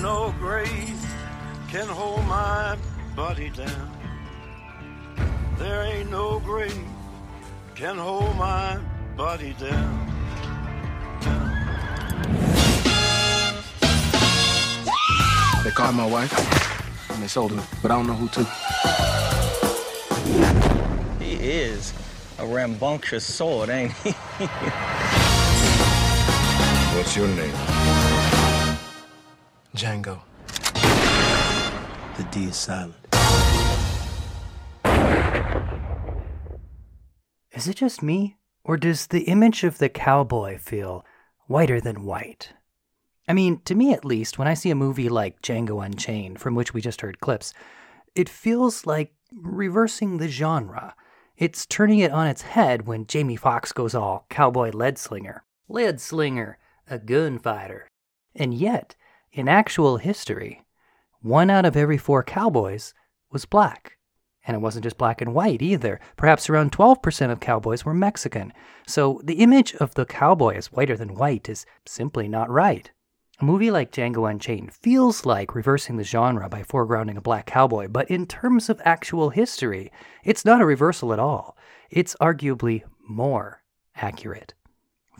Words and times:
ain't 0.00 0.08
no 0.08 0.34
grave 0.38 1.06
can 1.68 1.86
hold 1.86 2.24
my 2.24 2.74
body 3.14 3.50
down. 3.50 3.90
There 5.58 5.82
ain't 5.82 6.10
no 6.10 6.40
grave 6.40 6.86
can 7.74 7.98
hold 7.98 8.34
my 8.36 8.78
body 9.14 9.54
down. 9.60 10.06
They 15.64 15.70
caught 15.70 15.92
my 15.92 16.06
wife 16.06 16.32
and 17.10 17.22
they 17.22 17.28
sold 17.28 17.52
her, 17.52 17.62
but 17.82 17.90
I 17.90 17.96
don't 17.96 18.06
know 18.06 18.14
who 18.14 18.28
to. 18.28 18.44
He 21.22 21.34
is 21.34 21.92
a 22.38 22.46
rambunctious 22.46 23.26
sword, 23.26 23.68
ain't 23.68 23.92
he? 23.92 24.12
What's 26.96 27.14
your 27.14 27.28
name? 27.28 28.19
Django. 29.74 30.20
The 32.16 32.24
D 32.30 32.44
is 32.44 32.56
silent. 32.56 32.96
Is 37.52 37.68
it 37.68 37.76
just 37.76 38.02
me, 38.02 38.36
or 38.64 38.76
does 38.76 39.06
the 39.06 39.22
image 39.22 39.64
of 39.64 39.78
the 39.78 39.88
cowboy 39.88 40.58
feel 40.58 41.04
whiter 41.46 41.80
than 41.80 42.04
white? 42.04 42.52
I 43.28 43.32
mean, 43.32 43.60
to 43.64 43.74
me 43.74 43.92
at 43.92 44.04
least, 44.04 44.38
when 44.38 44.48
I 44.48 44.54
see 44.54 44.70
a 44.70 44.74
movie 44.74 45.08
like 45.08 45.40
Django 45.42 45.84
Unchained, 45.84 46.40
from 46.40 46.54
which 46.54 46.74
we 46.74 46.80
just 46.80 47.00
heard 47.00 47.20
clips, 47.20 47.54
it 48.14 48.28
feels 48.28 48.86
like 48.86 49.14
reversing 49.32 50.18
the 50.18 50.28
genre. 50.28 50.94
It's 51.36 51.64
turning 51.64 52.00
it 52.00 52.10
on 52.10 52.26
its 52.26 52.42
head 52.42 52.86
when 52.86 53.06
Jamie 53.06 53.36
Foxx 53.36 53.72
goes 53.72 53.94
all 53.94 54.26
cowboy 54.30 54.70
lead 54.72 54.98
slinger. 54.98 55.44
Lead 55.68 56.00
slinger, 56.00 56.58
a 56.88 56.98
gunfighter. 56.98 57.88
And 58.34 58.52
yet, 58.52 58.96
in 59.32 59.48
actual 59.48 59.96
history, 59.98 60.64
one 61.20 61.50
out 61.50 61.64
of 61.64 61.76
every 61.76 61.98
four 61.98 62.22
cowboys 62.22 62.94
was 63.30 63.44
black. 63.44 63.96
And 64.46 64.54
it 64.56 64.60
wasn't 64.60 64.84
just 64.84 64.98
black 64.98 65.20
and 65.20 65.34
white 65.34 65.60
either. 65.60 66.00
Perhaps 66.16 66.48
around 66.48 66.72
12% 66.72 67.30
of 67.30 67.40
cowboys 67.40 67.84
were 67.84 67.94
Mexican. 67.94 68.52
So 68.86 69.20
the 69.22 69.34
image 69.34 69.74
of 69.74 69.94
the 69.94 70.06
cowboy 70.06 70.56
as 70.56 70.72
whiter 70.72 70.96
than 70.96 71.14
white 71.14 71.48
is 71.48 71.66
simply 71.86 72.26
not 72.26 72.50
right. 72.50 72.90
A 73.40 73.44
movie 73.44 73.70
like 73.70 73.92
Django 73.92 74.30
Unchained 74.30 74.72
feels 74.74 75.24
like 75.24 75.54
reversing 75.54 75.96
the 75.96 76.04
genre 76.04 76.48
by 76.48 76.62
foregrounding 76.62 77.16
a 77.16 77.22
black 77.22 77.46
cowboy, 77.46 77.88
but 77.88 78.10
in 78.10 78.26
terms 78.26 78.68
of 78.68 78.80
actual 78.84 79.30
history, 79.30 79.92
it's 80.24 80.44
not 80.44 80.60
a 80.60 80.66
reversal 80.66 81.12
at 81.12 81.18
all. 81.18 81.56
It's 81.90 82.16
arguably 82.20 82.82
more 83.08 83.62
accurate. 83.96 84.54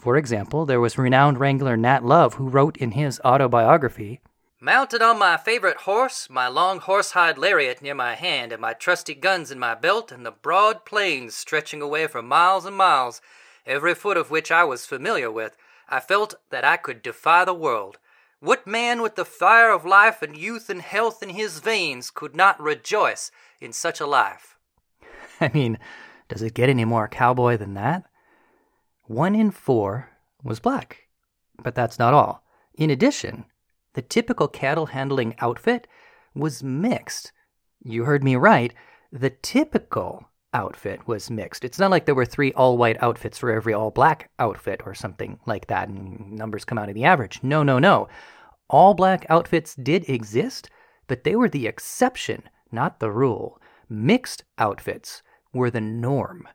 For 0.01 0.17
example, 0.17 0.65
there 0.65 0.81
was 0.81 0.97
renowned 0.97 1.39
wrangler 1.39 1.77
Nat 1.77 2.03
Love 2.03 2.35
who 2.35 2.49
wrote 2.49 2.79
in 2.79 2.93
his 2.93 3.21
autobiography 3.23 4.21
Mounted 4.59 5.03
on 5.03 5.19
my 5.19 5.37
favorite 5.37 5.79
horse, 5.79 6.29
my 6.31 6.49
long 6.49 6.81
horsehide 6.81 7.37
lariat 7.37 7.83
near 7.83 7.95
my 7.95 8.15
hand, 8.15 8.51
and 8.51 8.63
my 8.63 8.73
trusty 8.73 9.15
guns 9.15 9.51
in 9.51 9.59
my 9.59 9.75
belt, 9.75 10.11
and 10.11 10.25
the 10.25 10.31
broad 10.31 10.87
plains 10.87 11.35
stretching 11.35 11.83
away 11.83 12.07
for 12.07 12.23
miles 12.23 12.65
and 12.65 12.77
miles, 12.77 13.21
every 13.67 13.95
foot 13.95 14.17
of 14.17 14.31
which 14.31 14.51
I 14.51 14.65
was 14.65 14.87
familiar 14.87 15.31
with, 15.31 15.57
I 15.89 16.01
felt 16.01 16.35
that 16.49 16.65
I 16.65 16.79
could 16.79 17.03
defy 17.03 17.45
the 17.45 17.55
world. 17.55 17.99
What 18.39 18.67
man 18.67 19.03
with 19.03 19.17
the 19.17 19.25
fire 19.27 19.71
of 19.71 19.85
life 19.85 20.23
and 20.23 20.37
youth 20.37 20.71
and 20.71 20.81
health 20.81 21.23
in 21.23 21.31
his 21.31 21.59
veins 21.59 22.11
could 22.11 22.35
not 22.35 22.61
rejoice 22.61 23.31
in 23.61 23.75
such 23.75 24.01
a 24.01 24.07
life? 24.07 24.57
I 25.41 25.51
mean, 25.53 25.79
does 26.29 26.41
it 26.41 26.55
get 26.55 26.69
any 26.71 26.85
more 26.87 27.09
cowboy 27.09 27.59
than 27.59 27.75
that? 27.75 28.10
One 29.11 29.35
in 29.35 29.51
four 29.51 30.09
was 30.45 30.61
black. 30.61 31.09
But 31.61 31.75
that's 31.75 31.99
not 31.99 32.15
all. 32.15 32.45
In 32.75 32.91
addition, 32.91 33.45
the 33.95 34.03
typical 34.03 34.47
cattle 34.47 34.87
handling 34.87 35.35
outfit 35.41 35.89
was 36.33 36.63
mixed. 36.63 37.33
You 37.83 38.05
heard 38.05 38.23
me 38.23 38.37
right. 38.37 38.73
The 39.11 39.31
typical 39.31 40.31
outfit 40.55 41.09
was 41.09 41.29
mixed. 41.29 41.65
It's 41.65 41.81
not 41.81 41.91
like 41.91 42.07
there 42.07 42.15
were 42.15 42.25
three 42.25 42.53
all 42.53 42.79
white 42.79 43.03
outfits 43.03 43.37
for 43.37 43.51
every 43.51 43.75
all 43.75 43.91
black 43.91 44.31
outfit 44.39 44.81
or 44.87 44.95
something 44.95 45.41
like 45.45 45.67
that, 45.67 45.89
and 45.89 46.31
numbers 46.31 46.65
come 46.65 46.79
out 46.79 46.89
of 46.89 46.95
the 46.95 47.03
average. 47.03 47.41
No, 47.43 47.65
no, 47.65 47.81
no. 47.81 48.07
All 48.69 48.95
black 48.95 49.27
outfits 49.29 49.75
did 49.75 50.09
exist, 50.09 50.71
but 51.09 51.25
they 51.25 51.35
were 51.35 51.49
the 51.49 51.67
exception, 51.67 52.45
not 52.71 53.01
the 53.01 53.11
rule. 53.11 53.61
Mixed 53.89 54.45
outfits 54.57 55.25
were 55.53 55.69
the 55.69 55.81
norm. 55.81 56.47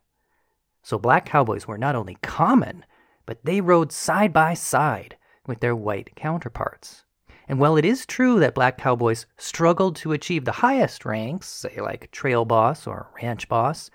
So 0.86 1.00
black 1.00 1.26
cowboys 1.26 1.68
were 1.68 1.80
not 1.80 1.96
only 1.96 2.16
common, 2.22 2.86
but 3.26 3.44
they 3.44 3.60
rode 3.60 3.92
side 3.92 4.32
by 4.32 4.54
side 4.54 5.18
with 5.48 5.60
their 5.60 5.76
white 5.76 6.16
counterparts. 6.16 7.06
And 7.48 7.60
while 7.60 7.76
it 7.76 7.84
is 7.84 8.06
true 8.06 8.40
that 8.40 8.54
black 8.54 8.78
cowboys 8.78 9.26
struggled 9.36 9.96
to 9.96 10.12
achieve 10.12 10.46
the 10.46 10.52
highest 10.52 11.04
ranks, 11.04 11.48
say 11.48 11.82
like 11.82 12.12
trail 12.12 12.46
boss 12.46 12.86
or 12.86 13.10
ranch 13.20 13.50
boss, 13.50 13.90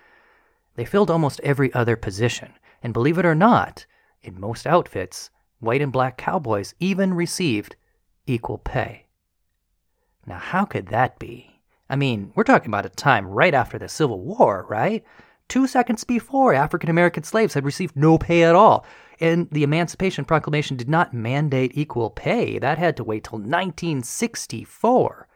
they 0.75 0.85
filled 0.85 1.13
almost 1.13 1.39
every 1.45 1.73
other 1.75 1.95
position. 1.95 2.55
And 2.83 2.93
believe 2.93 3.19
it 3.19 3.25
or 3.25 3.37
not, 3.37 3.87
in 4.23 4.41
most 4.41 4.67
outfits, 4.67 5.31
white 5.61 5.83
and 5.83 5.93
black 5.93 6.19
cowboys 6.19 6.75
even 6.81 7.15
received 7.15 7.77
equal 8.27 8.59
pay. 8.59 9.07
Now, 10.27 10.39
how 10.39 10.65
could 10.65 10.89
that 10.89 11.21
be? 11.21 11.63
I 11.89 11.95
mean, 11.95 12.33
we're 12.35 12.43
talking 12.43 12.71
about 12.71 12.87
a 12.87 12.89
time 12.89 13.29
right 13.29 13.55
after 13.55 13.79
the 13.79 13.89
Civil 13.89 14.25
War, 14.25 14.67
right? 14.69 15.05
Two 15.51 15.67
seconds 15.67 16.05
before, 16.05 16.55
African 16.55 16.89
American 16.89 17.25
slaves 17.25 17.55
had 17.55 17.65
received 17.65 17.97
no 17.97 18.19
pay 18.19 18.45
at 18.45 18.55
all. 18.55 18.87
And 19.19 19.51
the 19.51 19.65
Emancipation 19.65 20.25
Proclamation 20.25 20.77
did 20.77 20.89
not 20.89 21.13
mandate 21.13 21.73
equal 21.75 22.09
pay. 22.09 22.61
That 22.61 22.79
had 22.79 22.97
to 22.97 23.05
wait 23.05 23.25
till 23.25 23.41
1964. 23.41 25.27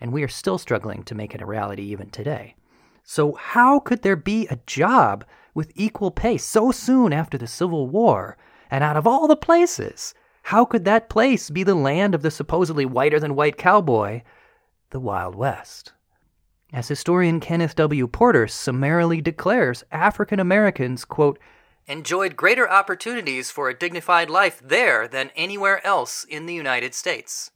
And 0.00 0.14
we 0.14 0.22
are 0.22 0.28
still 0.28 0.56
struggling 0.56 1.02
to 1.02 1.14
make 1.14 1.34
it 1.34 1.42
a 1.42 1.46
reality 1.46 1.82
even 1.82 2.08
today. 2.08 2.54
So, 3.04 3.34
how 3.34 3.80
could 3.80 4.00
there 4.00 4.16
be 4.16 4.46
a 4.46 4.60
job 4.66 5.26
with 5.52 5.72
equal 5.74 6.10
pay 6.10 6.38
so 6.38 6.72
soon 6.72 7.12
after 7.12 7.36
the 7.36 7.46
Civil 7.46 7.86
War? 7.86 8.38
And 8.70 8.82
out 8.82 8.96
of 8.96 9.06
all 9.06 9.28
the 9.28 9.36
places, 9.36 10.14
how 10.44 10.64
could 10.64 10.86
that 10.86 11.10
place 11.10 11.50
be 11.50 11.64
the 11.64 11.74
land 11.74 12.14
of 12.14 12.22
the 12.22 12.30
supposedly 12.30 12.86
whiter 12.86 13.20
than 13.20 13.36
white 13.36 13.58
cowboy, 13.58 14.22
the 14.88 15.00
Wild 15.00 15.34
West? 15.34 15.92
As 16.72 16.86
historian 16.86 17.40
Kenneth 17.40 17.74
W. 17.74 18.06
Porter 18.06 18.46
summarily 18.46 19.20
declares, 19.20 19.82
African 19.90 20.38
Americans, 20.38 21.04
quote, 21.04 21.38
enjoyed 21.86 22.36
greater 22.36 22.70
opportunities 22.70 23.50
for 23.50 23.68
a 23.68 23.76
dignified 23.76 24.30
life 24.30 24.60
there 24.62 25.08
than 25.08 25.32
anywhere 25.34 25.84
else 25.84 26.24
in 26.28 26.46
the 26.46 26.54
United 26.54 26.94
States. 26.94 27.50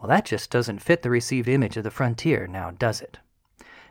Well, 0.00 0.08
that 0.08 0.24
just 0.24 0.50
doesn't 0.50 0.82
fit 0.82 1.02
the 1.02 1.10
received 1.10 1.46
image 1.46 1.76
of 1.76 1.84
the 1.84 1.90
frontier, 1.90 2.48
now 2.48 2.72
does 2.72 3.00
it? 3.00 3.18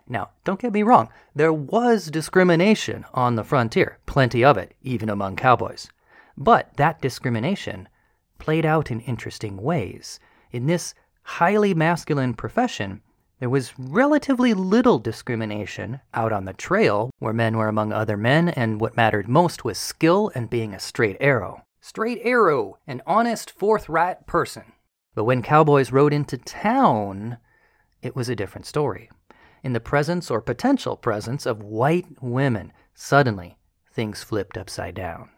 Now, 0.07 0.31
don't 0.43 0.59
get 0.59 0.73
me 0.73 0.83
wrong, 0.83 1.09
there 1.33 1.53
was 1.53 2.07
discrimination 2.07 3.05
on 3.13 3.35
the 3.35 3.43
frontier, 3.43 3.99
plenty 4.07 4.43
of 4.43 4.57
it, 4.57 4.73
even 4.81 5.09
among 5.09 5.37
cowboys. 5.37 5.87
But 6.35 6.75
that 6.75 7.01
discrimination 7.01 7.87
played 8.39 8.65
out 8.65 8.91
in 8.91 8.99
interesting 9.01 9.55
ways. 9.57 10.19
In 10.51 10.65
this 10.65 10.95
highly 11.21 11.73
masculine 11.73 12.33
profession, 12.33 13.01
there 13.39 13.49
was 13.49 13.77
relatively 13.79 14.53
little 14.53 14.99
discrimination 14.99 16.01
out 16.13 16.33
on 16.33 16.45
the 16.45 16.53
trail, 16.53 17.09
where 17.19 17.33
men 17.33 17.55
were 17.57 17.69
among 17.69 17.93
other 17.93 18.17
men, 18.17 18.49
and 18.49 18.81
what 18.81 18.97
mattered 18.97 19.29
most 19.29 19.63
was 19.63 19.77
skill 19.77 20.29
and 20.35 20.49
being 20.49 20.73
a 20.73 20.79
straight 20.79 21.17
arrow. 21.21 21.63
Straight 21.79 22.19
arrow, 22.23 22.77
an 22.85 23.01
honest, 23.07 23.51
forthright 23.51 24.27
person. 24.27 24.73
But 25.15 25.23
when 25.23 25.41
cowboys 25.41 25.91
rode 25.91 26.13
into 26.13 26.37
town, 26.37 27.37
it 28.01 28.15
was 28.15 28.27
a 28.27 28.35
different 28.35 28.65
story. 28.65 29.09
In 29.63 29.73
the 29.73 29.79
presence 29.79 30.29
or 30.29 30.41
potential 30.41 30.97
presence 30.97 31.45
of 31.45 31.63
white 31.63 32.21
women, 32.21 32.73
suddenly 32.93 33.57
things 33.91 34.21
flipped 34.21 34.57
upside 34.57 34.95
down. 34.95 35.29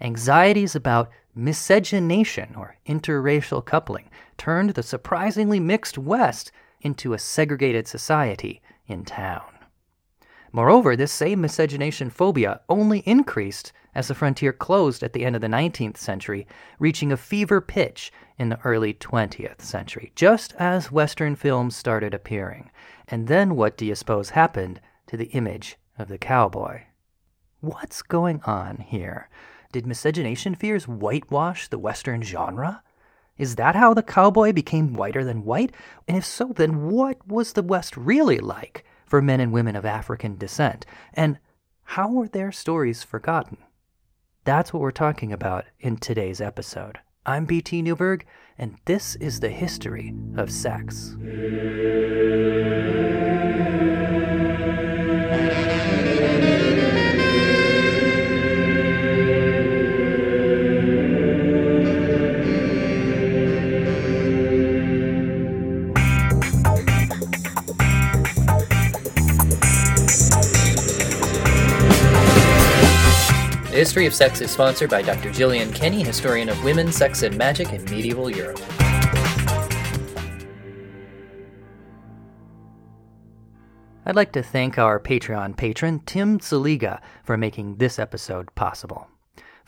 Anxieties 0.00 0.76
about 0.76 1.10
miscegenation 1.34 2.54
or 2.56 2.76
interracial 2.86 3.64
coupling 3.64 4.10
turned 4.36 4.70
the 4.70 4.82
surprisingly 4.82 5.58
mixed 5.58 5.98
West 5.98 6.52
into 6.80 7.12
a 7.12 7.18
segregated 7.18 7.86
society 7.86 8.62
in 8.86 9.04
town. 9.04 9.42
Moreover, 10.52 10.96
this 10.96 11.12
same 11.12 11.40
miscegenation 11.40 12.10
phobia 12.10 12.60
only 12.68 13.00
increased 13.00 13.72
as 13.94 14.08
the 14.08 14.14
frontier 14.14 14.52
closed 14.52 15.02
at 15.02 15.12
the 15.12 15.24
end 15.24 15.34
of 15.34 15.42
the 15.42 15.48
19th 15.48 15.96
century, 15.96 16.46
reaching 16.78 17.12
a 17.12 17.16
fever 17.16 17.60
pitch 17.60 18.12
in 18.38 18.48
the 18.48 18.60
early 18.64 18.94
20th 18.94 19.60
century, 19.60 20.12
just 20.14 20.54
as 20.54 20.92
Western 20.92 21.34
films 21.34 21.76
started 21.76 22.14
appearing. 22.14 22.70
And 23.08 23.26
then 23.26 23.56
what 23.56 23.76
do 23.76 23.84
you 23.84 23.94
suppose 23.94 24.30
happened 24.30 24.80
to 25.08 25.16
the 25.16 25.26
image 25.26 25.76
of 25.98 26.08
the 26.08 26.18
cowboy? 26.18 26.82
What's 27.60 28.02
going 28.02 28.40
on 28.44 28.76
here? 28.76 29.28
Did 29.72 29.86
miscegenation 29.86 30.54
fears 30.54 30.86
whitewash 30.86 31.68
the 31.68 31.78
Western 31.78 32.22
genre? 32.22 32.82
Is 33.38 33.56
that 33.56 33.76
how 33.76 33.94
the 33.94 34.02
cowboy 34.02 34.52
became 34.52 34.92
whiter 34.92 35.24
than 35.24 35.44
white? 35.44 35.72
And 36.06 36.16
if 36.16 36.24
so, 36.24 36.52
then 36.54 36.90
what 36.90 37.26
was 37.26 37.52
the 37.52 37.62
West 37.62 37.96
really 37.96 38.38
like 38.38 38.84
for 39.06 39.22
men 39.22 39.40
and 39.40 39.52
women 39.52 39.76
of 39.76 39.84
African 39.84 40.36
descent? 40.36 40.84
And 41.14 41.38
how 41.84 42.10
were 42.10 42.28
their 42.28 42.52
stories 42.52 43.02
forgotten? 43.02 43.58
That's 44.44 44.72
what 44.72 44.80
we're 44.80 44.90
talking 44.90 45.32
about 45.32 45.64
in 45.78 45.96
today's 45.96 46.40
episode 46.40 46.98
I'm 47.26 47.44
BT 47.44 47.82
Newberg, 47.82 48.24
and 48.56 48.76
this 48.86 49.14
is 49.16 49.40
the 49.40 49.50
history 49.50 50.14
of 50.36 50.50
sex. 50.50 51.14
History 73.88 74.04
of 74.04 74.12
Sex 74.12 74.42
is 74.42 74.50
sponsored 74.50 74.90
by 74.90 75.00
Dr. 75.00 75.32
Gillian 75.32 75.72
Kenny, 75.72 76.04
historian 76.04 76.50
of 76.50 76.62
women, 76.62 76.92
sex, 76.92 77.22
and 77.22 77.34
magic 77.38 77.72
in 77.72 77.82
medieval 77.84 78.28
Europe. 78.28 78.60
I'd 84.04 84.14
like 84.14 84.32
to 84.32 84.42
thank 84.42 84.76
our 84.76 85.00
Patreon 85.00 85.56
patron, 85.56 86.00
Tim 86.04 86.38
Zaliga, 86.38 87.00
for 87.24 87.38
making 87.38 87.76
this 87.76 87.98
episode 87.98 88.54
possible. 88.54 89.08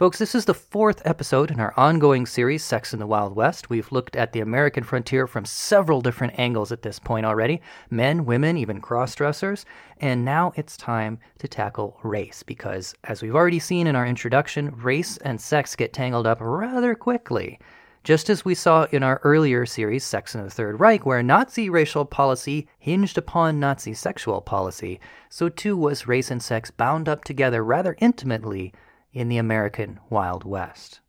Folks, 0.00 0.18
this 0.18 0.34
is 0.34 0.46
the 0.46 0.54
fourth 0.54 1.02
episode 1.04 1.50
in 1.50 1.60
our 1.60 1.74
ongoing 1.76 2.24
series, 2.24 2.64
Sex 2.64 2.94
in 2.94 3.00
the 3.00 3.06
Wild 3.06 3.36
West. 3.36 3.68
We've 3.68 3.92
looked 3.92 4.16
at 4.16 4.32
the 4.32 4.40
American 4.40 4.82
frontier 4.82 5.26
from 5.26 5.44
several 5.44 6.00
different 6.00 6.38
angles 6.38 6.72
at 6.72 6.80
this 6.80 6.98
point 6.98 7.26
already 7.26 7.60
men, 7.90 8.24
women, 8.24 8.56
even 8.56 8.80
cross 8.80 9.14
dressers. 9.14 9.66
And 9.98 10.24
now 10.24 10.54
it's 10.56 10.78
time 10.78 11.18
to 11.40 11.48
tackle 11.48 11.98
race, 12.02 12.42
because 12.42 12.94
as 13.04 13.20
we've 13.20 13.34
already 13.34 13.58
seen 13.58 13.86
in 13.86 13.94
our 13.94 14.06
introduction, 14.06 14.70
race 14.70 15.18
and 15.18 15.38
sex 15.38 15.76
get 15.76 15.92
tangled 15.92 16.26
up 16.26 16.38
rather 16.40 16.94
quickly. 16.94 17.58
Just 18.02 18.30
as 18.30 18.42
we 18.42 18.54
saw 18.54 18.84
in 18.92 19.02
our 19.02 19.20
earlier 19.22 19.66
series, 19.66 20.02
Sex 20.02 20.34
in 20.34 20.42
the 20.42 20.48
Third 20.48 20.80
Reich, 20.80 21.04
where 21.04 21.22
Nazi 21.22 21.68
racial 21.68 22.06
policy 22.06 22.66
hinged 22.78 23.18
upon 23.18 23.60
Nazi 23.60 23.92
sexual 23.92 24.40
policy, 24.40 24.98
so 25.28 25.50
too 25.50 25.76
was 25.76 26.08
race 26.08 26.30
and 26.30 26.42
sex 26.42 26.70
bound 26.70 27.06
up 27.06 27.22
together 27.22 27.62
rather 27.62 27.96
intimately 28.00 28.72
in 29.12 29.28
the 29.28 29.38
American 29.38 29.98
Wild 30.08 30.44
West. 30.44 31.00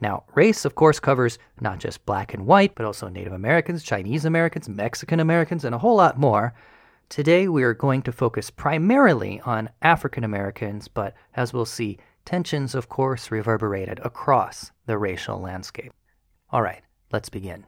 Now, 0.00 0.24
race, 0.34 0.64
of 0.64 0.74
course, 0.74 0.98
covers 0.98 1.38
not 1.60 1.78
just 1.78 2.04
black 2.04 2.34
and 2.34 2.44
white, 2.44 2.74
but 2.74 2.84
also 2.84 3.08
Native 3.08 3.32
Americans, 3.32 3.84
Chinese 3.84 4.24
Americans, 4.24 4.68
Mexican 4.68 5.20
Americans, 5.20 5.64
and 5.64 5.74
a 5.74 5.78
whole 5.78 5.96
lot 5.96 6.18
more. 6.18 6.54
Today, 7.08 7.46
we 7.46 7.62
are 7.62 7.74
going 7.74 8.02
to 8.02 8.12
focus 8.12 8.50
primarily 8.50 9.40
on 9.44 9.70
African 9.80 10.24
Americans, 10.24 10.88
but 10.88 11.14
as 11.34 11.52
we'll 11.52 11.64
see, 11.64 11.98
tensions, 12.24 12.74
of 12.74 12.88
course, 12.88 13.30
reverberated 13.30 14.00
across 14.02 14.72
the 14.86 14.98
racial 14.98 15.38
landscape. 15.38 15.92
All 16.50 16.62
right, 16.62 16.82
let's 17.12 17.28
begin. 17.28 17.66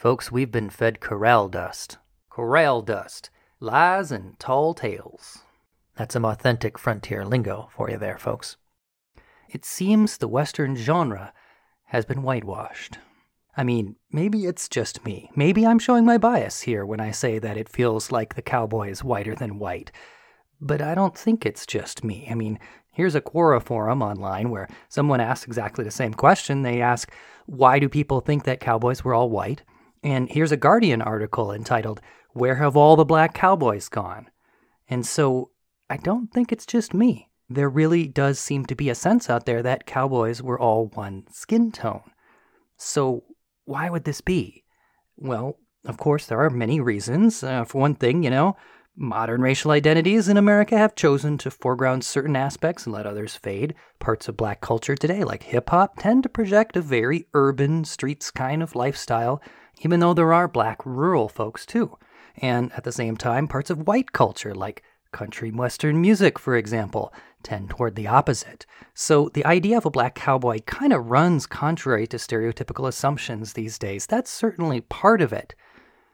Folks, 0.00 0.32
we've 0.32 0.50
been 0.50 0.70
fed 0.70 0.98
corral 0.98 1.50
dust. 1.50 1.98
Corral 2.30 2.80
dust. 2.80 3.28
Lies 3.60 4.10
and 4.10 4.38
tall 4.38 4.72
tales. 4.72 5.40
That's 5.94 6.14
some 6.14 6.24
authentic 6.24 6.78
frontier 6.78 7.22
lingo 7.22 7.68
for 7.76 7.90
you 7.90 7.98
there, 7.98 8.16
folks. 8.16 8.56
It 9.50 9.66
seems 9.66 10.16
the 10.16 10.26
Western 10.26 10.74
genre 10.74 11.34
has 11.88 12.06
been 12.06 12.22
whitewashed. 12.22 12.96
I 13.58 13.62
mean, 13.62 13.96
maybe 14.10 14.46
it's 14.46 14.70
just 14.70 15.04
me. 15.04 15.30
Maybe 15.36 15.66
I'm 15.66 15.78
showing 15.78 16.06
my 16.06 16.16
bias 16.16 16.62
here 16.62 16.86
when 16.86 17.00
I 17.00 17.10
say 17.10 17.38
that 17.38 17.58
it 17.58 17.68
feels 17.68 18.10
like 18.10 18.36
the 18.36 18.40
cowboy 18.40 18.88
is 18.88 19.04
whiter 19.04 19.34
than 19.34 19.58
white. 19.58 19.92
But 20.62 20.80
I 20.80 20.94
don't 20.94 21.18
think 21.18 21.44
it's 21.44 21.66
just 21.66 22.02
me. 22.02 22.26
I 22.30 22.34
mean, 22.34 22.58
here's 22.90 23.14
a 23.14 23.20
Quora 23.20 23.62
forum 23.62 24.00
online 24.00 24.48
where 24.48 24.66
someone 24.88 25.20
asks 25.20 25.44
exactly 25.44 25.84
the 25.84 25.90
same 25.90 26.14
question. 26.14 26.62
They 26.62 26.80
ask, 26.80 27.12
why 27.44 27.78
do 27.78 27.90
people 27.90 28.22
think 28.22 28.44
that 28.44 28.60
cowboys 28.60 29.04
were 29.04 29.12
all 29.12 29.28
white? 29.28 29.62
And 30.02 30.30
here's 30.30 30.52
a 30.52 30.56
Guardian 30.56 31.02
article 31.02 31.52
entitled, 31.52 32.00
Where 32.32 32.56
Have 32.56 32.76
All 32.76 32.96
the 32.96 33.04
Black 33.04 33.34
Cowboys 33.34 33.88
Gone? 33.88 34.28
And 34.88 35.06
so 35.06 35.50
I 35.88 35.96
don't 35.98 36.32
think 36.32 36.52
it's 36.52 36.66
just 36.66 36.94
me. 36.94 37.28
There 37.48 37.68
really 37.68 38.06
does 38.06 38.38
seem 38.38 38.64
to 38.66 38.74
be 38.74 38.88
a 38.88 38.94
sense 38.94 39.28
out 39.28 39.44
there 39.44 39.62
that 39.62 39.86
cowboys 39.86 40.42
were 40.42 40.58
all 40.58 40.86
one 40.86 41.24
skin 41.30 41.72
tone. 41.72 42.12
So 42.76 43.24
why 43.64 43.90
would 43.90 44.04
this 44.04 44.20
be? 44.20 44.64
Well, 45.16 45.58
of 45.84 45.98
course, 45.98 46.26
there 46.26 46.40
are 46.40 46.50
many 46.50 46.80
reasons. 46.80 47.42
Uh, 47.42 47.64
for 47.64 47.80
one 47.80 47.94
thing, 47.94 48.22
you 48.22 48.30
know, 48.30 48.56
modern 48.96 49.40
racial 49.40 49.70
identities 49.70 50.28
in 50.28 50.36
America 50.36 50.76
have 50.76 50.94
chosen 50.94 51.38
to 51.38 51.50
foreground 51.50 52.04
certain 52.04 52.36
aspects 52.36 52.86
and 52.86 52.94
let 52.94 53.06
others 53.06 53.36
fade. 53.36 53.74
Parts 53.98 54.28
of 54.28 54.36
black 54.36 54.60
culture 54.60 54.94
today, 54.94 55.24
like 55.24 55.42
hip 55.42 55.70
hop, 55.70 55.98
tend 55.98 56.22
to 56.22 56.28
project 56.28 56.76
a 56.76 56.80
very 56.80 57.26
urban, 57.34 57.84
streets 57.84 58.30
kind 58.30 58.62
of 58.62 58.74
lifestyle, 58.74 59.42
even 59.80 60.00
though 60.00 60.14
there 60.14 60.32
are 60.32 60.48
black 60.48 60.84
rural 60.86 61.28
folks 61.28 61.66
too. 61.66 61.98
And 62.36 62.72
at 62.72 62.84
the 62.84 62.92
same 62.92 63.16
time, 63.16 63.48
parts 63.48 63.70
of 63.70 63.86
white 63.86 64.12
culture, 64.12 64.54
like 64.54 64.82
country 65.12 65.50
western 65.50 66.00
music, 66.00 66.38
for 66.38 66.56
example, 66.56 67.12
tend 67.42 67.70
toward 67.70 67.96
the 67.96 68.06
opposite. 68.06 68.66
So 68.94 69.28
the 69.32 69.44
idea 69.44 69.76
of 69.76 69.86
a 69.86 69.90
black 69.90 70.14
cowboy 70.14 70.60
kind 70.66 70.92
of 70.92 71.10
runs 71.10 71.46
contrary 71.46 72.06
to 72.08 72.16
stereotypical 72.16 72.86
assumptions 72.86 73.52
these 73.52 73.78
days. 73.78 74.06
That's 74.06 74.30
certainly 74.30 74.82
part 74.82 75.20
of 75.20 75.32
it. 75.32 75.54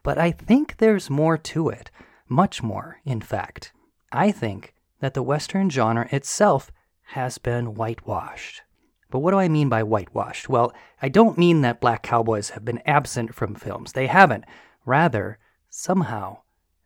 But 0.03 0.19
I 0.19 0.31
think 0.31 0.79
there's 0.79 1.11
more 1.11 1.37
to 1.37 1.69
it. 1.69 1.91
Much 2.29 2.63
more, 2.63 3.01
in 3.05 3.21
fact. 3.21 3.73
I 4.13 4.31
think 4.31 4.73
that 5.01 5.15
the 5.15 5.23
Western 5.23 5.69
genre 5.69 6.09
itself 6.11 6.71
has 7.11 7.39
been 7.39 7.75
whitewashed. 7.75 8.63
But 9.11 9.21
what 9.21 9.31
do 9.31 9.39
I 9.39 9.49
mean 9.49 9.69
by 9.69 9.83
whitewashed? 9.83 10.49
Well, 10.49 10.73
I 11.01 11.09
don't 11.09 11.39
mean 11.39 11.61
that 11.61 11.81
black 11.81 12.03
cowboys 12.03 12.51
have 12.51 12.65
been 12.65 12.83
absent 12.87 13.35
from 13.35 13.55
films. 13.55 13.93
They 13.93 14.09
haven't. 14.09 14.45
Rather, 14.85 15.39
somehow, 15.71 16.39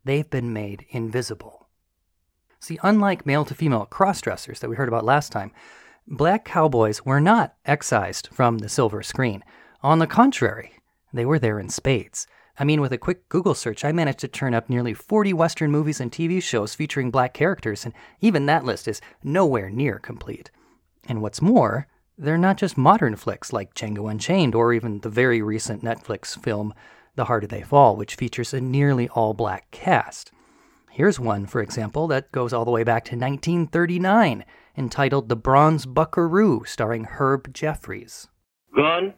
they've 0.05 0.29
been 0.29 0.53
made 0.53 0.87
invisible. 0.91 1.69
See, 2.59 2.79
unlike 2.83 3.25
male 3.25 3.45
to 3.47 3.55
female 3.55 3.87
cross 3.87 4.21
dressers 4.21 4.61
that 4.61 4.69
we 4.69 4.77
heard 4.77 4.89
about 4.89 5.05
last 5.05 5.33
time, 5.33 5.53
black 6.07 6.45
cowboys 6.45 7.05
were 7.07 7.21
not 7.21 7.55
excised 7.65 8.29
from 8.33 8.59
the 8.59 8.69
silver 8.69 9.03
screen. 9.03 9.43
On 9.83 9.99
the 9.99 10.07
contrary, 10.07 10.73
they 11.13 11.25
were 11.25 11.39
there 11.39 11.59
in 11.59 11.71
spades. 11.71 12.27
I 12.59 12.65
mean, 12.65 12.83
with 12.83 12.93
a 12.93 12.99
quick 12.99 13.27
Google 13.31 13.55
search, 13.55 13.85
I 13.85 13.93
managed 13.93 14.19
to 14.19 14.29
turn 14.29 14.53
up 14.53 14.69
nearly 14.69 14.93
40 14.93 15.33
Western 15.33 15.71
movies 15.71 16.01
and 16.01 16.13
TV 16.13 16.43
shows 16.43 16.75
featuring 16.75 17.11
black 17.11 17.33
characters, 17.33 17.87
and 17.87 17.95
even 18.21 18.45
that 18.47 18.67
list 18.67 18.87
is 18.87 19.01
nowhere 19.25 19.71
near 19.71 19.99
complete. 19.99 20.51
And 21.09 21.23
what's 21.23 21.41
more, 21.41 21.87
they're 22.21 22.37
not 22.37 22.59
just 22.59 22.77
modern 22.77 23.17
flicks 23.17 23.51
like 23.51 23.73
Django 23.75 24.11
Unchained 24.11 24.55
or 24.55 24.75
even 24.75 25.01
the 25.01 25.09
very 25.09 25.41
recent 25.41 25.83
Netflix 25.83 26.39
film 26.39 26.75
The 27.17 27.25
Harder 27.25 27.47
They 27.47 27.63
Fall, 27.63 27.97
which 27.97 28.15
features 28.15 28.53
a 28.53 28.61
nearly 28.61 29.09
all 29.09 29.33
black 29.33 29.71
cast. 29.71 30.31
Here's 30.91 31.19
one, 31.19 31.47
for 31.47 31.63
example, 31.63 32.07
that 32.09 32.31
goes 32.31 32.53
all 32.53 32.67
the 32.67 32.71
way 32.71 32.85
back 32.85 33.05
to 33.07 33.17
1939, 33.17 34.45
entitled 34.77 35.31
The 35.31 35.37
Bronze 35.37 35.87
Buckaroo, 35.87 36.63
starring 36.67 37.05
Herb 37.05 37.55
Jeffries. 37.55 38.29
Gun, 38.77 39.15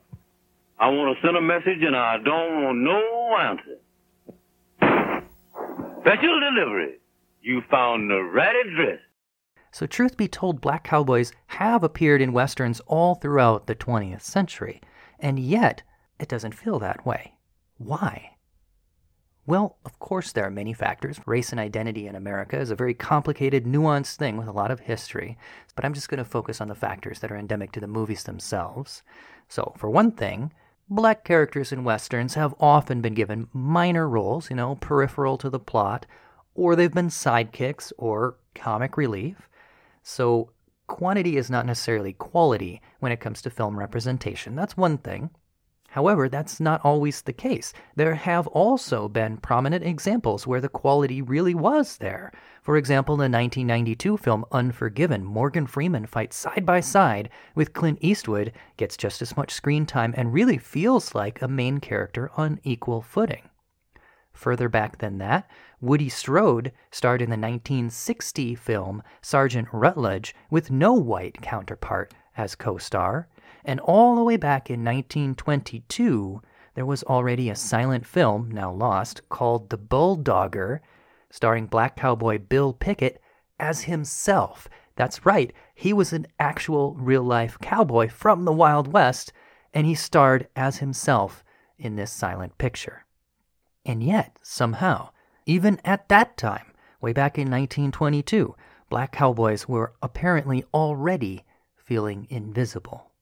I 0.79 0.89
want 0.89 1.17
to 1.17 1.27
send 1.27 1.37
a 1.37 1.41
message 1.41 1.83
and 1.83 1.97
I 1.97 2.19
don't 2.19 2.63
want 2.63 2.79
no 2.79 3.37
answer. 3.37 3.79
Special 6.03 6.41
delivery. 6.41 7.01
You 7.41 7.63
found 7.69 8.09
the 8.09 8.23
right 8.23 8.55
address. 8.65 9.01
So, 9.73 9.87
truth 9.87 10.19
be 10.19 10.29
told, 10.29 10.61
black 10.61 10.85
cowboys 10.85 11.33
have 11.47 11.83
appeared 11.83 12.21
in 12.21 12.35
westerns 12.35 12.81
all 12.87 13.15
throughout 13.15 13.67
the 13.67 13.75
20th 13.75 14.21
century, 14.21 14.83
and 15.19 15.39
yet 15.39 15.83
it 16.21 16.29
doesn't 16.29 16.55
feel 16.55 16.79
that 16.81 17.07
way. 17.07 17.37
Why? 17.79 18.37
Well, 19.47 19.79
of 19.87 19.99
course, 19.99 20.31
there 20.31 20.45
are 20.45 20.51
many 20.51 20.75
factors. 20.75 21.19
Race 21.27 21.51
and 21.51 21.59
identity 21.59 22.07
in 22.07 22.15
America 22.15 22.61
is 22.61 22.71
a 22.71 22.77
very 22.77 22.93
complicated, 22.93 23.65
nuanced 23.65 24.17
thing 24.17 24.37
with 24.37 24.47
a 24.47 24.53
lot 24.53 24.71
of 24.71 24.81
history, 24.81 25.39
but 25.75 25.87
I'm 25.87 25.95
just 25.95 26.11
going 26.11 26.19
to 26.19 26.25
focus 26.25 26.61
on 26.61 26.69
the 26.69 26.75
factors 26.75 27.21
that 27.21 27.33
are 27.33 27.37
endemic 27.37 27.73
to 27.73 27.81
the 27.81 27.89
movies 27.89 28.25
themselves. 28.25 29.03
So, 29.49 29.73
for 29.79 29.89
one 29.89 30.13
thing, 30.13 30.53
black 30.89 31.25
characters 31.25 31.73
in 31.73 31.83
westerns 31.83 32.35
have 32.35 32.55
often 32.61 33.01
been 33.01 33.15
given 33.15 33.49
minor 33.55 34.07
roles, 34.07 34.51
you 34.51 34.55
know, 34.55 34.77
peripheral 34.77 35.39
to 35.39 35.49
the 35.49 35.59
plot, 35.59 36.05
or 36.55 36.77
they've 36.77 36.93
been 36.93 37.09
sidekicks 37.09 37.91
or 37.97 38.37
comic 38.55 38.99
relief. 38.99 39.49
So, 40.03 40.51
quantity 40.87 41.37
is 41.37 41.51
not 41.51 41.67
necessarily 41.67 42.13
quality 42.13 42.83
when 43.01 43.13
it 43.13 43.21
comes 43.21 43.41
to 43.43 43.51
film 43.51 43.79
representation. 43.79 44.55
That's 44.55 44.77
one 44.77 44.99
thing. 44.99 45.31
However, 45.93 46.31
that's 46.31 46.59
not 46.59 46.81
always 46.85 47.21
the 47.21 47.35
case. 47.35 47.75
There 47.97 48.15
have 48.15 48.47
also 48.47 49.09
been 49.09 49.37
prominent 49.37 49.85
examples 49.85 50.47
where 50.47 50.61
the 50.61 50.71
quality 50.71 51.21
really 51.21 51.55
was 51.55 51.99
there. 51.99 52.33
For 52.63 52.79
example, 52.79 53.15
the 53.17 53.29
1992 53.29 54.17
film 54.17 54.47
Unforgiven, 54.53 55.23
Morgan 55.23 55.67
Freeman 55.67 56.07
fights 56.07 56.37
side 56.37 56.65
by 56.65 56.81
side 56.81 57.29
with 57.55 57.75
Clint 57.75 57.99
Eastwood, 58.01 58.53
gets 58.79 58.97
just 58.97 59.21
as 59.21 59.37
much 59.37 59.51
screen 59.51 59.85
time, 59.85 60.15
and 60.17 60.33
really 60.33 60.57
feels 60.57 61.15
like 61.15 61.43
a 61.43 61.49
main 61.49 61.79
character 61.79 62.31
on 62.39 62.59
equal 62.65 63.03
footing. 63.03 63.43
Further 64.35 64.69
back 64.69 64.99
than 64.99 65.19
that, 65.19 65.49
Woody 65.81 66.09
Strode 66.09 66.73
starred 66.91 67.21
in 67.23 67.29
the 67.29 67.37
1960 67.37 68.55
film 68.55 69.03
Sergeant 69.21 69.69
Rutledge 69.73 70.35
with 70.51 70.71
no 70.71 70.95
white 70.95 71.43
counterpart 71.43 72.15
as 72.37 72.55
co 72.55 72.79
star. 72.79 73.29
And 73.65 73.79
all 73.81 74.17
the 74.17 74.25
way 74.25 74.37
back 74.37 74.71
in 74.71 74.85
1922, 74.85 76.41
there 76.75 76.87
was 76.87 77.03
already 77.05 77.51
a 77.51 77.57
silent 77.57 78.07
film, 78.07 78.51
now 78.51 78.73
lost, 78.73 79.29
called 79.29 79.71
The 79.71 79.79
Bulldogger, 79.79 80.81
starring 81.31 81.67
black 81.67 81.97
cowboy 81.97 82.39
Bill 82.39 82.73
Pickett 82.73 83.21
as 83.61 83.83
himself. 83.83 84.69
That's 84.97 85.27
right, 85.27 85.53
he 85.75 85.93
was 85.93 86.13
an 86.13 86.27
actual 86.39 86.95
real 86.95 87.23
life 87.23 87.59
cowboy 87.61 88.09
from 88.09 88.45
the 88.45 88.53
Wild 88.53 88.93
West, 88.93 89.33
and 89.75 89.87
he 89.87 89.95
starred 89.95 90.49
as 90.57 90.79
himself 90.79 91.45
in 91.79 91.97
this 91.97 92.11
silent 92.11 92.59
picture. 92.59 93.05
And 93.85 94.03
yet, 94.03 94.39
somehow, 94.43 95.11
even 95.47 95.81
at 95.85 96.09
that 96.09 96.37
time, 96.37 96.73
way 97.01 97.13
back 97.13 97.37
in 97.37 97.51
1922, 97.51 98.55
black 98.89 99.13
cowboys 99.13 99.69
were 99.69 99.93
apparently 100.03 100.65
already 100.73 101.45
feeling 101.77 102.27
invisible 102.31 103.13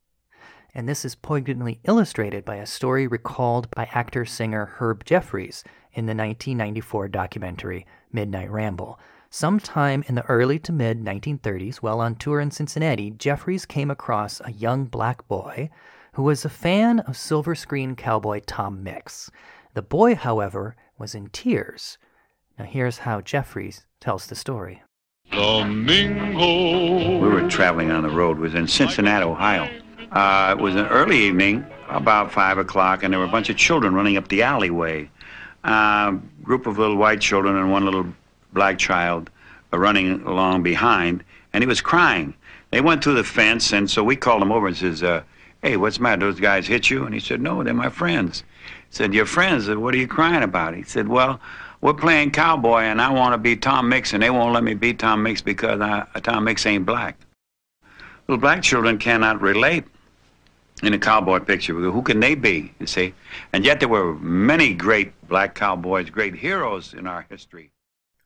and 0.74 0.88
this 0.88 1.04
is 1.04 1.14
poignantly 1.14 1.80
illustrated 1.84 2.44
by 2.44 2.56
a 2.56 2.66
story 2.66 3.06
recalled 3.06 3.70
by 3.72 3.88
actor 3.92 4.24
singer 4.24 4.66
Herb 4.78 5.04
Jeffries 5.04 5.64
in 5.92 6.06
the 6.06 6.14
1994 6.14 7.08
documentary 7.08 7.86
Midnight 8.12 8.50
Ramble. 8.50 8.98
Sometime 9.30 10.04
in 10.08 10.14
the 10.14 10.24
early 10.26 10.58
to 10.60 10.72
mid 10.72 11.02
1930s, 11.02 11.76
while 11.76 12.00
on 12.00 12.16
tour 12.16 12.40
in 12.40 12.50
Cincinnati, 12.50 13.10
Jeffries 13.10 13.66
came 13.66 13.90
across 13.90 14.40
a 14.44 14.52
young 14.52 14.86
black 14.86 15.26
boy 15.28 15.70
who 16.14 16.22
was 16.22 16.44
a 16.44 16.48
fan 16.48 17.00
of 17.00 17.16
silver 17.16 17.54
screen 17.54 17.94
cowboy 17.94 18.40
Tom 18.46 18.82
Mix. 18.82 19.30
The 19.74 19.82
boy, 19.82 20.16
however, 20.16 20.74
was 20.98 21.14
in 21.14 21.28
tears. 21.28 21.96
Now, 22.58 22.64
here's 22.64 22.98
how 22.98 23.20
Jeffries 23.20 23.86
tells 24.00 24.26
the 24.26 24.34
story. 24.34 24.82
Domingo. 25.30 27.20
We 27.20 27.28
were 27.28 27.48
traveling 27.48 27.92
on 27.92 28.02
the 28.02 28.10
road. 28.10 28.38
It 28.38 28.40
was 28.40 28.54
in 28.54 28.66
Cincinnati, 28.66 29.24
Ohio. 29.24 29.70
Uh, 30.10 30.56
it 30.58 30.60
was 30.60 30.74
an 30.74 30.86
early 30.86 31.18
evening, 31.18 31.64
about 31.88 32.32
5 32.32 32.58
o'clock, 32.58 33.04
and 33.04 33.12
there 33.12 33.20
were 33.20 33.26
a 33.26 33.30
bunch 33.30 33.48
of 33.48 33.56
children 33.56 33.94
running 33.94 34.16
up 34.16 34.26
the 34.26 34.42
alleyway. 34.42 35.08
A 35.62 35.72
uh, 35.72 36.10
group 36.42 36.66
of 36.66 36.78
little 36.78 36.96
white 36.96 37.20
children 37.20 37.56
and 37.56 37.70
one 37.70 37.84
little 37.84 38.06
black 38.52 38.76
child 38.78 39.30
uh, 39.72 39.78
running 39.78 40.22
along 40.22 40.64
behind, 40.64 41.22
and 41.52 41.62
he 41.62 41.68
was 41.68 41.80
crying. 41.80 42.34
They 42.72 42.80
went 42.80 43.04
through 43.04 43.14
the 43.14 43.24
fence, 43.24 43.72
and 43.72 43.88
so 43.88 44.02
we 44.02 44.16
called 44.16 44.42
him 44.42 44.50
over 44.50 44.66
and 44.66 44.76
says, 44.76 45.02
uh, 45.02 45.22
hey, 45.62 45.76
what's 45.76 45.98
the 45.98 46.02
matter? 46.02 46.26
Those 46.26 46.40
guys 46.40 46.66
hit 46.66 46.90
you? 46.90 47.04
And 47.04 47.14
he 47.14 47.20
said, 47.20 47.40
no, 47.40 47.62
they're 47.62 47.74
my 47.74 47.90
friends. 47.90 48.42
Said, 48.90 49.14
your 49.14 49.26
friends? 49.26 49.68
Uh, 49.68 49.78
what 49.78 49.94
are 49.94 49.98
you 49.98 50.08
crying 50.08 50.42
about? 50.42 50.74
He 50.74 50.82
said, 50.82 51.08
well, 51.08 51.40
we're 51.80 51.94
playing 51.94 52.32
cowboy, 52.32 52.82
and 52.82 53.00
I 53.00 53.10
want 53.10 53.32
to 53.32 53.38
be 53.38 53.56
Tom 53.56 53.88
Mix, 53.88 54.12
and 54.12 54.22
they 54.22 54.30
won't 54.30 54.52
let 54.52 54.64
me 54.64 54.74
be 54.74 54.92
Tom 54.92 55.22
Mix 55.22 55.40
because 55.40 55.80
I, 55.80 56.06
uh, 56.14 56.20
Tom 56.20 56.44
Mix 56.44 56.66
ain't 56.66 56.84
black. 56.84 57.16
Little 58.28 58.40
black 58.40 58.62
children 58.62 58.98
cannot 58.98 59.40
relate 59.40 59.84
in 60.82 60.92
a 60.92 60.98
cowboy 60.98 61.40
picture. 61.40 61.74
Who 61.74 62.02
can 62.02 62.20
they 62.20 62.34
be, 62.34 62.72
you 62.78 62.86
see? 62.86 63.14
And 63.52 63.64
yet 63.64 63.80
there 63.80 63.88
were 63.88 64.14
many 64.14 64.74
great 64.74 65.12
black 65.28 65.54
cowboys, 65.54 66.10
great 66.10 66.34
heroes 66.34 66.94
in 66.94 67.06
our 67.06 67.26
history. 67.30 67.70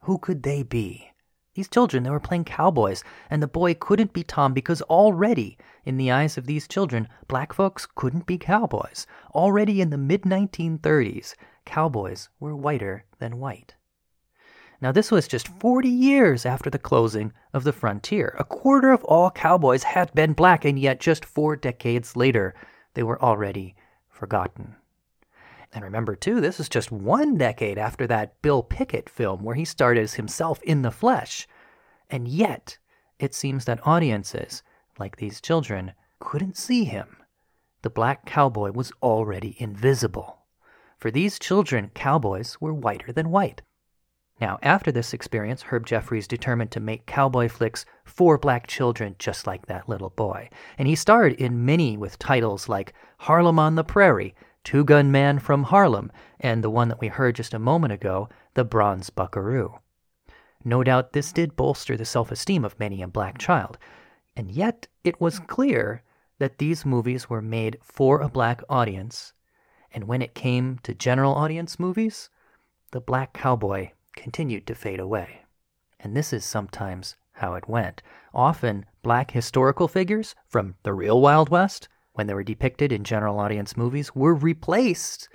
Who 0.01 0.19
could 0.19 0.43
they 0.43 0.63
be? 0.63 1.11
These 1.55 1.69
children, 1.69 2.03
they 2.03 2.11
were 2.11 2.21
playing 2.21 2.45
cowboys, 2.45 3.05
and 3.31 3.43
the 3.43 3.47
boy 3.47 3.75
couldn't 3.75 4.13
be 4.13 4.25
Tom 4.25 4.53
because 4.53 4.83
already, 4.83 5.57
in 5.85 5.97
the 5.97 6.11
eyes 6.11 6.39
of 6.39 6.47
these 6.47 6.69
children, 6.69 7.09
black 7.29 7.53
folks 7.53 7.87
couldn't 7.87 8.27
be 8.27 8.39
cowboys. 8.39 9.07
Already 9.35 9.81
in 9.81 9.91
the 9.91 9.99
mid 9.99 10.23
1930s, 10.23 11.35
cowboys 11.65 12.29
were 12.41 12.57
whiter 12.57 13.05
than 13.19 13.39
white. 13.39 13.75
Now, 14.81 14.93
this 14.93 15.11
was 15.11 15.29
just 15.29 15.49
40 15.49 15.89
years 15.89 16.45
after 16.45 16.69
the 16.69 16.79
closing 16.79 17.33
of 17.53 17.65
the 17.65 17.73
frontier. 17.73 18.35
A 18.39 18.45
quarter 18.45 18.93
of 18.93 19.05
all 19.05 19.31
cowboys 19.31 19.83
had 19.83 20.13
been 20.15 20.33
black, 20.33 20.65
and 20.65 20.79
yet 20.79 21.01
just 21.01 21.25
four 21.25 21.57
decades 21.57 22.17
later, 22.17 22.55
they 22.95 23.03
were 23.03 23.23
already 23.23 23.77
forgotten. 24.09 24.77
And 25.73 25.83
remember, 25.83 26.15
too, 26.15 26.41
this 26.41 26.61
is 26.61 26.69
just 26.69 26.93
one 26.93 27.37
decade 27.37 27.79
after 27.79 28.07
that 28.07 28.41
Bill 28.43 28.63
Pickett 28.63 29.09
film 29.09 29.43
where 29.43 29.57
he 29.57 29.65
starred 29.65 29.99
as 29.99 30.15
himself 30.15 30.63
in 30.63 30.83
the 30.83 30.91
flesh. 30.91 31.49
And 32.11 32.29
yet, 32.29 32.79
it 33.19 33.35
seems 33.35 33.65
that 33.65 33.85
audiences, 33.87 34.63
like 34.99 35.17
these 35.17 35.41
children, 35.41 35.93
couldn't 36.21 36.57
see 36.57 36.85
him. 36.85 37.17
The 37.83 37.91
black 37.91 38.25
cowboy 38.25 38.73
was 38.73 38.93
already 39.03 39.57
invisible. 39.59 40.39
For 40.99 41.11
these 41.11 41.39
children, 41.39 41.91
cowboys 41.95 42.61
were 42.61 42.73
whiter 42.73 43.13
than 43.13 43.31
white. 43.31 43.63
Now, 44.41 44.59
after 44.63 44.91
this 44.91 45.13
experience, 45.13 45.63
Herb 45.63 45.87
Jeffries 45.87 46.27
determined 46.27 46.71
to 46.73 46.81
make 46.81 47.07
cowboy 47.07 47.49
flicks 47.49 47.85
for 48.05 48.37
black 48.37 48.67
children 48.67 49.15
just 49.19 49.47
like 49.47 49.67
that 49.67 49.89
little 49.89 50.11
boy. 50.11 50.51
And 50.77 50.89
he 50.89 50.95
starred 50.95 51.35
in 51.35 51.65
many 51.65 51.97
with 51.97 52.19
titles 52.19 52.69
like 52.69 52.95
Harlem 53.19 53.59
on 53.59 53.75
the 53.75 53.85
Prairie, 53.85 54.35
Two 54.65 54.83
Gun 54.83 55.13
Man 55.13 55.39
from 55.39 55.65
Harlem, 55.65 56.11
and 56.41 56.65
the 56.65 56.71
one 56.71 56.89
that 56.89 57.01
we 57.01 57.09
heard 57.09 57.37
just 57.37 57.55
a 57.55 57.59
moment 57.59 57.93
ago, 57.93 58.29
The 58.55 58.65
Bronze 58.65 59.11
Buckaroo. 59.11 59.79
No 60.65 60.83
doubt 60.83 61.13
this 61.13 61.33
did 61.33 61.55
bolster 61.55 61.97
the 61.97 62.07
self 62.07 62.33
esteem 62.33 62.65
of 62.65 62.81
many 62.81 63.03
a 63.03 63.07
black 63.07 63.39
child. 63.39 63.77
And 64.37 64.51
yet, 64.51 64.89
it 65.05 65.21
was 65.21 65.39
clear 65.39 66.03
that 66.39 66.59
these 66.59 66.85
movies 66.85 67.31
were 67.31 67.43
made 67.43 67.79
for 67.83 68.21
a 68.21 68.29
black 68.29 68.63
audience. 68.69 69.33
And 69.93 70.05
when 70.05 70.23
it 70.23 70.35
came 70.35 70.79
to 70.83 70.95
general 70.95 71.35
audience 71.35 71.79
movies, 71.79 72.31
the 72.91 73.01
black 73.01 73.33
cowboy 73.33 73.91
continued 74.17 74.67
to 74.67 74.75
fade 74.75 75.01
away. 75.01 75.43
And 76.01 76.17
this 76.17 76.33
is 76.33 76.45
sometimes 76.45 77.17
how 77.33 77.55
it 77.55 77.69
went. 77.69 78.03
Often, 78.33 78.87
black 79.03 79.31
historical 79.31 79.89
figures 79.89 80.35
from 80.47 80.75
the 80.83 80.93
real 80.93 81.21
Wild 81.21 81.49
West, 81.49 81.89
when 82.13 82.27
they 82.27 82.35
were 82.35 82.45
depicted 82.45 82.93
in 82.93 83.05
general 83.05 83.39
audience 83.39 83.77
movies, 83.77 84.15
were 84.15 84.35
replaced 84.35 85.29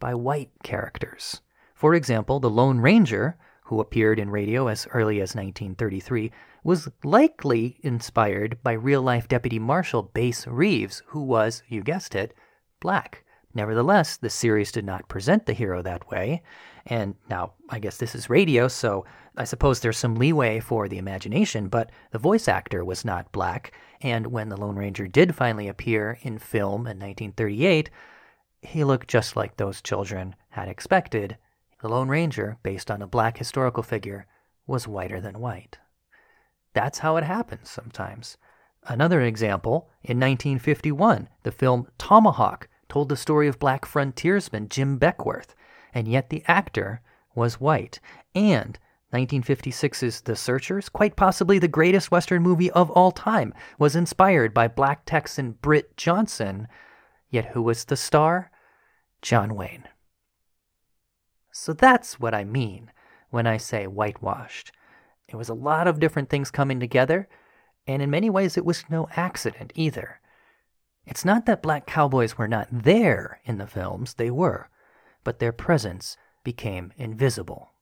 by 0.00 0.14
white 0.14 0.50
characters. 0.62 1.40
For 1.74 1.94
example, 1.94 2.40
the 2.40 2.50
Lone 2.50 2.80
Ranger, 2.80 3.36
who 3.64 3.80
appeared 3.80 4.18
in 4.18 4.30
radio 4.30 4.68
as 4.68 4.86
early 4.92 5.20
as 5.20 5.34
1933, 5.34 6.32
was 6.64 6.88
likely 7.04 7.78
inspired 7.82 8.58
by 8.62 8.72
real 8.72 9.02
life 9.02 9.28
Deputy 9.28 9.58
Marshal 9.58 10.02
Bass 10.02 10.46
Reeves, 10.46 11.02
who 11.06 11.22
was, 11.22 11.62
you 11.68 11.82
guessed 11.82 12.14
it, 12.14 12.34
black. 12.80 13.24
Nevertheless, 13.54 14.16
the 14.16 14.30
series 14.30 14.70
did 14.70 14.84
not 14.84 15.08
present 15.08 15.46
the 15.46 15.52
hero 15.52 15.82
that 15.82 16.10
way, 16.10 16.42
and 16.86 17.14
now, 17.28 17.54
I 17.68 17.78
guess 17.78 17.96
this 17.98 18.14
is 18.14 18.30
radio, 18.30 18.68
so 18.68 19.04
I 19.36 19.44
suppose 19.44 19.80
there's 19.80 19.98
some 19.98 20.14
leeway 20.14 20.60
for 20.60 20.88
the 20.88 20.98
imagination, 20.98 21.68
but 21.68 21.90
the 22.12 22.18
voice 22.18 22.48
actor 22.48 22.84
was 22.84 23.04
not 23.04 23.32
black, 23.32 23.72
and 24.00 24.28
when 24.28 24.48
the 24.48 24.56
Lone 24.56 24.76
Ranger 24.76 25.06
did 25.06 25.34
finally 25.34 25.68
appear 25.68 26.18
in 26.22 26.38
film 26.38 26.82
in 26.82 26.98
1938, 26.98 27.90
he 28.62 28.84
looked 28.84 29.08
just 29.08 29.36
like 29.36 29.56
those 29.56 29.82
children 29.82 30.34
had 30.50 30.68
expected. 30.68 31.36
The 31.80 31.88
Lone 31.88 32.08
Ranger, 32.08 32.58
based 32.62 32.90
on 32.90 33.02
a 33.02 33.06
black 33.06 33.38
historical 33.38 33.82
figure, 33.82 34.26
was 34.66 34.88
whiter 34.88 35.20
than 35.20 35.40
white. 35.40 35.78
That's 36.78 37.00
how 37.00 37.16
it 37.16 37.24
happens 37.24 37.68
sometimes. 37.68 38.36
Another 38.84 39.20
example, 39.20 39.90
in 40.04 40.20
1951, 40.20 41.28
the 41.42 41.50
film 41.50 41.88
Tomahawk 41.98 42.68
told 42.88 43.08
the 43.08 43.16
story 43.16 43.48
of 43.48 43.58
black 43.58 43.84
frontiersman 43.84 44.68
Jim 44.68 44.96
Beckwourth, 44.96 45.56
and 45.92 46.06
yet 46.06 46.30
the 46.30 46.44
actor 46.46 47.00
was 47.34 47.60
white. 47.60 47.98
And 48.32 48.78
1956's 49.12 50.20
The 50.20 50.36
Searchers, 50.36 50.88
quite 50.88 51.16
possibly 51.16 51.58
the 51.58 51.66
greatest 51.66 52.12
Western 52.12 52.44
movie 52.44 52.70
of 52.70 52.92
all 52.92 53.10
time, 53.10 53.52
was 53.80 53.96
inspired 53.96 54.54
by 54.54 54.68
black 54.68 55.04
Texan 55.04 55.56
Britt 55.60 55.96
Johnson. 55.96 56.68
Yet 57.28 57.46
who 57.46 57.62
was 57.62 57.86
the 57.86 57.96
star? 57.96 58.52
John 59.20 59.56
Wayne. 59.56 59.88
So 61.50 61.72
that's 61.72 62.20
what 62.20 62.34
I 62.34 62.44
mean 62.44 62.92
when 63.30 63.48
I 63.48 63.56
say 63.56 63.88
whitewashed. 63.88 64.70
It 65.28 65.36
was 65.36 65.48
a 65.48 65.54
lot 65.54 65.86
of 65.86 66.00
different 66.00 66.30
things 66.30 66.50
coming 66.50 66.80
together, 66.80 67.28
and 67.86 68.02
in 68.02 68.10
many 68.10 68.30
ways 68.30 68.56
it 68.56 68.64
was 68.64 68.84
no 68.88 69.08
accident 69.16 69.72
either. 69.74 70.20
It's 71.06 71.24
not 71.24 71.46
that 71.46 71.62
black 71.62 71.86
cowboys 71.86 72.36
were 72.36 72.48
not 72.48 72.68
there 72.70 73.40
in 73.44 73.58
the 73.58 73.66
films, 73.66 74.14
they 74.14 74.30
were 74.30 74.68
but 75.28 75.40
their 75.40 75.52
presence 75.52 76.16
became 76.42 76.90
invisible. 76.96 77.72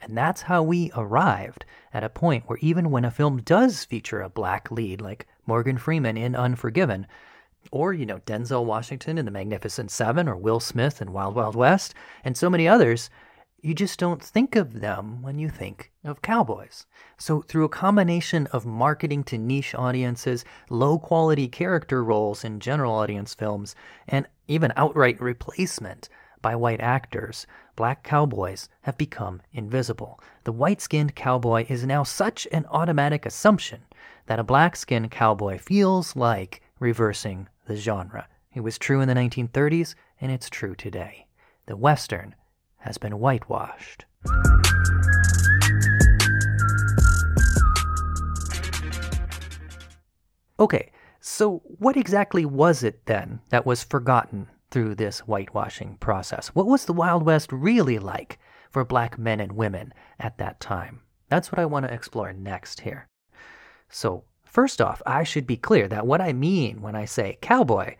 And 0.00 0.14
that's 0.14 0.42
how 0.42 0.62
we 0.62 0.90
arrived 0.94 1.64
at 1.90 2.04
a 2.04 2.10
point 2.10 2.44
where 2.46 2.58
even 2.60 2.90
when 2.90 3.06
a 3.06 3.10
film 3.10 3.38
does 3.38 3.84
feature 3.86 4.20
a 4.20 4.28
black 4.28 4.70
lead, 4.70 5.00
like 5.00 5.26
Morgan 5.46 5.78
Freeman 5.78 6.18
in 6.18 6.36
Unforgiven, 6.36 7.06
Or, 7.70 7.94
you 7.94 8.04
know, 8.04 8.18
Denzel 8.18 8.66
Washington 8.66 9.16
in 9.16 9.24
The 9.24 9.30
Magnificent 9.30 9.90
Seven, 9.90 10.28
or 10.28 10.36
Will 10.36 10.60
Smith 10.60 11.00
in 11.00 11.12
Wild 11.12 11.34
Wild 11.34 11.54
West, 11.56 11.94
and 12.24 12.36
so 12.36 12.50
many 12.50 12.68
others, 12.68 13.08
you 13.64 13.74
just 13.74 13.96
don't 13.96 14.20
think 14.20 14.56
of 14.56 14.80
them 14.80 15.22
when 15.22 15.38
you 15.38 15.48
think 15.48 15.92
of 16.04 16.20
cowboys. 16.20 16.84
So, 17.16 17.42
through 17.42 17.64
a 17.64 17.68
combination 17.68 18.48
of 18.48 18.66
marketing 18.66 19.22
to 19.24 19.38
niche 19.38 19.72
audiences, 19.72 20.44
low 20.68 20.98
quality 20.98 21.46
character 21.46 22.02
roles 22.02 22.42
in 22.42 22.58
general 22.58 22.92
audience 22.92 23.34
films, 23.34 23.76
and 24.08 24.26
even 24.48 24.72
outright 24.74 25.20
replacement 25.20 26.08
by 26.42 26.56
white 26.56 26.80
actors, 26.80 27.46
black 27.76 28.02
cowboys 28.02 28.68
have 28.80 28.98
become 28.98 29.40
invisible. 29.52 30.20
The 30.42 30.50
white 30.50 30.80
skinned 30.80 31.14
cowboy 31.14 31.64
is 31.68 31.86
now 31.86 32.02
such 32.02 32.48
an 32.50 32.66
automatic 32.68 33.24
assumption 33.24 33.82
that 34.26 34.40
a 34.40 34.44
black 34.44 34.74
skinned 34.74 35.12
cowboy 35.12 35.58
feels 35.58 36.16
like 36.16 36.62
reversing 36.80 37.48
the 37.66 37.76
genre. 37.76 38.26
It 38.52 38.60
was 38.62 38.76
true 38.76 39.00
in 39.00 39.06
the 39.06 39.14
1930s, 39.14 39.94
and 40.20 40.32
it's 40.32 40.50
true 40.50 40.74
today. 40.74 41.28
The 41.66 41.76
Western 41.76 42.34
has 42.82 42.98
been 42.98 43.18
whitewashed. 43.18 44.04
Okay, 50.60 50.92
so 51.20 51.62
what 51.64 51.96
exactly 51.96 52.44
was 52.44 52.82
it 52.82 53.06
then 53.06 53.40
that 53.50 53.66
was 53.66 53.82
forgotten 53.82 54.48
through 54.70 54.94
this 54.94 55.20
whitewashing 55.20 55.96
process? 55.98 56.48
What 56.48 56.66
was 56.66 56.84
the 56.84 56.92
Wild 56.92 57.24
West 57.24 57.50
really 57.52 57.98
like 57.98 58.38
for 58.70 58.84
black 58.84 59.18
men 59.18 59.40
and 59.40 59.52
women 59.52 59.92
at 60.18 60.38
that 60.38 60.60
time? 60.60 61.00
That's 61.28 61.50
what 61.50 61.58
I 61.58 61.66
want 61.66 61.86
to 61.86 61.92
explore 61.92 62.32
next 62.32 62.80
here. 62.80 63.08
So, 63.88 64.24
first 64.44 64.80
off, 64.80 65.02
I 65.06 65.24
should 65.24 65.46
be 65.46 65.56
clear 65.56 65.88
that 65.88 66.06
what 66.06 66.20
I 66.20 66.32
mean 66.32 66.80
when 66.80 66.94
I 66.94 67.06
say 67.06 67.38
cowboy, 67.40 67.96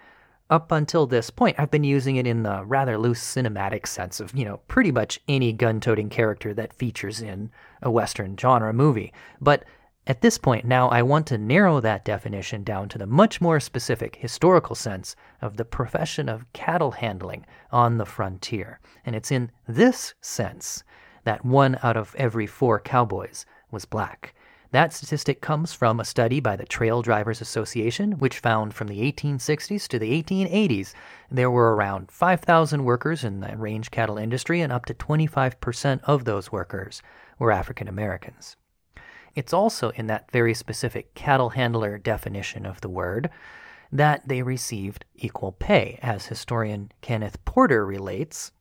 up 0.53 0.71
until 0.71 1.07
this 1.07 1.31
point, 1.31 1.59
I've 1.59 1.71
been 1.71 1.83
using 1.83 2.17
it 2.17 2.27
in 2.27 2.43
the 2.43 2.63
rather 2.67 2.99
loose 2.99 3.23
cinematic 3.23 3.87
sense 3.87 4.21
of, 4.21 4.37
you 4.37 4.45
know, 4.45 4.59
pretty 4.69 4.93
much 4.93 5.19
any 5.27 5.51
gun 5.51 5.81
toting 5.81 6.11
character 6.11 6.53
that 6.53 6.75
features 6.75 7.23
in 7.23 7.51
a 7.81 7.91
Western 7.91 8.37
genre 8.37 8.71
movie. 8.75 9.15
But 9.41 9.65
at 10.07 10.21
this 10.21 10.37
point, 10.37 10.67
now 10.67 10.91
I 10.91 11.01
want 11.01 11.27
to 11.29 11.39
narrow 11.39 11.81
that 11.81 12.05
definition 12.05 12.65
down 12.65 12.91
to 12.91 12.99
the 12.99 13.07
much 13.07 13.41
more 13.41 13.61
specific 13.61 14.17
historical 14.17 14.75
sense 14.75 15.17
of 15.41 15.57
the 15.57 15.65
profession 15.65 16.29
of 16.29 16.53
cattle 16.53 16.91
handling 16.91 17.47
on 17.71 17.97
the 17.97 18.05
frontier. 18.05 18.79
And 19.07 19.17
it's 19.17 19.33
in 19.33 19.51
this 19.67 20.13
sense 20.21 20.85
that 21.25 21.47
one 21.47 21.79
out 21.83 21.97
of 21.97 22.15
every 22.19 22.47
four 22.47 22.79
cowboys 22.79 23.47
was 23.71 23.87
black. 23.87 24.35
That 24.73 24.95
statistic 24.95 25.43
comes 25.43 25.75
from 25.75 26.01
a 26.01 26.05
study 26.05 26.41
by 26.41 26.57
the 26.57 26.65
Trail 26.65 27.03
Drivers 27.03 27.43
Association, 27.43 28.13
which 28.13 28.39
found 28.39 28.73
from 28.73 28.89
the 28.89 29.01
1860s 29.13 29.87
to 29.89 29.99
the 29.99 30.23
1880s 30.23 30.95
there 31.31 31.51
were 31.51 31.77
around 31.77 32.11
5,000 32.11 32.83
workers 32.83 33.23
in 33.23 33.41
the 33.41 33.55
range 33.59 33.91
cattle 33.91 34.17
industry, 34.17 34.63
and 34.63 34.73
up 34.73 34.87
to 34.87 34.95
25% 34.95 36.01
of 36.05 36.25
those 36.25 36.51
workers 36.51 37.03
were 37.39 37.53
African 37.53 37.87
Americans. 37.87 38.57
It's 39.35 39.53
also 39.53 39.91
in 39.91 40.07
that 40.07 40.31
very 40.31 40.55
specific 40.55 41.13
cattle 41.15 41.51
handler 41.51 41.99
definition 41.99 42.65
of 42.65 42.81
the 42.81 42.89
word 42.89 43.29
that 43.93 44.27
they 44.27 44.41
received 44.41 45.05
equal 45.15 45.53
pay, 45.53 45.99
as 46.01 46.27
historian 46.27 46.91
Kenneth 47.03 47.45
Porter 47.45 47.85
relates. 47.85 48.53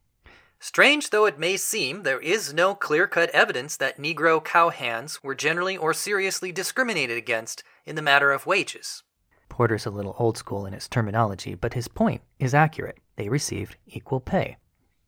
Strange 0.63 1.09
though 1.09 1.25
it 1.25 1.39
may 1.39 1.57
seem, 1.57 2.03
there 2.03 2.19
is 2.19 2.53
no 2.53 2.75
clear 2.75 3.07
cut 3.07 3.31
evidence 3.31 3.75
that 3.75 3.97
Negro 3.97 4.39
cowhands 4.39 5.23
were 5.23 5.33
generally 5.33 5.75
or 5.75 5.91
seriously 5.91 6.51
discriminated 6.51 7.17
against 7.17 7.63
in 7.83 7.95
the 7.95 8.01
matter 8.01 8.31
of 8.31 8.45
wages. 8.45 9.01
Porter's 9.49 9.87
a 9.87 9.89
little 9.89 10.15
old 10.19 10.37
school 10.37 10.67
in 10.67 10.73
his 10.73 10.87
terminology, 10.87 11.55
but 11.55 11.73
his 11.73 11.87
point 11.87 12.21
is 12.37 12.53
accurate. 12.53 12.99
They 13.15 13.27
received 13.27 13.77
equal 13.87 14.19
pay. 14.19 14.57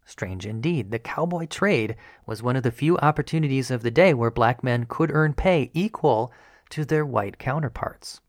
Strange 0.06 0.48
indeed, 0.48 0.90
the 0.90 0.98
cowboy 0.98 1.46
trade 1.46 1.98
was 2.26 2.42
one 2.42 2.56
of 2.56 2.64
the 2.64 2.72
few 2.72 2.98
opportunities 2.98 3.70
of 3.70 3.84
the 3.84 3.92
day 3.92 4.16
where 4.16 4.32
black 4.32 4.64
men 4.64 4.88
could 4.90 5.12
earn 5.14 5.36
pay 5.36 5.70
equal 5.76 6.34
to 6.72 6.84
their 6.84 7.06
white 7.06 7.38
counterparts. 7.38 8.22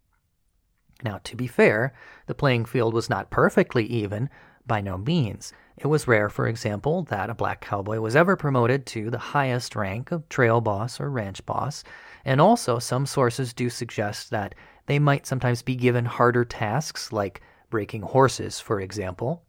Now, 1.02 1.20
to 1.24 1.36
be 1.36 1.46
fair, 1.46 1.94
the 2.26 2.34
playing 2.34 2.66
field 2.66 2.92
was 2.92 3.08
not 3.08 3.30
perfectly 3.30 3.86
even, 3.86 4.28
by 4.66 4.82
no 4.82 4.98
means. 4.98 5.54
It 5.76 5.86
was 5.86 6.06
rare, 6.06 6.28
for 6.28 6.46
example, 6.46 7.02
that 7.04 7.30
a 7.30 7.34
black 7.34 7.60
cowboy 7.60 7.98
was 8.00 8.14
ever 8.16 8.36
promoted 8.36 8.86
to 8.86 9.10
the 9.10 9.18
highest 9.18 9.74
rank 9.74 10.12
of 10.12 10.28
trail 10.28 10.60
boss 10.60 11.00
or 11.00 11.10
ranch 11.10 11.44
boss, 11.46 11.82
and 12.24 12.40
also 12.40 12.78
some 12.78 13.06
sources 13.06 13.52
do 13.52 13.68
suggest 13.68 14.30
that 14.30 14.54
they 14.86 14.98
might 14.98 15.26
sometimes 15.26 15.62
be 15.62 15.74
given 15.74 16.04
harder 16.04 16.44
tasks 16.44 17.12
like 17.12 17.42
breaking 17.70 18.02
horses, 18.02 18.60
for 18.60 18.80
example, 18.80 19.42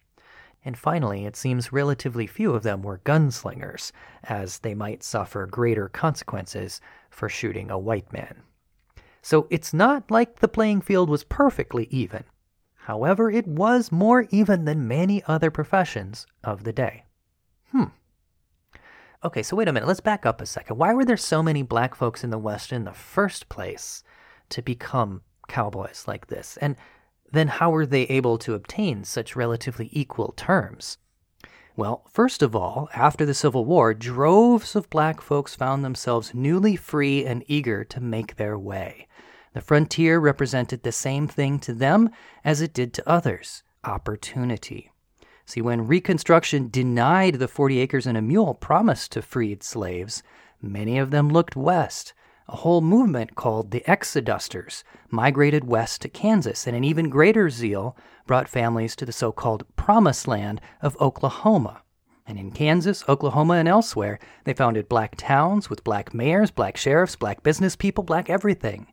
and 0.65 0.75
finally, 0.75 1.25
it 1.25 1.35
seems 1.35 1.71
relatively 1.71 2.25
few 2.25 2.55
of 2.55 2.63
them 2.63 2.81
were 2.81 2.97
gunslingers, 3.05 3.91
as 4.23 4.59
they 4.59 4.73
might 4.73 5.03
suffer 5.03 5.45
greater 5.45 5.87
consequences 5.87 6.81
for 7.11 7.29
shooting 7.29 7.69
a 7.69 7.77
white 7.77 8.11
man. 8.11 8.41
So 9.21 9.45
it's 9.51 9.73
not 9.73 10.09
like 10.09 10.39
the 10.39 10.47
playing 10.47 10.81
field 10.81 11.07
was 11.07 11.23
perfectly 11.23 11.87
even. 11.91 12.23
However, 12.85 13.31
it 13.31 13.47
was 13.47 13.91
more 13.91 14.27
even 14.29 14.65
than 14.65 14.87
many 14.87 15.23
other 15.23 15.49
professions 15.49 16.27
of 16.43 16.65
the 16.65 16.71
day. 16.71 17.05
Hmm. 17.71 17.85
Okay, 19.23 19.41
so 19.41 19.55
wait 19.55 19.67
a 19.67 19.73
minute, 19.73 19.87
let's 19.87 20.01
back 20.01 20.23
up 20.23 20.39
a 20.39 20.45
second. 20.45 20.77
Why 20.77 20.93
were 20.93 21.03
there 21.03 21.17
so 21.17 21.41
many 21.41 21.63
black 21.63 21.95
folks 21.95 22.23
in 22.23 22.29
the 22.29 22.37
West 22.37 22.71
in 22.71 22.83
the 22.83 22.93
first 22.93 23.49
place 23.49 24.03
to 24.49 24.61
become 24.61 25.23
cowboys 25.47 26.03
like 26.07 26.27
this? 26.27 26.57
And 26.57 26.75
then 27.31 27.47
how 27.47 27.71
were 27.71 27.87
they 27.87 28.03
able 28.03 28.37
to 28.37 28.53
obtain 28.53 29.03
such 29.03 29.35
relatively 29.35 29.89
equal 29.91 30.33
terms? 30.37 30.99
Well, 31.75 32.03
first 32.11 32.43
of 32.43 32.55
all, 32.55 32.87
after 32.93 33.25
the 33.25 33.33
Civil 33.33 33.65
War, 33.65 33.95
droves 33.95 34.75
of 34.75 34.91
black 34.91 35.21
folks 35.21 35.55
found 35.55 35.83
themselves 35.83 36.35
newly 36.35 36.75
free 36.75 37.25
and 37.25 37.43
eager 37.47 37.83
to 37.83 37.99
make 37.99 38.35
their 38.35 38.59
way. 38.59 39.07
The 39.55 39.61
frontier 39.61 40.19
represented 40.19 40.83
the 40.83 40.91
same 40.91 41.29
thing 41.29 41.59
to 41.59 41.73
them 41.73 42.09
as 42.43 42.59
it 42.59 42.73
did 42.73 42.93
to 42.95 43.09
others 43.09 43.63
opportunity. 43.85 44.91
See, 45.45 45.61
when 45.61 45.87
Reconstruction 45.87 46.67
denied 46.69 47.35
the 47.35 47.47
40 47.47 47.79
acres 47.79 48.05
and 48.05 48.17
a 48.17 48.21
mule 48.21 48.53
promised 48.53 49.13
to 49.13 49.21
freed 49.21 49.63
slaves, 49.63 50.23
many 50.61 50.97
of 50.97 51.11
them 51.11 51.29
looked 51.29 51.55
west 51.55 52.13
a 52.49 52.57
whole 52.57 52.81
movement 52.81 53.35
called 53.35 53.71
the 53.71 53.81
Exodusters 53.87 54.83
migrated 55.09 55.63
west 55.63 56.01
to 56.01 56.09
Kansas, 56.09 56.67
and 56.67 56.75
an 56.75 56.83
even 56.83 57.09
greater 57.09 57.49
zeal 57.49 57.95
brought 58.27 58.49
families 58.49 58.93
to 58.97 59.05
the 59.05 59.13
so 59.13 59.31
called 59.31 59.63
Promised 59.77 60.27
Land 60.27 60.59
of 60.81 60.99
Oklahoma. 60.99 61.81
And 62.27 62.37
in 62.37 62.51
Kansas, 62.51 63.05
Oklahoma, 63.07 63.53
and 63.53 63.69
elsewhere, 63.69 64.19
they 64.43 64.53
founded 64.53 64.89
black 64.89 65.15
towns 65.15 65.69
with 65.69 65.85
black 65.85 66.13
mayors, 66.13 66.51
black 66.51 66.75
sheriffs, 66.75 67.15
black 67.15 67.41
business 67.41 67.77
people, 67.77 68.03
black 68.03 68.29
everything. 68.29 68.87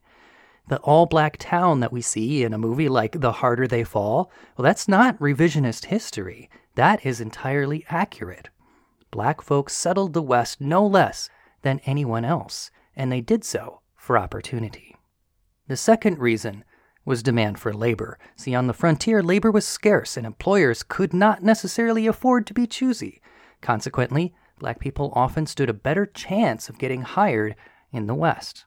The 0.68 0.79
all 0.79 1.07
black 1.07 1.37
town 1.38 1.81
that 1.81 1.92
we 1.92 2.01
see 2.01 2.44
in 2.44 2.55
a 2.55 2.59
movie 2.59 2.88
like 2.88 3.20
The 3.20 3.33
Harder 3.33 3.66
They 3.66 3.85
Fall, 3.85 4.31
well, 4.57 4.62
that's 4.62 4.88
not 4.88 5.18
revisionist 5.18 5.87
history. 5.87 6.48
That 6.77 7.05
is 7.05 7.20
entirely 7.20 7.85
accurate. 7.88 8.48
Black 9.11 9.42
folks 9.42 9.77
settled 9.77 10.12
the 10.12 10.22
West 10.22 10.61
no 10.61 10.87
less 10.87 11.29
than 11.62 11.81
anyone 11.85 12.25
else 12.25 12.70
and 12.96 13.11
they 13.11 13.20
did 13.20 13.44
so 13.44 13.81
for 13.96 14.18
opportunity. 14.18 14.96
The 15.68 15.77
second 15.77 16.18
reason 16.18 16.64
was 17.05 17.22
demand 17.22 17.59
for 17.59 17.72
labor. 17.72 18.18
See, 18.37 18.55
on 18.55 18.66
the 18.66 18.72
frontier, 18.72 19.22
labor 19.22 19.51
was 19.51 19.66
scarce, 19.66 20.16
and 20.16 20.25
employers 20.25 20.83
could 20.83 21.12
not 21.12 21.42
necessarily 21.42 22.07
afford 22.07 22.46
to 22.46 22.55
be 22.55 22.66
choosy. 22.66 23.20
Consequently, 23.61 24.35
black 24.59 24.79
people 24.79 25.12
often 25.14 25.46
stood 25.46 25.68
a 25.68 25.75
better 25.75 26.07
chance 26.07 26.68
of 26.68 26.79
getting 26.79 27.03
hired 27.03 27.57
in 27.90 28.07
the 28.07 28.14
West. 28.14 28.66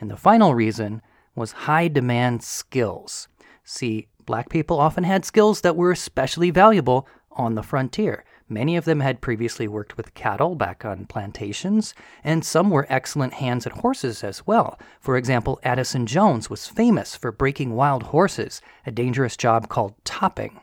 And 0.00 0.10
the 0.10 0.16
final 0.16 0.54
reason 0.54 1.02
was 1.36 1.52
high 1.52 1.86
demand 1.86 2.42
skills. 2.42 3.28
See, 3.62 4.08
black 4.24 4.48
people 4.48 4.80
often 4.80 5.04
had 5.04 5.24
skills 5.24 5.60
that 5.60 5.76
were 5.76 5.92
especially 5.92 6.50
valuable 6.50 7.06
on 7.32 7.54
the 7.54 7.62
frontier. 7.62 8.24
Many 8.48 8.76
of 8.76 8.84
them 8.84 9.00
had 9.00 9.20
previously 9.20 9.66
worked 9.66 9.96
with 9.96 10.14
cattle 10.14 10.54
back 10.54 10.84
on 10.84 11.06
plantations, 11.06 11.94
and 12.22 12.44
some 12.44 12.70
were 12.70 12.86
excellent 12.88 13.34
hands 13.34 13.66
at 13.66 13.72
horses 13.72 14.22
as 14.22 14.46
well. 14.46 14.78
For 15.00 15.16
example, 15.16 15.58
Addison 15.64 16.06
Jones 16.06 16.48
was 16.48 16.68
famous 16.68 17.16
for 17.16 17.32
breaking 17.32 17.74
wild 17.74 18.04
horses, 18.04 18.62
a 18.86 18.92
dangerous 18.92 19.36
job 19.36 19.68
called 19.68 19.94
topping. 20.04 20.60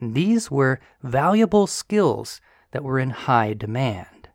These 0.00 0.50
were 0.50 0.80
valuable 1.02 1.66
skills 1.66 2.42
that 2.72 2.84
were 2.84 2.98
in 2.98 3.10
high 3.10 3.54
demand. 3.54 4.28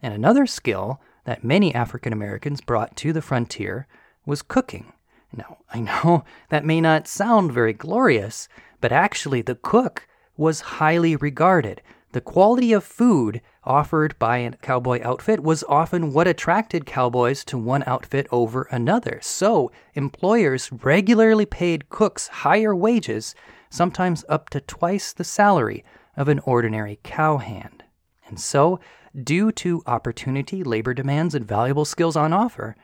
And 0.00 0.14
another 0.14 0.46
skill 0.46 1.00
that 1.24 1.42
many 1.42 1.74
African 1.74 2.12
Americans 2.12 2.60
brought 2.60 2.94
to 2.98 3.12
the 3.12 3.22
frontier 3.22 3.88
was 4.24 4.42
cooking. 4.42 4.92
Now, 5.36 5.58
I 5.72 5.80
know 5.80 6.24
that 6.48 6.64
may 6.64 6.80
not 6.80 7.06
sound 7.06 7.52
very 7.52 7.72
glorious, 7.72 8.48
but 8.80 8.92
actually 8.92 9.42
the 9.42 9.54
cook 9.54 10.08
was 10.36 10.60
highly 10.60 11.16
regarded. 11.16 11.82
The 12.12 12.20
quality 12.20 12.72
of 12.72 12.84
food 12.84 13.42
offered 13.64 14.18
by 14.18 14.38
a 14.38 14.52
cowboy 14.52 15.00
outfit 15.02 15.42
was 15.42 15.64
often 15.68 16.12
what 16.12 16.28
attracted 16.28 16.86
cowboys 16.86 17.44
to 17.44 17.58
one 17.58 17.84
outfit 17.86 18.26
over 18.30 18.68
another. 18.70 19.18
So, 19.22 19.70
employers 19.94 20.70
regularly 20.72 21.46
paid 21.46 21.88
cooks 21.90 22.28
higher 22.28 22.74
wages 22.74 23.34
sometimes 23.68 24.24
up 24.28 24.48
to 24.50 24.60
twice 24.60 25.12
the 25.12 25.24
salary 25.24 25.84
of 26.16 26.28
an 26.28 26.38
ordinary 26.40 27.00
cowhand. 27.02 27.82
And 28.28 28.40
so, 28.40 28.80
due 29.22 29.52
to 29.52 29.82
opportunity, 29.86 30.62
labor 30.62 30.94
demands, 30.94 31.34
and 31.34 31.46
valuable 31.46 31.84
skills 31.84 32.16
on 32.16 32.32
offer, 32.32 32.76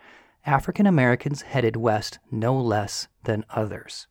African 0.44 0.87
Americans 0.87 1.42
headed 1.42 1.76
west 1.76 2.18
no 2.31 2.57
less 2.57 3.09
than 3.24 3.44
others. 3.50 4.09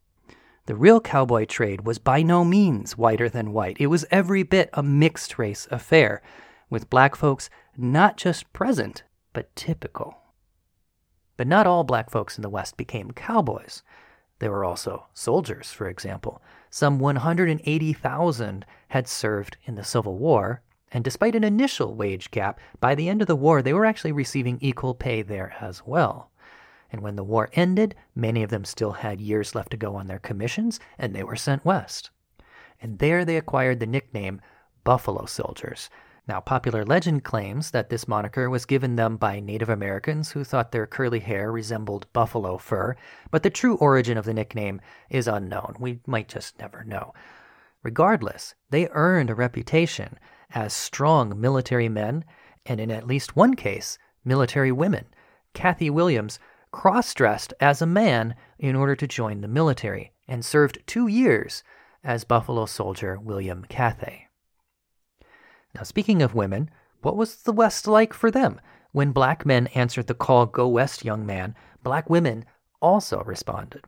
The 0.65 0.75
real 0.75 1.01
cowboy 1.01 1.45
trade 1.45 1.81
was 1.81 1.97
by 1.99 2.21
no 2.21 2.45
means 2.45 2.97
whiter 2.97 3.27
than 3.27 3.51
white. 3.51 3.77
It 3.79 3.87
was 3.87 4.05
every 4.11 4.43
bit 4.43 4.69
a 4.73 4.81
mixed 4.81 5.37
race 5.37 5.67
affair, 5.71 6.21
with 6.69 6.89
black 6.89 7.15
folks 7.15 7.49
not 7.75 8.15
just 8.15 8.53
present, 8.53 9.03
but 9.33 9.53
typical. 9.55 10.17
But 11.35 11.47
not 11.47 11.67
all 11.67 11.83
black 11.83 12.09
folks 12.09 12.37
in 12.37 12.43
the 12.43 12.49
West 12.49 12.77
became 12.77 13.11
cowboys. 13.11 13.83
There 14.39 14.51
were 14.51 14.63
also 14.63 15.07
soldiers, 15.13 15.71
for 15.71 15.87
example. 15.89 16.41
Some 16.69 16.99
180,000 16.99 18.65
had 18.89 19.07
served 19.07 19.57
in 19.65 19.75
the 19.75 19.83
Civil 19.83 20.17
War, 20.17 20.61
and 20.91 21.03
despite 21.03 21.35
an 21.35 21.43
initial 21.43 21.95
wage 21.95 22.31
gap, 22.31 22.59
by 22.79 22.95
the 22.95 23.09
end 23.09 23.21
of 23.21 23.27
the 23.27 23.35
war 23.35 23.61
they 23.61 23.73
were 23.73 23.85
actually 23.85 24.11
receiving 24.11 24.57
equal 24.61 24.93
pay 24.93 25.21
there 25.21 25.55
as 25.61 25.85
well. 25.85 26.31
And 26.91 27.01
when 27.01 27.15
the 27.15 27.23
war 27.23 27.49
ended, 27.53 27.95
many 28.15 28.43
of 28.43 28.49
them 28.49 28.65
still 28.65 28.91
had 28.91 29.21
years 29.21 29.55
left 29.55 29.71
to 29.71 29.77
go 29.77 29.95
on 29.95 30.07
their 30.07 30.19
commissions, 30.19 30.79
and 30.97 31.15
they 31.15 31.23
were 31.23 31.35
sent 31.35 31.63
west. 31.63 32.09
And 32.81 32.99
there 32.99 33.23
they 33.23 33.37
acquired 33.37 33.79
the 33.79 33.85
nickname 33.85 34.41
Buffalo 34.83 35.25
Soldiers, 35.25 35.89
now, 36.27 36.39
popular 36.39 36.85
legend 36.85 37.23
claims 37.23 37.71
that 37.71 37.89
this 37.89 38.07
moniker 38.07 38.49
was 38.49 38.65
given 38.65 38.95
them 38.95 39.17
by 39.17 39.39
Native 39.39 39.69
Americans 39.69 40.31
who 40.31 40.43
thought 40.43 40.71
their 40.71 40.85
curly 40.85 41.19
hair 41.19 41.51
resembled 41.51 42.07
buffalo 42.13 42.57
fur, 42.57 42.95
but 43.31 43.41
the 43.41 43.49
true 43.49 43.75
origin 43.75 44.17
of 44.17 44.25
the 44.25 44.33
nickname 44.33 44.81
is 45.09 45.27
unknown. 45.27 45.75
We 45.79 45.99
might 46.05 46.29
just 46.29 46.59
never 46.59 46.83
know. 46.83 47.13
Regardless, 47.81 48.53
they 48.69 48.87
earned 48.91 49.31
a 49.31 49.35
reputation 49.35 50.19
as 50.53 50.73
strong 50.73 51.39
military 51.39 51.89
men, 51.89 52.25
and 52.65 52.79
in 52.79 52.91
at 52.91 53.07
least 53.07 53.35
one 53.35 53.55
case, 53.55 53.97
military 54.23 54.71
women. 54.71 55.05
Cathay 55.53 55.89
Williams 55.89 56.39
cross 56.71 57.13
dressed 57.13 57.53
as 57.59 57.81
a 57.81 57.85
man 57.85 58.35
in 58.57 58.75
order 58.75 58.95
to 58.95 59.07
join 59.07 59.41
the 59.41 59.47
military 59.47 60.13
and 60.27 60.45
served 60.45 60.79
two 60.85 61.07
years 61.07 61.63
as 62.03 62.23
Buffalo 62.23 62.65
soldier 62.65 63.19
William 63.19 63.65
Cathay. 63.67 64.27
Now, 65.75 65.83
speaking 65.83 66.21
of 66.21 66.35
women, 66.35 66.69
what 67.01 67.15
was 67.15 67.43
the 67.43 67.53
West 67.53 67.87
like 67.87 68.13
for 68.13 68.31
them? 68.31 68.59
When 68.91 69.11
black 69.11 69.45
men 69.45 69.67
answered 69.67 70.07
the 70.07 70.13
call, 70.13 70.45
Go 70.45 70.67
West, 70.67 71.05
young 71.05 71.25
man, 71.25 71.55
black 71.83 72.09
women 72.09 72.45
also 72.81 73.23
responded. 73.23 73.85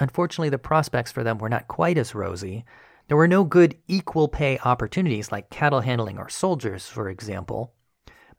Unfortunately, 0.00 0.48
the 0.48 0.58
prospects 0.58 1.12
for 1.12 1.22
them 1.22 1.38
were 1.38 1.48
not 1.48 1.68
quite 1.68 1.98
as 1.98 2.14
rosy. 2.14 2.64
There 3.08 3.16
were 3.16 3.28
no 3.28 3.44
good 3.44 3.76
equal 3.86 4.28
pay 4.28 4.58
opportunities 4.64 5.30
like 5.30 5.50
cattle 5.50 5.80
handling 5.80 6.18
or 6.18 6.30
soldiers, 6.30 6.86
for 6.86 7.10
example. 7.10 7.74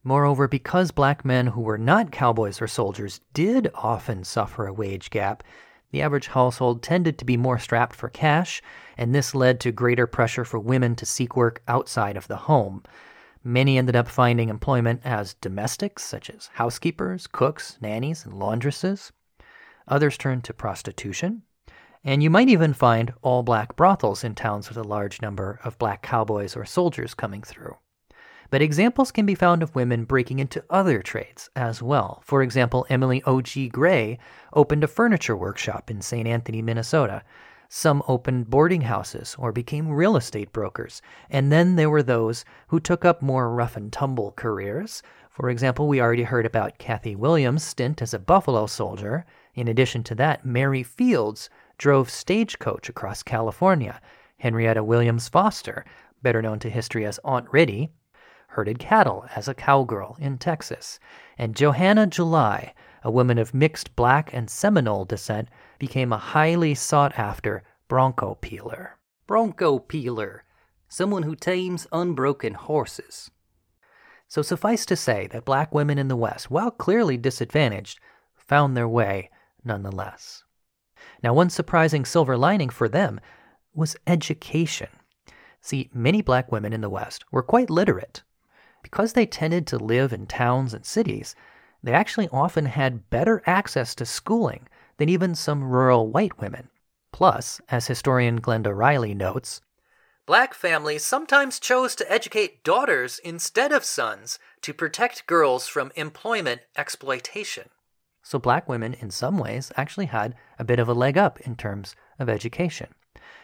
Moreover, 0.03 0.47
because 0.47 0.91
black 0.91 1.23
men 1.23 1.47
who 1.47 1.61
were 1.61 1.77
not 1.77 2.11
cowboys 2.11 2.61
or 2.61 2.67
soldiers 2.67 3.21
did 3.33 3.69
often 3.75 4.23
suffer 4.23 4.65
a 4.65 4.73
wage 4.73 5.09
gap, 5.09 5.43
the 5.91 6.01
average 6.01 6.27
household 6.27 6.83
tended 6.83 7.17
to 7.17 7.25
be 7.25 7.37
more 7.37 7.59
strapped 7.59 7.95
for 7.95 8.09
cash, 8.09 8.61
and 8.97 9.13
this 9.13 9.33
led 9.33 9.59
to 9.61 9.71
greater 9.71 10.07
pressure 10.07 10.43
for 10.43 10.59
women 10.59 10.95
to 10.95 11.05
seek 11.05 11.35
work 11.35 11.61
outside 11.67 12.17
of 12.17 12.27
the 12.27 12.35
home. 12.35 12.83
Many 13.43 13.77
ended 13.77 13.95
up 13.95 14.07
finding 14.07 14.49
employment 14.49 15.01
as 15.05 15.35
domestics, 15.35 16.03
such 16.03 16.29
as 16.29 16.49
housekeepers, 16.53 17.27
cooks, 17.27 17.77
nannies, 17.81 18.25
and 18.25 18.33
laundresses. 18.33 19.11
Others 19.87 20.17
turned 20.17 20.43
to 20.45 20.53
prostitution. 20.53 21.43
And 22.07 22.21
you 22.21 22.29
might 22.29 22.49
even 22.49 22.73
find 22.73 23.13
all 23.23 23.41
black 23.41 23.75
brothels 23.75 24.23
in 24.23 24.35
towns 24.35 24.69
with 24.69 24.77
a 24.77 24.83
large 24.83 25.23
number 25.23 25.59
of 25.63 25.79
black 25.79 26.03
cowboys 26.03 26.55
or 26.55 26.63
soldiers 26.63 27.15
coming 27.15 27.41
through. 27.41 27.75
But 28.51 28.61
examples 28.61 29.11
can 29.11 29.25
be 29.25 29.33
found 29.33 29.63
of 29.63 29.73
women 29.73 30.05
breaking 30.05 30.37
into 30.37 30.63
other 30.69 31.01
trades 31.01 31.49
as 31.55 31.81
well. 31.81 32.21
For 32.23 32.43
example, 32.43 32.85
Emily 32.91 33.23
O.G. 33.25 33.69
Grey 33.69 34.19
opened 34.53 34.83
a 34.83 34.87
furniture 34.87 35.35
workshop 35.35 35.89
in 35.89 35.99
St. 35.99 36.27
Anthony, 36.27 36.61
Minnesota. 36.61 37.23
Some 37.69 38.03
opened 38.07 38.51
boarding 38.51 38.81
houses 38.81 39.35
or 39.39 39.51
became 39.51 39.89
real 39.89 40.15
estate 40.15 40.53
brokers. 40.53 41.01
And 41.31 41.51
then 41.51 41.75
there 41.75 41.89
were 41.89 42.03
those 42.03 42.45
who 42.67 42.79
took 42.79 43.03
up 43.03 43.23
more 43.23 43.49
rough 43.49 43.75
and 43.75 43.91
tumble 43.91 44.31
careers. 44.33 45.01
For 45.31 45.49
example, 45.49 45.87
we 45.87 45.99
already 45.99 46.23
heard 46.23 46.45
about 46.45 46.77
Cathay 46.77 47.15
Williams' 47.15 47.63
stint 47.63 48.03
as 48.03 48.13
a 48.13 48.19
Buffalo 48.19 48.67
soldier. 48.67 49.25
In 49.55 49.67
addition 49.67 50.03
to 50.03 50.15
that, 50.15 50.45
Mary 50.45 50.83
Fields 50.83 51.49
drove 51.77 52.09
stagecoach 52.09 52.89
across 52.89 53.23
California. 53.23 53.99
Henrietta 54.37 54.83
Williams 54.83 55.29
Foster, 55.29 55.85
better 56.21 56.41
known 56.41 56.59
to 56.59 56.69
history 56.69 57.05
as 57.05 57.19
Aunt 57.23 57.47
Rittie, 57.51 57.91
herded 58.49 58.79
cattle 58.79 59.25
as 59.35 59.47
a 59.47 59.53
cowgirl 59.53 60.15
in 60.19 60.37
Texas, 60.37 60.99
and 61.37 61.55
Johanna 61.55 62.07
July, 62.07 62.73
a 63.03 63.11
woman 63.11 63.37
of 63.37 63.53
mixed 63.53 63.95
black 63.97 64.33
and 64.33 64.49
Seminole 64.49 65.03
descent, 65.03 65.49
became 65.77 66.13
a 66.13 66.17
highly 66.17 66.73
sought 66.73 67.19
after 67.19 67.63
bronco 67.89 68.35
peeler. 68.35 68.97
Bronco 69.27 69.79
peeler, 69.79 70.45
someone 70.87 71.23
who 71.23 71.35
tames 71.35 71.85
unbroken 71.91 72.53
horses. 72.53 73.29
So 74.29 74.41
suffice 74.41 74.85
to 74.85 74.95
say 74.95 75.27
that 75.27 75.43
black 75.43 75.73
women 75.73 75.97
in 75.97 76.07
the 76.07 76.15
West, 76.15 76.49
while 76.49 76.71
clearly 76.71 77.17
disadvantaged, 77.17 77.99
found 78.35 78.77
their 78.77 78.87
way 78.87 79.29
nonetheless. 79.65 80.44
Now, 81.25 81.33
one 81.33 81.49
surprising 81.49 82.05
silver 82.05 82.37
lining 82.37 82.69
for 82.69 82.87
them 82.87 83.19
was 83.73 83.95
education. 84.05 84.89
See, 85.59 85.89
many 85.91 86.21
black 86.21 86.51
women 86.51 86.71
in 86.71 86.81
the 86.81 86.89
West 86.89 87.25
were 87.31 87.41
quite 87.41 87.71
literate, 87.71 88.21
because 88.83 89.13
they 89.13 89.25
tended 89.25 89.65
to 89.65 89.79
live 89.79 90.13
in 90.13 90.27
towns 90.27 90.71
and 90.71 90.85
cities, 90.85 91.33
they 91.81 91.93
actually 91.93 92.29
often 92.31 92.67
had 92.67 93.09
better 93.09 93.41
access 93.47 93.95
to 93.95 94.05
schooling 94.05 94.67
than 94.97 95.09
even 95.09 95.33
some 95.33 95.63
rural 95.63 96.11
white 96.11 96.39
women. 96.39 96.69
Plus, 97.11 97.59
as 97.69 97.87
historian 97.87 98.39
Glenda 98.39 98.77
Riley 98.77 99.15
notes, 99.15 99.61
Black 100.27 100.53
families 100.53 101.03
sometimes 101.03 101.59
chose 101.59 101.95
to 101.95 102.11
educate 102.11 102.63
daughters 102.63 103.17
instead 103.17 103.71
of 103.71 103.83
sons 103.83 104.37
to 104.61 104.75
protect 104.75 105.25
girls 105.25 105.67
from 105.67 105.91
employment 105.95 106.61
exploitation. 106.77 107.69
So, 108.25 108.39
black 108.39 108.67
women, 108.67 108.95
in 108.95 109.09
some 109.09 109.37
ways, 109.37 109.71
actually 109.77 110.07
had 110.07 110.35
a 110.59 110.65
bit 110.65 110.79
of 110.79 110.89
a 110.89 110.93
leg 110.93 111.17
up 111.17 111.39
in 111.41 111.55
terms 111.55 111.95
of 112.19 112.27
education. 112.27 112.87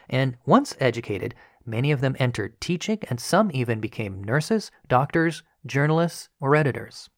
And 0.09 0.35
once 0.45 0.75
educated, 0.81 1.35
Many 1.65 1.91
of 1.91 2.01
them 2.01 2.15
entered 2.19 2.59
teaching, 2.59 2.99
and 3.09 3.19
some 3.19 3.51
even 3.53 3.79
became 3.79 4.23
nurses, 4.23 4.71
doctors, 4.87 5.43
journalists, 5.65 6.29
or 6.39 6.55
editors. 6.55 7.09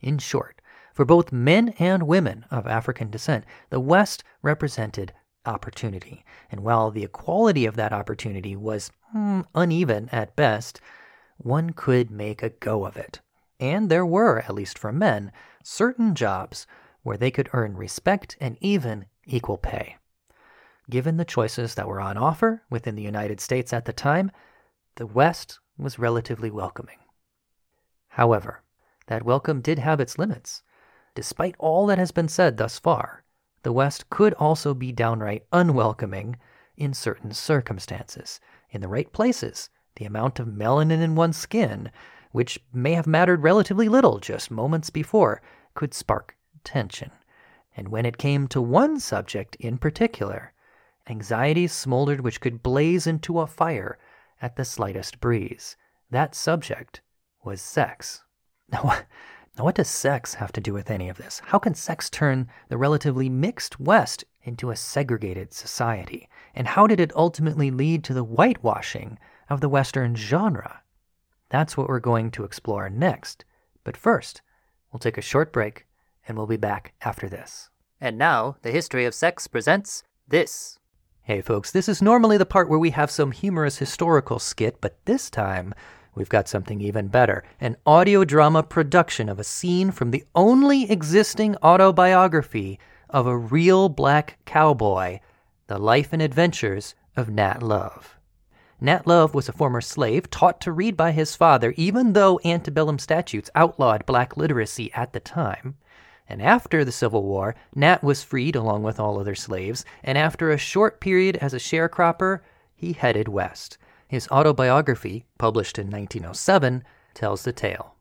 In 0.00 0.18
short, 0.18 0.62
for 0.94 1.04
both 1.04 1.32
men 1.32 1.74
and 1.78 2.04
women 2.04 2.46
of 2.50 2.66
African 2.66 3.10
descent, 3.10 3.44
the 3.68 3.80
West 3.80 4.24
represented 4.42 5.12
opportunity. 5.44 6.24
And 6.50 6.60
while 6.60 6.90
the 6.90 7.04
equality 7.04 7.66
of 7.66 7.76
that 7.76 7.92
opportunity 7.92 8.56
was 8.56 8.90
hmm, 9.12 9.42
uneven 9.54 10.08
at 10.10 10.36
best, 10.36 10.80
one 11.36 11.70
could 11.70 12.10
make 12.10 12.42
a 12.42 12.50
go 12.50 12.86
of 12.86 12.96
it. 12.96 13.20
And 13.60 13.90
there 13.90 14.06
were, 14.06 14.40
at 14.40 14.54
least 14.54 14.78
for 14.78 14.90
men, 14.90 15.30
certain 15.62 16.14
jobs 16.14 16.66
where 17.02 17.18
they 17.18 17.30
could 17.30 17.50
earn 17.52 17.76
respect 17.76 18.36
and 18.40 18.56
even 18.60 19.04
equal 19.26 19.58
pay. 19.58 19.96
Given 20.88 21.18
the 21.18 21.24
choices 21.24 21.74
that 21.74 21.86
were 21.86 22.00
on 22.00 22.16
offer 22.16 22.62
within 22.70 22.96
the 22.96 23.02
United 23.02 23.40
States 23.40 23.72
at 23.72 23.84
the 23.84 23.92
time, 23.92 24.32
the 24.96 25.06
West 25.06 25.60
was 25.78 25.98
relatively 25.98 26.50
welcoming. 26.50 26.98
However, 28.08 28.62
that 29.06 29.24
welcome 29.24 29.60
did 29.60 29.78
have 29.78 30.00
its 30.00 30.18
limits. 30.18 30.62
Despite 31.14 31.54
all 31.58 31.86
that 31.86 31.98
has 31.98 32.12
been 32.12 32.28
said 32.28 32.56
thus 32.56 32.78
far, 32.78 33.24
the 33.62 33.72
West 33.72 34.08
could 34.08 34.32
also 34.34 34.72
be 34.72 34.90
downright 34.90 35.44
unwelcoming 35.52 36.36
in 36.76 36.94
certain 36.94 37.32
circumstances. 37.32 38.40
In 38.70 38.80
the 38.80 38.88
right 38.88 39.12
places, 39.12 39.68
the 39.96 40.06
amount 40.06 40.40
of 40.40 40.48
melanin 40.48 41.02
in 41.02 41.14
one's 41.14 41.36
skin, 41.36 41.90
which 42.30 42.58
may 42.72 42.92
have 42.92 43.06
mattered 43.06 43.42
relatively 43.42 43.88
little 43.88 44.18
just 44.18 44.50
moments 44.50 44.90
before, 44.90 45.42
could 45.74 45.94
spark 45.94 46.36
tension. 46.64 47.10
And 47.76 47.88
when 47.88 48.06
it 48.06 48.18
came 48.18 48.48
to 48.48 48.60
one 48.60 49.00
subject 49.00 49.56
in 49.56 49.78
particular, 49.78 50.52
Anxieties 51.08 51.72
smoldered 51.72 52.20
which 52.20 52.40
could 52.40 52.62
blaze 52.62 53.06
into 53.06 53.40
a 53.40 53.46
fire 53.46 53.98
at 54.40 54.56
the 54.56 54.64
slightest 54.64 55.20
breeze. 55.20 55.76
That 56.10 56.34
subject 56.34 57.00
was 57.44 57.60
sex. 57.60 58.24
Now, 58.72 59.00
now, 59.58 59.64
what 59.64 59.74
does 59.74 59.88
sex 59.88 60.34
have 60.34 60.52
to 60.52 60.60
do 60.60 60.72
with 60.72 60.90
any 60.90 61.08
of 61.08 61.16
this? 61.16 61.42
How 61.46 61.58
can 61.58 61.74
sex 61.74 62.08
turn 62.08 62.48
the 62.68 62.78
relatively 62.78 63.28
mixed 63.28 63.80
West 63.80 64.24
into 64.42 64.70
a 64.70 64.76
segregated 64.76 65.52
society? 65.52 66.28
And 66.54 66.68
how 66.68 66.86
did 66.86 67.00
it 67.00 67.14
ultimately 67.16 67.72
lead 67.72 68.04
to 68.04 68.14
the 68.14 68.22
whitewashing 68.22 69.18
of 69.48 69.60
the 69.60 69.68
Western 69.68 70.14
genre? 70.14 70.82
That's 71.50 71.76
what 71.76 71.88
we're 71.88 72.00
going 72.00 72.30
to 72.32 72.44
explore 72.44 72.88
next. 72.88 73.44
But 73.84 73.96
first, 73.96 74.40
we'll 74.90 75.00
take 75.00 75.18
a 75.18 75.22
short 75.22 75.52
break 75.52 75.86
and 76.26 76.36
we'll 76.36 76.46
be 76.46 76.56
back 76.56 76.94
after 77.02 77.28
this. 77.28 77.68
And 78.00 78.16
now, 78.16 78.56
the 78.62 78.70
History 78.70 79.04
of 79.04 79.14
Sex 79.14 79.46
presents 79.46 80.04
this 80.26 80.78
Hey, 81.22 81.42
folks, 81.42 81.70
this 81.70 81.88
is 81.88 82.00
normally 82.00 82.38
the 82.38 82.46
part 82.46 82.68
where 82.68 82.78
we 82.78 82.90
have 82.90 83.10
some 83.10 83.30
humorous 83.30 83.78
historical 83.78 84.38
skit, 84.38 84.80
but 84.80 84.98
this 85.04 85.28
time 85.28 85.74
we've 86.14 86.28
got 86.28 86.48
something 86.48 86.80
even 86.80 87.08
better 87.08 87.44
an 87.60 87.76
audio 87.84 88.24
drama 88.24 88.62
production 88.62 89.28
of 89.28 89.38
a 89.38 89.44
scene 89.44 89.90
from 89.90 90.12
the 90.12 90.24
only 90.34 90.90
existing 90.90 91.56
autobiography 91.62 92.78
of 93.08 93.26
a 93.26 93.36
real 93.36 93.88
black 93.88 94.38
cowboy 94.44 95.18
The 95.66 95.78
Life 95.78 96.12
and 96.12 96.22
Adventures 96.22 96.94
of 97.16 97.28
Nat 97.28 97.62
Love. 97.62 98.19
Nat 98.82 99.06
Love 99.06 99.34
was 99.34 99.46
a 99.46 99.52
former 99.52 99.82
slave 99.82 100.30
taught 100.30 100.58
to 100.62 100.72
read 100.72 100.96
by 100.96 101.12
his 101.12 101.36
father, 101.36 101.74
even 101.76 102.14
though 102.14 102.40
antebellum 102.44 102.98
statutes 102.98 103.50
outlawed 103.54 104.06
black 104.06 104.38
literacy 104.38 104.90
at 104.94 105.12
the 105.12 105.20
time. 105.20 105.76
And 106.26 106.40
after 106.40 106.82
the 106.84 106.92
Civil 106.92 107.24
War, 107.24 107.54
Nat 107.74 108.02
was 108.02 108.22
freed 108.22 108.56
along 108.56 108.82
with 108.82 108.98
all 108.98 109.18
other 109.18 109.34
slaves, 109.34 109.84
and 110.02 110.16
after 110.16 110.50
a 110.50 110.56
short 110.56 110.98
period 110.98 111.36
as 111.36 111.52
a 111.52 111.58
sharecropper, 111.58 112.40
he 112.74 112.94
headed 112.94 113.28
west. 113.28 113.76
His 114.08 114.28
autobiography, 114.28 115.26
published 115.36 115.78
in 115.78 115.90
1907, 115.90 116.82
tells 117.12 117.42
the 117.42 117.52
tale. 117.52 117.96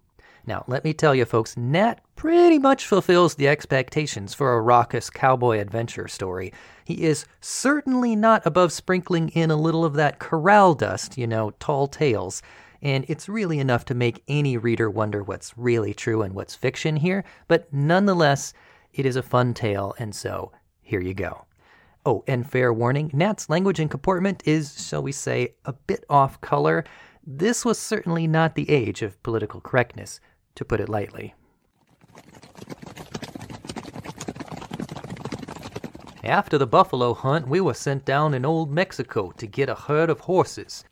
Now, 0.45 0.63
let 0.67 0.83
me 0.83 0.93
tell 0.93 1.13
you, 1.13 1.25
folks, 1.25 1.55
Nat 1.57 2.01
pretty 2.15 2.59
much 2.59 2.87
fulfills 2.87 3.35
the 3.35 3.47
expectations 3.47 4.33
for 4.33 4.53
a 4.53 4.61
raucous 4.61 5.09
cowboy 5.09 5.59
adventure 5.59 6.07
story. 6.07 6.53
He 6.85 7.03
is 7.03 7.25
certainly 7.41 8.15
not 8.15 8.45
above 8.45 8.71
sprinkling 8.71 9.29
in 9.29 9.51
a 9.51 9.55
little 9.55 9.85
of 9.85 9.93
that 9.93 10.19
corral 10.19 10.73
dust, 10.73 11.17
you 11.17 11.27
know, 11.27 11.51
tall 11.59 11.87
tales. 11.87 12.41
And 12.81 13.05
it's 13.07 13.29
really 13.29 13.59
enough 13.59 13.85
to 13.85 13.93
make 13.93 14.23
any 14.27 14.57
reader 14.57 14.89
wonder 14.89 15.21
what's 15.21 15.57
really 15.57 15.93
true 15.93 16.21
and 16.21 16.33
what's 16.33 16.55
fiction 16.55 16.95
here, 16.95 17.25
but 17.47 17.71
nonetheless, 17.73 18.53
it 18.93 19.05
is 19.05 19.15
a 19.15 19.21
fun 19.21 19.53
tale, 19.53 19.93
and 19.99 20.15
so 20.15 20.51
here 20.81 21.01
you 21.01 21.13
go. 21.13 21.45
Oh, 22.05 22.23
and 22.27 22.49
fair 22.49 22.73
warning 22.73 23.11
Nat's 23.13 23.49
language 23.49 23.79
and 23.79 23.91
comportment 23.91 24.41
is, 24.45 24.87
shall 24.87 25.03
we 25.03 25.11
say, 25.11 25.55
a 25.65 25.73
bit 25.73 26.05
off 26.09 26.39
color. 26.41 26.85
This 27.27 27.65
was 27.65 27.77
certainly 27.77 28.25
not 28.25 28.55
the 28.55 28.69
age 28.69 29.01
of 29.01 29.21
political 29.21 29.61
correctness, 29.61 30.19
to 30.59 30.65
put 30.65 30.81
it 30.81 30.89
lightly. 30.89 31.33
After 36.21 36.57
the 36.57 36.67
buffalo 36.67 37.13
hunt, 37.13 37.47
we 37.47 37.61
were 37.61 37.73
sent 37.73 38.03
down 38.03 38.33
in 38.33 38.43
Old 38.43 38.69
Mexico 38.69 39.31
to 39.37 39.47
get 39.47 39.69
a 39.69 39.75
herd 39.75 40.09
of 40.09 40.19
horses. 40.19 40.83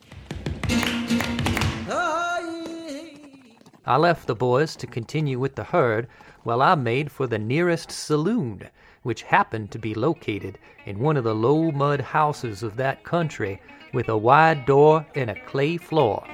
I 3.85 3.97
left 3.97 4.27
the 4.27 4.35
boys 4.35 4.77
to 4.77 4.87
continue 4.87 5.37
with 5.37 5.55
the 5.55 5.65
herd 5.65 6.07
while 6.43 6.61
I 6.61 6.75
made 6.75 7.11
for 7.11 7.27
the 7.27 7.37
nearest 7.37 7.91
saloon, 7.91 8.69
which 9.03 9.23
happened 9.23 9.71
to 9.71 9.79
be 9.79 9.93
located 9.93 10.59
in 10.85 10.99
one 10.99 11.17
of 11.17 11.25
the 11.25 11.35
low 11.35 11.73
mud 11.73 11.99
houses 11.99 12.63
of 12.63 12.77
that 12.77 13.03
country 13.03 13.61
with 13.93 14.07
a 14.07 14.15
wide 14.15 14.65
door 14.65 15.05
and 15.13 15.29
a 15.29 15.45
clay 15.45 15.75
floor. 15.75 16.25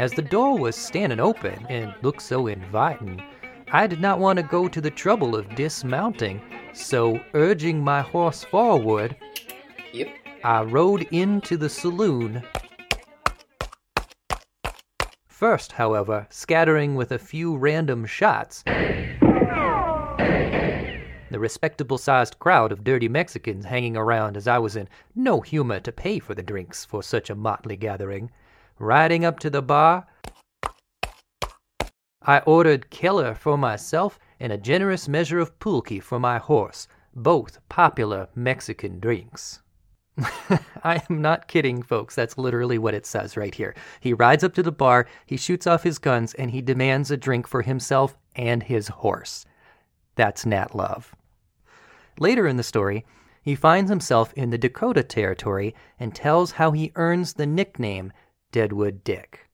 As 0.00 0.12
the 0.12 0.22
door 0.22 0.56
was 0.56 0.76
standing 0.76 1.20
open 1.20 1.66
and 1.68 1.92
looked 2.00 2.22
so 2.22 2.46
inviting, 2.46 3.22
I 3.70 3.86
did 3.86 4.00
not 4.00 4.18
want 4.18 4.38
to 4.38 4.42
go 4.42 4.66
to 4.66 4.80
the 4.80 4.90
trouble 4.90 5.36
of 5.36 5.54
dismounting, 5.54 6.40
so 6.72 7.20
urging 7.34 7.84
my 7.84 8.00
horse 8.00 8.42
forward, 8.42 9.14
Yep. 9.92 10.08
I 10.42 10.62
rode 10.62 11.02
into 11.10 11.58
the 11.58 11.68
saloon. 11.68 12.42
First, 15.26 15.72
however, 15.72 16.26
scattering 16.30 16.94
with 16.94 17.12
a 17.12 17.18
few 17.18 17.58
random 17.58 18.06
shots. 18.06 18.62
The 21.30 21.38
respectable 21.38 21.98
sized 21.98 22.38
crowd 22.38 22.72
of 22.72 22.84
dirty 22.84 23.10
Mexicans 23.10 23.66
hanging 23.66 23.98
around 23.98 24.38
as 24.38 24.48
I 24.48 24.56
was 24.56 24.76
in 24.76 24.88
no 25.14 25.42
humor 25.42 25.78
to 25.80 25.92
pay 25.92 26.18
for 26.20 26.34
the 26.34 26.42
drinks 26.42 26.86
for 26.86 27.02
such 27.02 27.28
a 27.28 27.34
motley 27.34 27.76
gathering. 27.76 28.30
Riding 28.80 29.26
up 29.26 29.38
to 29.40 29.50
the 29.50 29.60
bar, 29.60 30.06
I 32.22 32.38
ordered 32.46 32.88
Keller 32.88 33.34
for 33.34 33.58
myself 33.58 34.18
and 34.40 34.50
a 34.50 34.56
generous 34.56 35.06
measure 35.06 35.38
of 35.38 35.58
pulque 35.58 36.02
for 36.02 36.18
my 36.18 36.38
horse, 36.38 36.88
both 37.14 37.58
popular 37.68 38.28
Mexican 38.34 38.98
drinks. 38.98 39.60
I 40.82 41.02
am 41.10 41.20
not 41.20 41.46
kidding, 41.46 41.82
folks. 41.82 42.14
That's 42.14 42.38
literally 42.38 42.78
what 42.78 42.94
it 42.94 43.04
says 43.04 43.36
right 43.36 43.54
here. 43.54 43.74
He 44.00 44.14
rides 44.14 44.42
up 44.42 44.54
to 44.54 44.62
the 44.62 44.72
bar, 44.72 45.06
he 45.26 45.36
shoots 45.36 45.66
off 45.66 45.82
his 45.82 45.98
guns, 45.98 46.32
and 46.32 46.50
he 46.50 46.62
demands 46.62 47.10
a 47.10 47.18
drink 47.18 47.46
for 47.46 47.60
himself 47.60 48.16
and 48.34 48.62
his 48.62 48.88
horse. 48.88 49.44
That's 50.14 50.46
Nat 50.46 50.74
Love. 50.74 51.14
Later 52.18 52.46
in 52.46 52.56
the 52.56 52.62
story, 52.62 53.04
he 53.42 53.54
finds 53.54 53.90
himself 53.90 54.32
in 54.32 54.48
the 54.48 54.56
Dakota 54.56 55.02
Territory 55.02 55.74
and 55.98 56.14
tells 56.14 56.52
how 56.52 56.70
he 56.70 56.92
earns 56.94 57.34
the 57.34 57.46
nickname 57.46 58.10
Deadwood 58.52 59.04
Dick. 59.04 59.48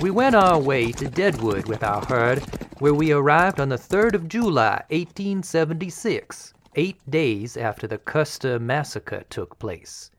We 0.00 0.10
went 0.10 0.34
our 0.34 0.60
way 0.60 0.92
to 0.92 1.08
Deadwood 1.08 1.66
with 1.66 1.82
our 1.82 2.04
herd, 2.04 2.40
where 2.80 2.92
we 2.92 3.12
arrived 3.12 3.60
on 3.60 3.70
the 3.70 3.78
3rd 3.78 4.14
of 4.14 4.28
July, 4.28 4.84
1876, 4.90 6.52
eight 6.74 6.98
days 7.08 7.56
after 7.56 7.86
the 7.86 7.96
Custer 7.96 8.58
Massacre 8.58 9.24
took 9.30 9.58
place. 9.58 10.10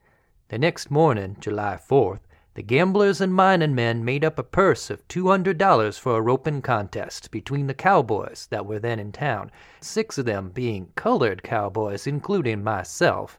The 0.48 0.58
next 0.58 0.90
morning, 0.90 1.38
July 1.40 1.78
4th, 1.78 2.22
the 2.56 2.64
gamblers 2.64 3.22
and 3.22 3.34
mining 3.34 3.76
men 3.76 4.04
made 4.06 4.24
up 4.24 4.40
a 4.40 4.44
purse 4.44 4.90
of 4.90 5.08
$200 5.08 6.00
for 6.00 6.18
a 6.18 6.22
roping 6.22 6.62
contest 6.62 7.30
between 7.30 7.68
the 7.68 7.74
cowboys 7.74 8.48
that 8.50 8.66
were 8.66 8.80
then 8.80 8.98
in 8.98 9.12
town, 9.12 9.52
six 9.82 10.18
of 10.18 10.26
them 10.26 10.50
being 10.50 10.92
colored 10.96 11.44
cowboys, 11.44 12.08
including 12.08 12.64
myself. 12.64 13.38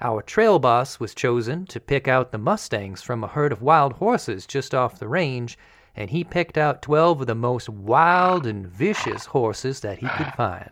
Our 0.00 0.22
trail 0.22 0.58
boss 0.58 0.98
was 0.98 1.14
chosen 1.14 1.66
to 1.66 1.80
pick 1.80 2.08
out 2.08 2.32
the 2.32 2.38
mustangs 2.38 3.00
from 3.00 3.22
a 3.22 3.28
herd 3.28 3.52
of 3.52 3.62
wild 3.62 3.94
horses 3.94 4.44
just 4.44 4.74
off 4.74 4.98
the 4.98 5.08
range, 5.08 5.56
and 5.94 6.10
he 6.10 6.24
picked 6.24 6.58
out 6.58 6.82
12 6.82 7.22
of 7.22 7.26
the 7.26 7.34
most 7.34 7.68
wild 7.68 8.44
and 8.44 8.66
vicious 8.66 9.26
horses 9.26 9.80
that 9.80 9.98
he 9.98 10.08
could 10.08 10.32
find. 10.36 10.70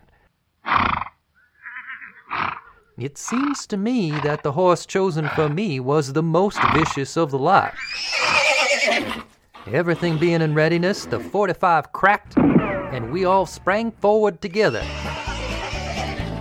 It 2.97 3.17
seems 3.17 3.65
to 3.67 3.77
me 3.77 4.11
that 4.11 4.43
the 4.43 4.51
horse 4.51 4.85
chosen 4.85 5.27
for 5.29 5.49
me 5.49 5.79
was 5.79 6.13
the 6.13 6.21
most 6.21 6.59
vicious 6.73 7.17
of 7.17 7.31
the 7.31 7.39
lot. 7.39 7.73
Everything 9.65 10.17
being 10.17 10.41
in 10.41 10.53
readiness, 10.53 11.05
the 11.05 11.19
45 11.19 11.91
cracked, 11.93 12.37
and 12.37 13.11
we 13.11 13.23
all 13.25 13.45
sprang 13.45 13.91
forward 13.91 14.41
together. 14.41 14.83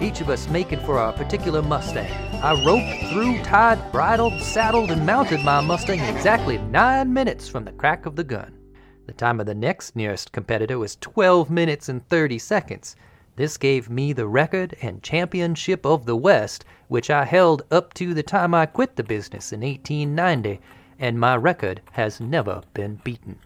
Each 0.03 0.21
of 0.21 0.31
us 0.31 0.49
making 0.49 0.81
for 0.81 0.99
our 0.99 1.13
particular 1.13 1.63
Mustang. 1.63 2.11
I 2.43 2.61
roped 2.67 3.13
through, 3.13 3.41
tied, 3.45 3.93
bridled, 3.93 4.43
saddled, 4.43 4.91
and 4.91 5.07
mounted 5.07 5.45
my 5.45 5.61
Mustang 5.61 6.01
exactly 6.01 6.59
nine 6.59 7.13
minutes 7.13 7.49
from 7.49 7.65
the 7.65 7.71
crack 7.71 8.05
of 8.05 8.17
the 8.17 8.25
gun. 8.25 8.59
The 9.07 9.13
time 9.13 9.39
of 9.39 9.47
the 9.47 9.55
next 9.55 9.95
nearest 9.95 10.33
competitor 10.33 10.77
was 10.77 10.97
12 10.97 11.51
minutes 11.51 11.89
and 11.89 12.05
30 12.09 12.41
seconds. 12.41 12.97
This 13.37 13.57
gave 13.57 13.89
me 13.89 14.13
the 14.13 14.27
record 14.27 14.77
and 14.83 15.05
championship 15.05 15.87
of 15.87 16.05
the 16.05 16.17
West, 16.17 16.65
which 16.89 17.09
I 17.09 17.25
held 17.25 17.63
up 17.71 17.95
to 17.95 18.13
the 18.13 18.25
time 18.25 18.55
I 18.55 18.67
quit 18.67 18.97
the 18.97 19.05
business 19.05 19.53
in 19.53 19.61
1890, 19.61 20.61
and 20.99 21.21
my 21.21 21.37
record 21.37 21.81
has 21.93 22.21
never 22.21 22.63
been 22.75 22.97
beaten. 23.05 23.39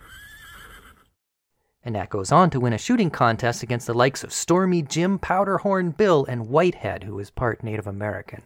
And 1.87 1.95
that 1.95 2.11
goes 2.11 2.33
on 2.33 2.51
to 2.51 2.59
win 2.59 2.73
a 2.73 2.79
shooting 2.79 3.11
contest 3.11 3.63
against 3.63 3.87
the 3.87 3.95
likes 3.95 4.25
of 4.25 4.33
Stormy 4.33 4.83
Jim, 4.83 5.21
Powderhorn 5.21 5.93
Bill, 5.93 6.27
and 6.29 6.49
Whitehead, 6.49 7.05
who 7.05 7.17
is 7.21 7.31
part 7.31 7.63
Native 7.63 7.87
American. 7.87 8.43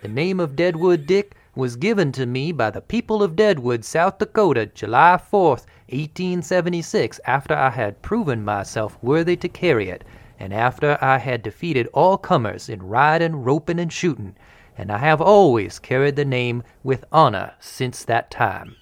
The 0.00 0.08
name 0.08 0.40
of 0.40 0.56
Deadwood 0.56 1.06
Dick 1.06 1.34
was 1.54 1.76
given 1.76 2.12
to 2.12 2.24
me 2.24 2.52
by 2.52 2.70
the 2.70 2.80
people 2.80 3.22
of 3.22 3.36
Deadwood, 3.36 3.84
South 3.84 4.16
Dakota, 4.16 4.64
July 4.64 5.20
4th, 5.20 5.66
1876, 5.90 7.20
after 7.26 7.52
I 7.54 7.68
had 7.68 8.00
proven 8.00 8.42
myself 8.42 8.96
worthy 9.02 9.36
to 9.36 9.50
carry 9.50 9.90
it, 9.90 10.02
and 10.40 10.54
after 10.54 10.96
I 11.02 11.18
had 11.18 11.42
defeated 11.42 11.90
all 11.92 12.16
comers 12.16 12.70
in 12.70 12.82
riding, 12.82 13.36
roping, 13.44 13.78
and 13.78 13.92
shooting, 13.92 14.34
and 14.78 14.90
I 14.90 14.96
have 14.96 15.20
always 15.20 15.78
carried 15.78 16.16
the 16.16 16.24
name 16.24 16.62
with 16.82 17.04
honor 17.12 17.52
since 17.60 18.02
that 18.04 18.30
time. 18.30 18.76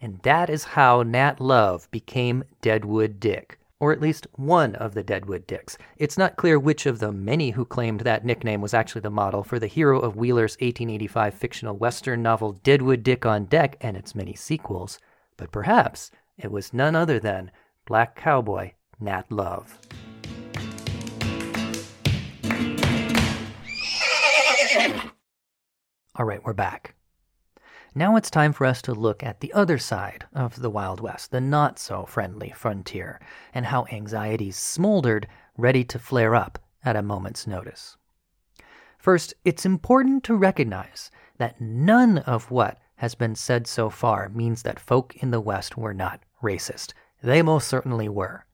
And 0.00 0.18
that 0.22 0.48
is 0.48 0.64
how 0.64 1.02
Nat 1.02 1.40
Love 1.40 1.90
became 1.90 2.44
Deadwood 2.62 3.20
Dick, 3.20 3.58
or 3.78 3.92
at 3.92 4.00
least 4.00 4.26
one 4.36 4.74
of 4.76 4.94
the 4.94 5.02
Deadwood 5.02 5.46
Dicks. 5.46 5.76
It's 5.98 6.16
not 6.16 6.36
clear 6.36 6.58
which 6.58 6.86
of 6.86 7.00
the 7.00 7.12
many 7.12 7.50
who 7.50 7.66
claimed 7.66 8.00
that 8.00 8.24
nickname 8.24 8.62
was 8.62 8.72
actually 8.72 9.02
the 9.02 9.10
model 9.10 9.44
for 9.44 9.58
the 9.58 9.66
hero 9.66 10.00
of 10.00 10.16
Wheeler's 10.16 10.56
1885 10.56 11.34
fictional 11.34 11.76
Western 11.76 12.22
novel 12.22 12.52
Deadwood 12.52 13.02
Dick 13.02 13.26
on 13.26 13.44
Deck 13.44 13.76
and 13.82 13.94
its 13.96 14.14
many 14.14 14.34
sequels, 14.34 14.98
but 15.36 15.52
perhaps 15.52 16.10
it 16.38 16.50
was 16.50 16.72
none 16.72 16.96
other 16.96 17.18
than 17.20 17.50
Black 17.84 18.16
Cowboy 18.16 18.72
Nat 18.98 19.30
Love. 19.30 19.78
All 26.16 26.24
right, 26.24 26.42
we're 26.42 26.52
back. 26.54 26.94
Now 27.94 28.14
it's 28.14 28.30
time 28.30 28.52
for 28.52 28.66
us 28.66 28.80
to 28.82 28.94
look 28.94 29.22
at 29.24 29.40
the 29.40 29.52
other 29.52 29.76
side 29.76 30.24
of 30.32 30.60
the 30.60 30.70
Wild 30.70 31.00
West, 31.00 31.32
the 31.32 31.40
not 31.40 31.78
so 31.78 32.04
friendly 32.04 32.50
frontier, 32.50 33.20
and 33.52 33.66
how 33.66 33.86
anxieties 33.90 34.56
smoldered, 34.56 35.26
ready 35.56 35.82
to 35.84 35.98
flare 35.98 36.36
up 36.36 36.60
at 36.84 36.94
a 36.94 37.02
moment's 37.02 37.48
notice. 37.48 37.96
First, 38.96 39.34
it's 39.44 39.66
important 39.66 40.22
to 40.24 40.36
recognize 40.36 41.10
that 41.38 41.60
none 41.60 42.18
of 42.18 42.50
what 42.50 42.78
has 42.96 43.16
been 43.16 43.34
said 43.34 43.66
so 43.66 43.90
far 43.90 44.28
means 44.28 44.62
that 44.62 44.78
folk 44.78 45.16
in 45.16 45.32
the 45.32 45.40
West 45.40 45.76
were 45.76 45.94
not 45.94 46.20
racist. 46.42 46.92
They 47.22 47.42
most 47.42 47.66
certainly 47.66 48.08
were. 48.08 48.44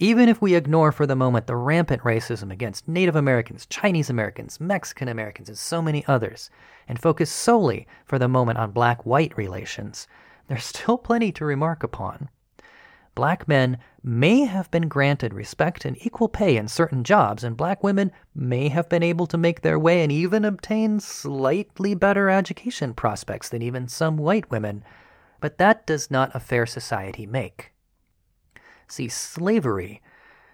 Even 0.00 0.28
if 0.28 0.42
we 0.42 0.56
ignore 0.56 0.90
for 0.90 1.06
the 1.06 1.14
moment 1.14 1.46
the 1.46 1.54
rampant 1.54 2.02
racism 2.02 2.50
against 2.50 2.88
Native 2.88 3.14
Americans, 3.14 3.64
Chinese 3.66 4.10
Americans, 4.10 4.58
Mexican 4.58 5.06
Americans, 5.06 5.48
and 5.48 5.56
so 5.56 5.80
many 5.80 6.04
others, 6.08 6.50
and 6.88 7.00
focus 7.00 7.30
solely 7.30 7.86
for 8.04 8.18
the 8.18 8.26
moment 8.26 8.58
on 8.58 8.72
black 8.72 9.06
white 9.06 9.36
relations, 9.36 10.08
there's 10.48 10.64
still 10.74 10.98
plenty 10.98 11.30
to 11.30 11.44
remark 11.44 11.84
upon. 11.84 12.28
Black 13.14 13.46
men 13.46 13.78
may 14.02 14.40
have 14.40 14.68
been 14.72 14.88
granted 14.88 15.32
respect 15.32 15.84
and 15.84 15.96
equal 16.04 16.28
pay 16.28 16.56
in 16.56 16.66
certain 16.66 17.04
jobs, 17.04 17.44
and 17.44 17.56
black 17.56 17.84
women 17.84 18.10
may 18.34 18.70
have 18.70 18.88
been 18.88 19.04
able 19.04 19.28
to 19.28 19.38
make 19.38 19.60
their 19.60 19.78
way 19.78 20.02
and 20.02 20.10
even 20.10 20.44
obtain 20.44 20.98
slightly 20.98 21.94
better 21.94 22.28
education 22.28 22.94
prospects 22.94 23.48
than 23.48 23.62
even 23.62 23.86
some 23.86 24.16
white 24.16 24.50
women. 24.50 24.82
But 25.40 25.58
that 25.58 25.86
does 25.86 26.10
not 26.10 26.34
a 26.34 26.40
fair 26.40 26.66
society 26.66 27.26
make. 27.26 27.73
See, 28.88 29.08
slavery 29.08 30.02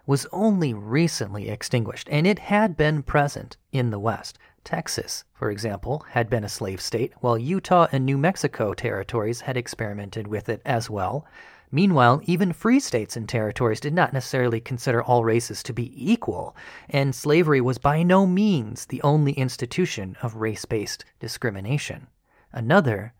was 0.06 0.26
only 0.32 0.74
recently 0.74 1.48
extinguished, 1.48 2.08
and 2.10 2.26
it 2.26 2.38
had 2.38 2.76
been 2.76 3.02
present 3.02 3.56
in 3.72 3.90
the 3.90 3.98
West. 3.98 4.38
Texas, 4.64 5.24
for 5.32 5.50
example, 5.50 6.04
had 6.10 6.28
been 6.28 6.44
a 6.44 6.48
slave 6.48 6.80
state, 6.80 7.12
while 7.20 7.38
Utah 7.38 7.86
and 7.92 8.04
New 8.04 8.18
Mexico 8.18 8.74
territories 8.74 9.42
had 9.42 9.56
experimented 9.56 10.26
with 10.26 10.48
it 10.48 10.60
as 10.64 10.90
well. 10.90 11.26
Meanwhile, 11.72 12.20
even 12.24 12.52
free 12.52 12.80
states 12.80 13.16
and 13.16 13.28
territories 13.28 13.80
did 13.80 13.94
not 13.94 14.12
necessarily 14.12 14.60
consider 14.60 15.02
all 15.02 15.24
races 15.24 15.62
to 15.62 15.72
be 15.72 15.92
equal, 15.96 16.56
and 16.88 17.14
slavery 17.14 17.60
was 17.60 17.78
by 17.78 18.02
no 18.02 18.26
means 18.26 18.86
the 18.86 19.02
only 19.02 19.32
institution 19.32 20.16
of 20.22 20.36
race 20.36 20.64
based 20.64 21.04
discrimination. 21.20 22.08
Another 22.52 23.14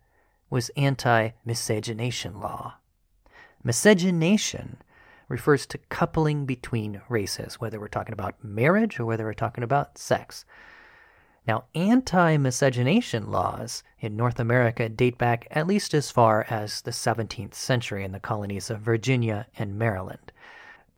was 0.51 0.71
anti 0.77 1.31
miscegenation 1.45 2.41
law. 2.41 2.75
Miscegenation 3.63 4.79
refers 5.31 5.65
to 5.65 5.79
coupling 5.89 6.45
between 6.45 7.01
races, 7.09 7.55
whether 7.55 7.79
we're 7.79 7.89
talking 7.89 8.13
about 8.13 8.43
marriage 8.45 8.99
or 8.99 9.07
whether 9.07 9.25
we're 9.25 9.33
talking 9.33 9.65
about 9.65 9.97
sex. 9.97 10.45
Now, 11.47 11.65
anti 11.75 12.37
miscegenation 12.37 13.31
laws 13.31 13.83
in 14.01 14.17
North 14.17 14.41
America 14.41 14.89
date 14.89 15.17
back 15.17 15.47
at 15.53 15.69
least 15.69 15.95
as 15.95 16.11
far 16.11 16.45
as 16.51 16.83
the 16.83 16.91
17th 16.91 17.55
century 17.55 18.05
in 18.05 18.13
the 18.13 18.21
colonies 18.21 18.71
of 18.71 18.81
Virginia 18.81 19.47
and 19.57 19.79
Maryland. 19.79 20.33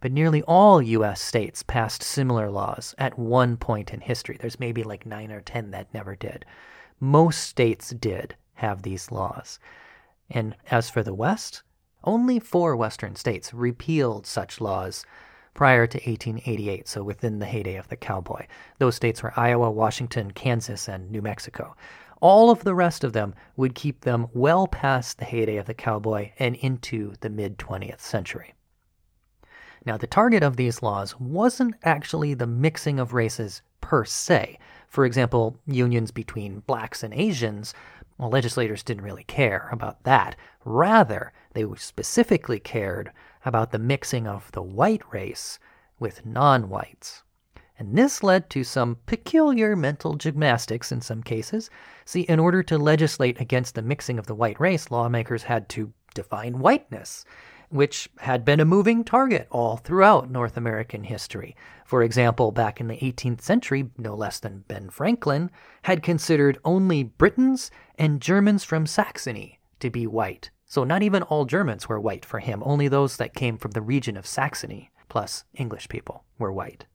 But 0.00 0.12
nearly 0.12 0.42
all 0.42 0.82
U.S. 0.82 1.20
states 1.20 1.62
passed 1.62 2.02
similar 2.02 2.50
laws 2.50 2.94
at 2.98 3.18
one 3.18 3.56
point 3.56 3.92
in 3.92 4.00
history. 4.00 4.38
There's 4.40 4.58
maybe 4.58 4.82
like 4.82 5.06
nine 5.06 5.30
or 5.30 5.42
ten 5.42 5.70
that 5.70 5.92
never 5.94 6.16
did. 6.16 6.44
Most 6.98 7.44
states 7.44 7.90
did 7.90 8.34
have 8.54 8.82
these 8.82 9.12
laws. 9.12 9.58
And 10.30 10.56
as 10.70 10.88
for 10.88 11.02
the 11.02 11.14
West, 11.14 11.62
only 12.04 12.38
four 12.38 12.76
Western 12.76 13.16
states 13.16 13.54
repealed 13.54 14.26
such 14.26 14.60
laws 14.60 15.04
prior 15.54 15.86
to 15.86 15.98
1888, 15.98 16.88
so 16.88 17.02
within 17.02 17.38
the 17.38 17.46
heyday 17.46 17.76
of 17.76 17.88
the 17.88 17.96
cowboy. 17.96 18.46
Those 18.78 18.96
states 18.96 19.22
were 19.22 19.34
Iowa, 19.36 19.70
Washington, 19.70 20.30
Kansas, 20.30 20.88
and 20.88 21.10
New 21.10 21.22
Mexico. 21.22 21.76
All 22.20 22.50
of 22.50 22.64
the 22.64 22.74
rest 22.74 23.04
of 23.04 23.12
them 23.12 23.34
would 23.56 23.74
keep 23.74 24.00
them 24.02 24.28
well 24.32 24.66
past 24.66 25.18
the 25.18 25.24
heyday 25.24 25.56
of 25.56 25.66
the 25.66 25.74
cowboy 25.74 26.30
and 26.38 26.56
into 26.56 27.14
the 27.20 27.28
mid 27.28 27.58
20th 27.58 28.00
century. 28.00 28.54
Now, 29.84 29.96
the 29.96 30.06
target 30.06 30.44
of 30.44 30.56
these 30.56 30.82
laws 30.82 31.18
wasn't 31.18 31.74
actually 31.82 32.34
the 32.34 32.46
mixing 32.46 33.00
of 33.00 33.12
races 33.12 33.62
per 33.80 34.04
se. 34.04 34.58
For 34.88 35.04
example, 35.04 35.58
unions 35.66 36.12
between 36.12 36.60
blacks 36.60 37.02
and 37.02 37.12
Asians, 37.12 37.74
well, 38.16 38.30
legislators 38.30 38.84
didn't 38.84 39.02
really 39.02 39.24
care 39.24 39.68
about 39.72 40.04
that. 40.04 40.36
Rather, 40.64 41.32
they 41.54 41.64
specifically 41.76 42.60
cared 42.60 43.12
about 43.44 43.72
the 43.72 43.78
mixing 43.78 44.26
of 44.26 44.50
the 44.52 44.62
white 44.62 45.02
race 45.12 45.58
with 45.98 46.24
non 46.26 46.68
whites. 46.68 47.22
And 47.78 47.96
this 47.96 48.22
led 48.22 48.50
to 48.50 48.64
some 48.64 48.98
peculiar 49.06 49.74
mental 49.74 50.14
gymnastics 50.14 50.92
in 50.92 51.00
some 51.00 51.22
cases. 51.22 51.70
See, 52.04 52.22
in 52.22 52.38
order 52.38 52.62
to 52.62 52.78
legislate 52.78 53.40
against 53.40 53.74
the 53.74 53.82
mixing 53.82 54.18
of 54.18 54.26
the 54.26 54.34
white 54.34 54.60
race, 54.60 54.90
lawmakers 54.90 55.44
had 55.44 55.68
to 55.70 55.92
define 56.14 56.58
whiteness, 56.58 57.24
which 57.70 58.08
had 58.18 58.44
been 58.44 58.60
a 58.60 58.64
moving 58.64 59.02
target 59.02 59.48
all 59.50 59.78
throughout 59.78 60.30
North 60.30 60.56
American 60.56 61.04
history. 61.04 61.56
For 61.84 62.02
example, 62.02 62.52
back 62.52 62.80
in 62.80 62.88
the 62.88 62.98
18th 62.98 63.40
century, 63.40 63.90
no 63.96 64.14
less 64.14 64.38
than 64.38 64.64
Ben 64.68 64.90
Franklin 64.90 65.50
had 65.82 66.02
considered 66.02 66.58
only 66.64 67.02
Britons 67.02 67.70
and 67.98 68.20
Germans 68.20 68.62
from 68.62 68.86
Saxony 68.86 69.58
to 69.80 69.90
be 69.90 70.06
white. 70.06 70.50
So 70.72 70.84
not 70.84 71.02
even 71.02 71.22
all 71.24 71.44
Germans 71.44 71.86
were 71.86 72.00
white 72.00 72.24
for 72.24 72.38
him, 72.38 72.62
only 72.64 72.88
those 72.88 73.18
that 73.18 73.34
came 73.34 73.58
from 73.58 73.72
the 73.72 73.82
region 73.82 74.16
of 74.16 74.26
Saxony, 74.26 74.90
plus 75.10 75.44
English 75.52 75.90
people, 75.90 76.24
were 76.38 76.50
white. 76.50 76.86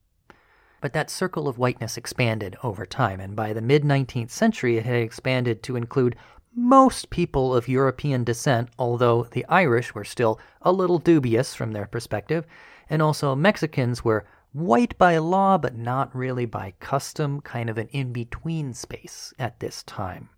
But 0.81 0.93
that 0.93 1.11
circle 1.11 1.47
of 1.47 1.59
whiteness 1.59 1.95
expanded 1.95 2.57
over 2.63 2.87
time, 2.87 3.19
and 3.19 3.35
by 3.35 3.53
the 3.53 3.61
mid 3.61 3.83
19th 3.83 4.31
century 4.31 4.77
it 4.77 4.85
had 4.87 4.95
expanded 4.95 5.61
to 5.61 5.75
include 5.75 6.15
most 6.55 7.11
people 7.11 7.53
of 7.55 7.67
European 7.67 8.23
descent, 8.23 8.69
although 8.79 9.25
the 9.25 9.45
Irish 9.47 9.93
were 9.93 10.03
still 10.03 10.39
a 10.63 10.71
little 10.71 10.97
dubious 10.97 11.53
from 11.53 11.73
their 11.73 11.85
perspective, 11.85 12.47
and 12.89 12.99
also 13.03 13.35
Mexicans 13.35 14.03
were 14.03 14.25
white 14.53 14.97
by 14.97 15.19
law 15.19 15.55
but 15.55 15.77
not 15.77 16.15
really 16.15 16.47
by 16.47 16.73
custom, 16.79 17.41
kind 17.41 17.69
of 17.69 17.77
an 17.77 17.89
in 17.89 18.11
between 18.11 18.73
space 18.73 19.35
at 19.37 19.59
this 19.59 19.83
time. 19.83 20.29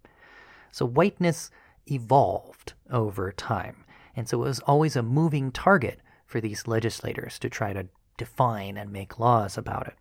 So 0.72 0.86
whiteness 0.86 1.50
evolved 1.92 2.74
over 2.92 3.32
time. 3.32 3.86
And 4.16 4.28
so 4.28 4.42
it 4.42 4.48
was 4.48 4.60
always 4.62 4.96
a 4.96 5.04
moving 5.04 5.52
target 5.52 6.00
for 6.26 6.42
these 6.42 6.68
legislators 6.68 7.40
to 7.40 7.50
try 7.50 7.74
to 7.74 7.88
define 8.18 8.78
and 8.78 8.92
make 8.92 9.20
laws 9.20 9.58
about 9.58 9.88
it. 9.88 9.96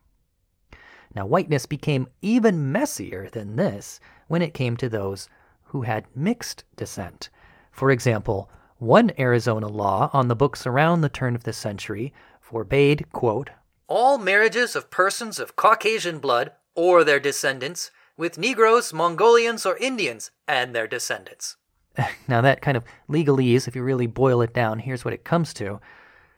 Now, 1.14 1.26
whiteness 1.26 1.66
became 1.66 2.08
even 2.20 2.70
messier 2.72 3.28
than 3.30 3.56
this 3.56 4.00
when 4.26 4.42
it 4.42 4.54
came 4.54 4.76
to 4.76 4.88
those 4.88 5.28
who 5.64 5.82
had 5.82 6.06
mixed 6.14 6.64
descent. 6.76 7.30
For 7.70 7.90
example, 7.90 8.50
one 8.78 9.12
Arizona 9.18 9.68
law 9.68 10.10
on 10.12 10.28
the 10.28 10.36
books 10.36 10.66
around 10.66 11.00
the 11.00 11.08
turn 11.08 11.34
of 11.34 11.44
the 11.44 11.52
century 11.52 12.12
forbade, 12.40 13.06
quote, 13.12 13.50
all 13.88 14.18
marriages 14.18 14.76
of 14.76 14.90
persons 14.90 15.38
of 15.38 15.56
Caucasian 15.56 16.18
blood 16.18 16.52
or 16.74 17.04
their 17.04 17.20
descendants 17.20 17.90
with 18.16 18.36
Negroes, 18.36 18.92
Mongolians, 18.92 19.64
or 19.64 19.76
Indians 19.78 20.30
and 20.46 20.74
their 20.74 20.86
descendants. 20.86 21.56
Now, 22.28 22.40
that 22.40 22.62
kind 22.62 22.76
of 22.76 22.84
legalese, 23.08 23.66
if 23.66 23.74
you 23.74 23.82
really 23.82 24.06
boil 24.06 24.42
it 24.42 24.54
down, 24.54 24.78
here's 24.78 25.04
what 25.04 25.14
it 25.14 25.24
comes 25.24 25.52
to. 25.54 25.80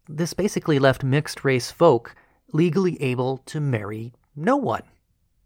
This 0.09 0.35
basically 0.35 0.79
left 0.79 1.05
mixed 1.05 1.45
race 1.45 1.71
folk 1.71 2.15
legally 2.53 3.01
able 3.03 3.39
to 3.47 3.61
marry 3.61 4.13
no 4.35 4.57
one. 4.57 4.83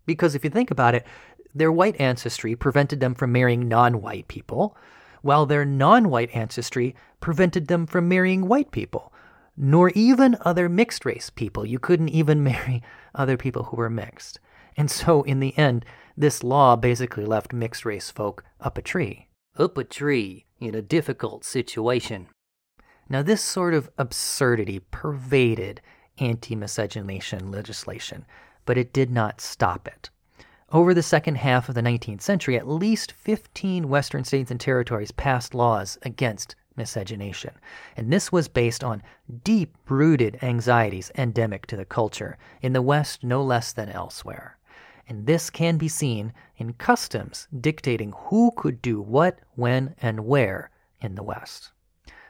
Because 0.07 0.35
if 0.35 0.45
you 0.45 0.51
think 0.51 0.71
about 0.71 0.95
it, 0.95 1.07
their 1.55 1.73
white 1.73 2.01
ancestry 2.01 2.55
prevented 2.55 3.01
them 3.01 3.15
from 3.15 3.33
marrying 3.33 3.69
non 3.69 4.01
white 4.01 4.29
people, 4.29 4.77
while 5.23 5.47
their 5.47 5.65
non 5.65 6.09
white 6.09 6.35
ancestry 6.35 6.95
prevented 7.21 7.69
them 7.69 7.87
from 7.87 8.09
marrying 8.09 8.49
white 8.49 8.71
people, 8.71 9.13
nor 9.57 9.91
even 9.91 10.37
other 10.43 10.69
mixed 10.69 11.05
race 11.05 11.31
people. 11.31 11.65
You 11.65 11.79
couldn't 11.79 12.09
even 12.11 12.43
marry 12.53 12.83
other 13.15 13.37
people 13.37 13.65
who 13.65 13.77
were 13.77 13.91
mixed. 13.91 14.41
And 14.77 14.91
so, 14.91 15.23
in 15.23 15.41
the 15.41 15.57
end, 15.57 15.85
this 16.17 16.43
law 16.43 16.77
basically 16.77 17.25
left 17.25 17.53
mixed 17.53 17.85
race 17.85 18.11
folk 18.11 18.45
up 18.61 18.77
a 18.77 18.83
tree 18.83 19.29
up 19.57 19.79
a 19.79 19.85
tree 19.85 20.47
in 20.59 20.75
a 20.75 20.83
difficult 20.83 21.45
situation. 21.45 22.29
Now, 23.09 23.23
this 23.23 23.43
sort 23.43 23.75
of 23.75 23.91
absurdity 23.99 24.81
pervaded 24.91 25.81
anti 26.19 26.55
miscegenation 26.55 27.51
legislation, 27.51 28.25
but 28.65 28.79
it 28.79 28.93
did 28.93 29.11
not 29.11 29.41
stop 29.41 29.87
it. 29.87 30.11
Over 30.73 30.95
the 30.95 31.03
second 31.03 31.37
half 31.37 31.69
of 31.69 31.75
the 31.75 31.83
19th 31.83 32.23
century, 32.23 32.57
at 32.57 32.67
least 32.67 33.13
15 33.13 33.89
Western 33.89 34.25
states 34.25 34.51
and 34.51 34.59
territories 34.59 35.13
passed 35.13 35.55
laws 35.55 35.99
against 36.03 36.57
miscegenation, 36.77 37.53
and 37.97 38.13
this 38.13 38.33
was 38.33 38.49
based 38.49 38.83
on 38.83 39.03
deep 39.45 39.77
rooted 39.89 40.39
anxieties 40.43 41.13
endemic 41.17 41.67
to 41.67 41.77
the 41.77 41.85
culture, 41.85 42.37
in 42.63 42.73
the 42.73 42.83
West 42.83 43.23
no 43.23 43.43
less 43.43 43.73
than 43.73 43.89
elsewhere 43.89 44.59
and 45.09 45.27
this 45.27 45.51
can 45.51 45.77
be 45.77 45.89
seen 45.89 46.33
in 46.57 46.73
customs 46.75 47.49
dictating 47.61 48.13
who 48.17 48.53
could 48.57 48.81
do 48.81 49.01
what, 49.01 49.39
when, 49.55 49.95
and 50.01 50.27
where 50.27 50.71
in 51.01 51.15
the 51.15 51.23
West. 51.23 51.73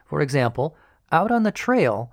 For 0.05 0.21
example, 0.21 0.77
out 1.13 1.31
on 1.31 1.43
the 1.43 1.53
trail, 1.53 2.13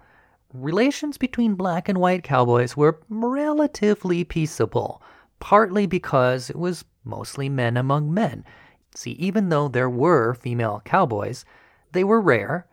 relations 0.53 1.18
between 1.18 1.55
black 1.55 1.89
and 1.89 1.99
white 1.99 2.24
cowboys 2.24 2.78
were 2.78 3.01
relatively 3.09 4.24
peaceable, 4.24 5.01
partly 5.39 5.86
because 5.86 6.49
it 6.49 6.57
was 6.57 6.86
mostly 7.03 7.49
men 7.49 7.78
among 7.78 8.14
men. 8.14 8.43
See, 8.95 9.12
even 9.12 9.49
though 9.49 9.68
there 9.68 9.89
were 9.89 10.34
female 10.34 10.82
cowboys, 10.86 11.45
they 11.93 12.03
were 12.03 12.22
rare, 12.22 12.68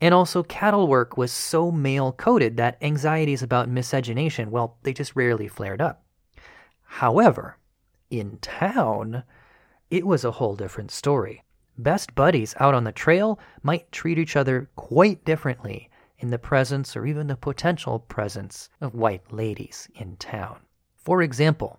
and 0.00 0.12
also 0.14 0.42
cattle 0.42 0.86
work 0.86 1.16
was 1.16 1.32
so 1.32 1.70
male 1.70 2.12
coded 2.12 2.56
that 2.58 2.78
anxieties 2.82 3.42
about 3.42 3.68
miscegenation, 3.68 4.50
well, 4.50 4.76
they 4.82 4.92
just 4.92 5.16
rarely 5.16 5.48
flared 5.48 5.80
up. 5.80 6.05
However, 6.86 7.58
in 8.10 8.38
town, 8.38 9.24
it 9.90 10.06
was 10.06 10.24
a 10.24 10.32
whole 10.32 10.56
different 10.56 10.90
story. 10.90 11.44
Best 11.78 12.14
buddies 12.14 12.54
out 12.58 12.74
on 12.74 12.84
the 12.84 12.92
trail 12.92 13.38
might 13.62 13.92
treat 13.92 14.18
each 14.18 14.36
other 14.36 14.70
quite 14.76 15.24
differently 15.24 15.90
in 16.18 16.30
the 16.30 16.38
presence 16.38 16.96
or 16.96 17.04
even 17.04 17.26
the 17.26 17.36
potential 17.36 17.98
presence 17.98 18.70
of 18.80 18.94
white 18.94 19.30
ladies 19.32 19.88
in 19.94 20.16
town. 20.16 20.60
For 20.96 21.22
example, 21.22 21.78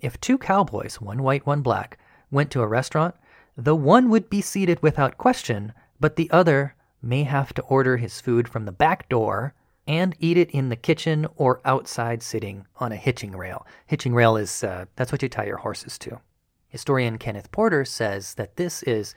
if 0.00 0.20
two 0.20 0.36
cowboys, 0.36 1.00
one 1.00 1.22
white, 1.22 1.46
one 1.46 1.62
black, 1.62 1.98
went 2.30 2.50
to 2.50 2.62
a 2.62 2.66
restaurant, 2.66 3.14
the 3.56 3.74
one 3.74 4.10
would 4.10 4.28
be 4.28 4.42
seated 4.42 4.82
without 4.82 5.16
question, 5.16 5.72
but 5.98 6.16
the 6.16 6.30
other 6.30 6.74
may 7.00 7.22
have 7.22 7.54
to 7.54 7.62
order 7.62 7.96
his 7.96 8.20
food 8.20 8.48
from 8.48 8.66
the 8.66 8.72
back 8.72 9.08
door 9.08 9.54
and 9.86 10.14
eat 10.18 10.36
it 10.36 10.50
in 10.50 10.68
the 10.68 10.76
kitchen 10.76 11.26
or 11.36 11.60
outside 11.64 12.22
sitting 12.22 12.66
on 12.76 12.92
a 12.92 12.96
hitching 12.96 13.32
rail. 13.36 13.66
Hitching 13.86 14.14
rail 14.14 14.36
is 14.36 14.64
uh, 14.64 14.86
that's 14.96 15.12
what 15.12 15.22
you 15.22 15.28
tie 15.28 15.46
your 15.46 15.58
horses 15.58 15.98
to. 15.98 16.20
Historian 16.68 17.18
Kenneth 17.18 17.50
Porter 17.52 17.84
says 17.84 18.34
that 18.34 18.56
this 18.56 18.82
is 18.82 19.14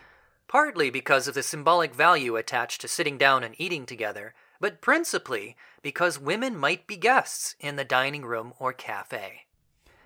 partly 0.48 0.90
because 0.90 1.28
of 1.28 1.36
the 1.36 1.44
symbolic 1.44 1.94
value 1.94 2.36
attached 2.36 2.82
to 2.82 2.88
sitting 2.88 3.18
down 3.18 3.44
and 3.44 3.56
eating 3.58 3.86
together, 3.86 4.34
but 4.60 4.82
principally 4.82 5.56
because 5.82 6.20
women 6.20 6.58
might 6.58 6.88
be 6.88 6.98
guests 6.98 7.56
in 7.60 7.76
the 7.76 7.84
dining 7.84 8.26
room 8.26 8.54
or 8.60 8.74
cafe. 8.74 9.46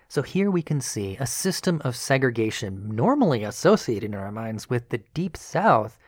So 0.08 0.22
here 0.22 0.50
we 0.50 0.62
can 0.62 0.80
see 0.80 1.16
a 1.18 1.26
system 1.26 1.80
of 1.84 1.96
segregation 1.96 2.94
normally 2.94 3.42
associated 3.42 4.12
in 4.12 4.14
our 4.14 4.30
minds 4.30 4.70
with 4.70 4.90
the 4.90 4.98
Deep 5.12 5.36
South, 5.36 5.98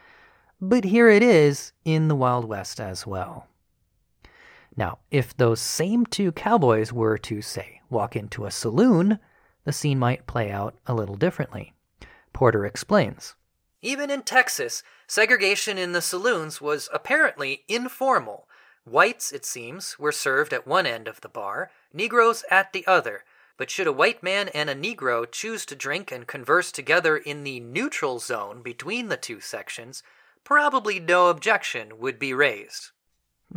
but 0.60 0.84
here 0.84 1.08
it 1.08 1.22
is 1.22 1.72
in 1.84 2.08
the 2.08 2.14
Wild 2.14 2.44
West 2.44 2.78
as 2.78 3.06
well. 3.06 3.48
Now, 4.76 4.98
if 5.10 5.36
those 5.36 5.60
same 5.60 6.04
two 6.04 6.32
cowboys 6.32 6.92
were 6.92 7.16
to, 7.18 7.40
say, 7.40 7.80
walk 7.88 8.14
into 8.14 8.44
a 8.44 8.50
saloon, 8.50 9.18
the 9.64 9.72
scene 9.72 9.98
might 9.98 10.26
play 10.26 10.50
out 10.50 10.76
a 10.86 10.94
little 10.94 11.16
differently. 11.16 11.72
Porter 12.32 12.66
explains. 12.66 13.34
Even 13.80 14.10
in 14.10 14.22
Texas, 14.22 14.82
segregation 15.06 15.78
in 15.78 15.92
the 15.92 16.02
saloons 16.02 16.60
was 16.60 16.88
apparently 16.92 17.64
informal. 17.68 18.48
Whites, 18.84 19.32
it 19.32 19.44
seems, 19.44 19.98
were 19.98 20.12
served 20.12 20.52
at 20.52 20.66
one 20.66 20.86
end 20.86 21.08
of 21.08 21.20
the 21.20 21.28
bar, 21.28 21.70
Negroes 21.92 22.44
at 22.50 22.72
the 22.72 22.86
other. 22.86 23.24
But 23.56 23.70
should 23.70 23.86
a 23.86 23.92
white 23.92 24.22
man 24.22 24.48
and 24.48 24.68
a 24.68 24.74
Negro 24.74 25.30
choose 25.30 25.64
to 25.66 25.74
drink 25.74 26.12
and 26.12 26.26
converse 26.26 26.70
together 26.70 27.16
in 27.16 27.42
the 27.42 27.60
neutral 27.60 28.18
zone 28.18 28.60
between 28.62 29.08
the 29.08 29.16
two 29.16 29.40
sections, 29.40 30.02
probably 30.44 31.00
no 31.00 31.28
objection 31.28 31.98
would 31.98 32.18
be 32.18 32.34
raised. 32.34 32.90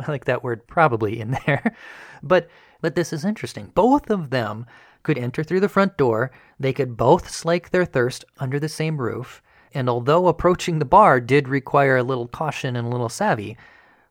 I 0.06 0.10
like 0.10 0.24
that 0.24 0.42
word 0.42 0.66
probably 0.66 1.20
in 1.20 1.38
there. 1.46 1.74
but 2.22 2.48
but 2.80 2.94
this 2.94 3.12
is 3.12 3.24
interesting. 3.24 3.72
Both 3.74 4.10
of 4.10 4.30
them 4.30 4.66
could 5.02 5.18
enter 5.18 5.42
through 5.42 5.60
the 5.60 5.68
front 5.68 5.96
door. 5.96 6.30
They 6.58 6.72
could 6.72 6.96
both 6.96 7.30
slake 7.30 7.70
their 7.70 7.84
thirst 7.84 8.24
under 8.38 8.58
the 8.58 8.68
same 8.68 8.98
roof. 8.98 9.42
And 9.72 9.88
although 9.88 10.26
approaching 10.26 10.78
the 10.78 10.84
bar 10.84 11.20
did 11.20 11.48
require 11.48 11.96
a 11.96 12.02
little 12.02 12.26
caution 12.26 12.76
and 12.76 12.86
a 12.86 12.90
little 12.90 13.08
savvy, 13.08 13.56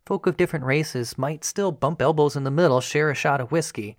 folk 0.06 0.26
of 0.26 0.38
different 0.38 0.66
races 0.66 1.18
might 1.18 1.44
still 1.44 1.72
bump 1.72 2.02
elbows 2.02 2.36
in 2.36 2.44
the 2.44 2.52
middle, 2.52 2.82
share 2.82 3.12
a 3.12 3.16
shot 3.16 3.42
of 3.42 3.52
whiskey, 3.52 3.98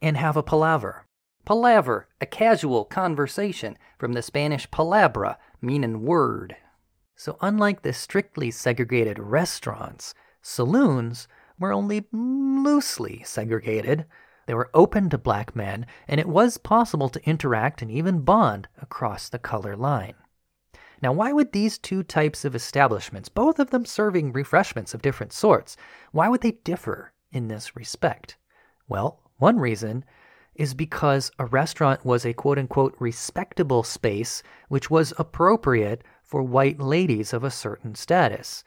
and 0.00 0.16
have 0.16 0.36
a 0.36 0.42
palaver. 0.42 1.04
Palaver, 1.44 2.06
a 2.20 2.26
casual 2.26 2.84
conversation 2.84 3.76
from 3.98 4.12
the 4.12 4.22
Spanish 4.22 4.70
palabra, 4.70 5.36
meaning 5.60 6.02
word. 6.02 6.56
So, 7.16 7.36
unlike 7.40 7.82
the 7.82 7.92
strictly 7.92 8.50
segregated 8.50 9.18
restaurants, 9.18 10.14
Saloons 10.42 11.28
were 11.58 11.72
only 11.72 12.06
loosely 12.12 13.22
segregated. 13.24 14.06
They 14.46 14.54
were 14.54 14.70
open 14.74 15.10
to 15.10 15.18
black 15.18 15.54
men, 15.54 15.86
and 16.08 16.18
it 16.18 16.28
was 16.28 16.56
possible 16.56 17.08
to 17.10 17.28
interact 17.28 17.82
and 17.82 17.90
even 17.90 18.20
bond 18.22 18.68
across 18.80 19.28
the 19.28 19.38
color 19.38 19.76
line. 19.76 20.14
Now, 21.02 21.12
why 21.12 21.32
would 21.32 21.52
these 21.52 21.78
two 21.78 22.02
types 22.02 22.44
of 22.44 22.54
establishments, 22.54 23.28
both 23.28 23.58
of 23.58 23.70
them 23.70 23.86
serving 23.86 24.32
refreshments 24.32 24.92
of 24.92 25.02
different 25.02 25.32
sorts, 25.32 25.76
why 26.12 26.28
would 26.28 26.42
they 26.42 26.52
differ 26.52 27.12
in 27.32 27.48
this 27.48 27.76
respect? 27.76 28.36
Well, 28.88 29.20
one 29.38 29.58
reason 29.58 30.04
is 30.54 30.74
because 30.74 31.30
a 31.38 31.46
restaurant 31.46 32.04
was 32.04 32.26
a 32.26 32.34
quote 32.34 32.58
unquote 32.58 32.94
respectable 32.98 33.82
space 33.82 34.42
which 34.68 34.90
was 34.90 35.14
appropriate 35.18 36.04
for 36.22 36.42
white 36.42 36.78
ladies 36.80 37.32
of 37.32 37.44
a 37.44 37.50
certain 37.50 37.94
status. 37.94 38.62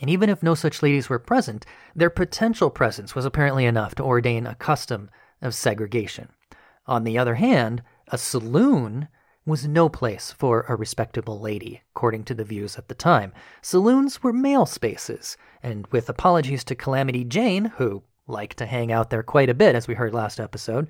And 0.00 0.10
even 0.10 0.28
if 0.28 0.42
no 0.42 0.54
such 0.54 0.82
ladies 0.82 1.08
were 1.08 1.18
present, 1.18 1.64
their 1.94 2.10
potential 2.10 2.70
presence 2.70 3.14
was 3.14 3.24
apparently 3.24 3.64
enough 3.64 3.94
to 3.96 4.02
ordain 4.02 4.46
a 4.46 4.54
custom 4.54 5.10
of 5.40 5.54
segregation. 5.54 6.28
On 6.86 7.04
the 7.04 7.18
other 7.18 7.36
hand, 7.36 7.82
a 8.08 8.18
saloon 8.18 9.08
was 9.46 9.66
no 9.68 9.88
place 9.88 10.32
for 10.32 10.64
a 10.68 10.76
respectable 10.76 11.38
lady, 11.38 11.82
according 11.94 12.24
to 12.24 12.34
the 12.34 12.44
views 12.44 12.76
at 12.76 12.88
the 12.88 12.94
time. 12.94 13.32
Saloons 13.60 14.22
were 14.22 14.32
male 14.32 14.66
spaces, 14.66 15.36
and 15.62 15.86
with 15.88 16.08
apologies 16.08 16.64
to 16.64 16.74
Calamity 16.74 17.24
Jane, 17.24 17.66
who 17.76 18.02
liked 18.26 18.56
to 18.58 18.66
hang 18.66 18.90
out 18.90 19.10
there 19.10 19.22
quite 19.22 19.50
a 19.50 19.54
bit, 19.54 19.74
as 19.74 19.86
we 19.86 19.94
heard 19.94 20.14
last 20.14 20.40
episode, 20.40 20.88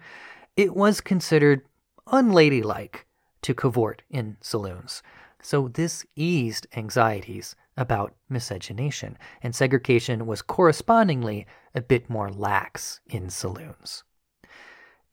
it 0.56 0.74
was 0.74 1.00
considered 1.00 1.62
unladylike 2.06 3.06
to 3.42 3.54
cavort 3.54 4.02
in 4.08 4.36
saloons. 4.40 5.02
So 5.42 5.68
this 5.68 6.06
eased 6.14 6.66
anxieties 6.76 7.56
about 7.76 8.14
miscegenation, 8.28 9.18
and 9.42 9.54
segregation 9.54 10.26
was 10.26 10.42
correspondingly 10.42 11.46
a 11.74 11.80
bit 11.80 12.08
more 12.08 12.30
lax 12.30 13.00
in 13.06 13.30
saloons. 13.30 14.04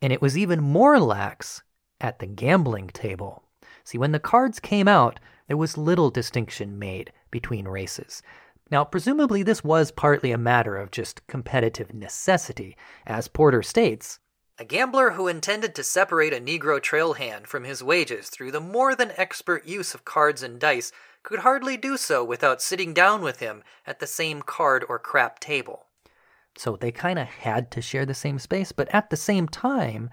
And 0.01 0.12
it 0.12 0.22
was 0.22 0.38
even 0.38 0.62
more 0.62 0.99
lax 0.99 1.64
at 1.99 2.20
the 2.20 2.28
gambling 2.28 2.88
table. 2.88 3.43
See, 3.84 3.97
when 3.97 4.12
the 4.12 4.20
cards 4.20 4.59
came 4.59 4.88
out, 4.88 5.20
there 5.47 5.57
was 5.57 5.78
little 5.78 6.09
distinction 6.09 6.80
made 6.80 7.12
between 7.30 7.68
races. 7.68 8.22
Now, 8.70 8.86
presumably, 8.86 9.43
this 9.43 9.64
was 9.64 9.91
partly 9.91 10.32
a 10.32 10.38
matter 10.38 10.78
of 10.78 10.91
just 10.91 11.26
competitive 11.28 11.93
necessity. 11.93 12.78
As 13.05 13.28
Porter 13.28 13.62
states, 13.62 14.20
a 14.57 14.64
gambler 14.64 15.12
who 15.12 15.28
intended 15.28 15.74
to 15.74 15.84
separate 15.84 16.34
a 16.34 16.39
Negro 16.39 16.80
trail 16.82 17.14
hand 17.14 17.47
from 17.47 17.64
his 17.64 17.84
wages 17.84 18.30
through 18.30 18.51
the 18.51 18.59
more 18.59 18.95
than 18.95 19.12
expert 19.18 19.66
use 19.66 19.95
of 19.95 20.05
cards 20.05 20.43
and 20.43 20.59
dice 20.59 20.91
could 21.24 21.40
hardly 21.40 21.78
do 21.78 21.98
so 21.98 22.24
without 22.24 22.62
sitting 22.62 22.94
down 22.94 23.22
with 23.22 23.40
him 23.40 23.64
at 23.86 24.00
the 24.00 24.08
same 24.08 24.42
card 24.42 24.86
or 24.88 25.00
crap 25.00 25.40
table. 25.40 25.86
So 26.58 26.76
they 26.76 26.92
kind 26.92 27.20
of 27.20 27.28
had 27.28 27.72
to 27.72 27.82
share 27.82 28.06
the 28.06 28.14
same 28.14 28.40
space, 28.40 28.72
but 28.72 28.94
at 28.94 29.10
the 29.10 29.18
same 29.18 29.48
time, 29.48 30.10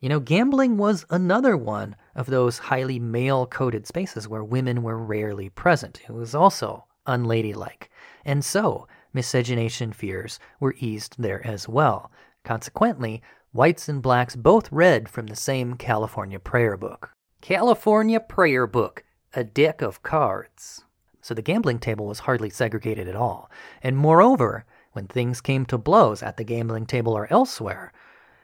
you 0.00 0.08
know, 0.08 0.20
gambling 0.20 0.76
was 0.76 1.06
another 1.10 1.56
one 1.56 1.96
of 2.14 2.26
those 2.26 2.58
highly 2.58 2.98
male 2.98 3.46
coded 3.46 3.86
spaces 3.86 4.28
where 4.28 4.44
women 4.44 4.82
were 4.82 4.98
rarely 4.98 5.48
present. 5.48 6.02
It 6.08 6.12
was 6.12 6.34
also 6.34 6.84
unladylike. 7.06 7.90
And 8.24 8.44
so, 8.44 8.86
miscegenation 9.12 9.92
fears 9.92 10.38
were 10.60 10.74
eased 10.78 11.16
there 11.18 11.44
as 11.46 11.68
well. 11.68 12.10
Consequently, 12.44 13.22
whites 13.52 13.88
and 13.88 14.02
blacks 14.02 14.36
both 14.36 14.70
read 14.70 15.08
from 15.08 15.26
the 15.26 15.36
same 15.36 15.74
California 15.74 16.38
prayer 16.38 16.76
book. 16.76 17.12
California 17.40 18.20
prayer 18.20 18.66
book 18.66 19.04
a 19.36 19.44
deck 19.44 19.82
of 19.82 20.02
cards. 20.02 20.84
So 21.20 21.34
the 21.34 21.42
gambling 21.42 21.78
table 21.78 22.06
was 22.06 22.20
hardly 22.20 22.50
segregated 22.50 23.08
at 23.08 23.16
all. 23.16 23.50
And 23.82 23.96
moreover, 23.96 24.64
when 24.92 25.06
things 25.06 25.40
came 25.40 25.64
to 25.66 25.78
blows 25.78 26.22
at 26.22 26.36
the 26.36 26.44
gambling 26.44 26.86
table 26.86 27.12
or 27.14 27.26
elsewhere, 27.32 27.92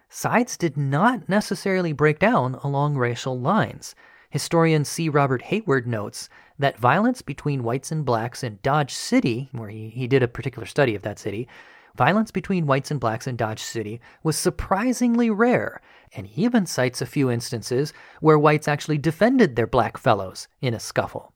sides 0.09 0.57
did 0.57 0.77
not 0.77 1.29
necessarily 1.29 1.93
break 1.93 2.19
down 2.19 2.55
along 2.63 2.97
racial 2.97 3.39
lines. 3.39 3.95
Historian 4.31 4.85
C. 4.85 5.09
Robert 5.09 5.43
Haywood 5.43 5.87
notes 5.87 6.29
that 6.59 6.79
violence 6.79 7.23
between 7.23 7.65
whites 7.65 7.93
and 7.93 8.05
blacks 8.05 8.43
in 8.43 8.59
Dodge 8.63 8.95
City, 8.95 9.49
where 9.53 9.69
he, 9.69 9.89
he 9.91 10.07
did 10.07 10.23
a 10.23 10.29
particular 10.29 10.67
study 10.67 10.95
of 10.95 11.03
that 11.03 11.19
city, 11.19 11.49
violence 11.97 12.31
between 12.31 12.67
whites 12.67 12.91
and 12.91 13.01
blacks 13.01 13.27
in 13.27 13.37
Dodge 13.37 13.63
City 13.63 14.01
was 14.23 14.37
surprisingly 14.37 15.31
rare, 15.31 15.81
and 16.15 16.27
he 16.27 16.45
even 16.45 16.67
cites 16.67 17.01
a 17.01 17.07
few 17.07 17.31
instances 17.31 17.93
where 18.21 18.39
whites 18.39 18.69
actually 18.69 18.99
defended 18.99 19.57
their 19.57 19.67
black 19.67 19.97
fellows 19.97 20.49
in 20.61 20.75
a 20.75 20.81
scuffle. 20.81 21.33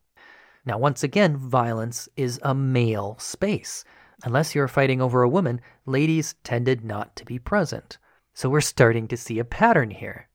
Now, 0.67 0.79
once 0.79 1.03
again, 1.03 1.37
violence 1.37 2.09
is 2.17 2.41
a 2.43 2.55
male 2.55 3.17
space. 3.19 3.85
Unless 4.25 4.55
you're 4.55 4.69
fighting 4.69 5.03
over 5.03 5.23
a 5.23 5.29
woman, 5.29 5.61
ladies 5.85 6.35
tended 6.45 6.85
not 6.85 7.15
to 7.17 7.25
be 7.25 7.39
present. 7.39 7.99
So 8.33 8.49
we're 8.49 8.63
starting 8.63 9.07
to 9.09 9.17
see 9.17 9.39
a 9.39 9.45
pattern 9.45 9.91
here. 9.91 10.29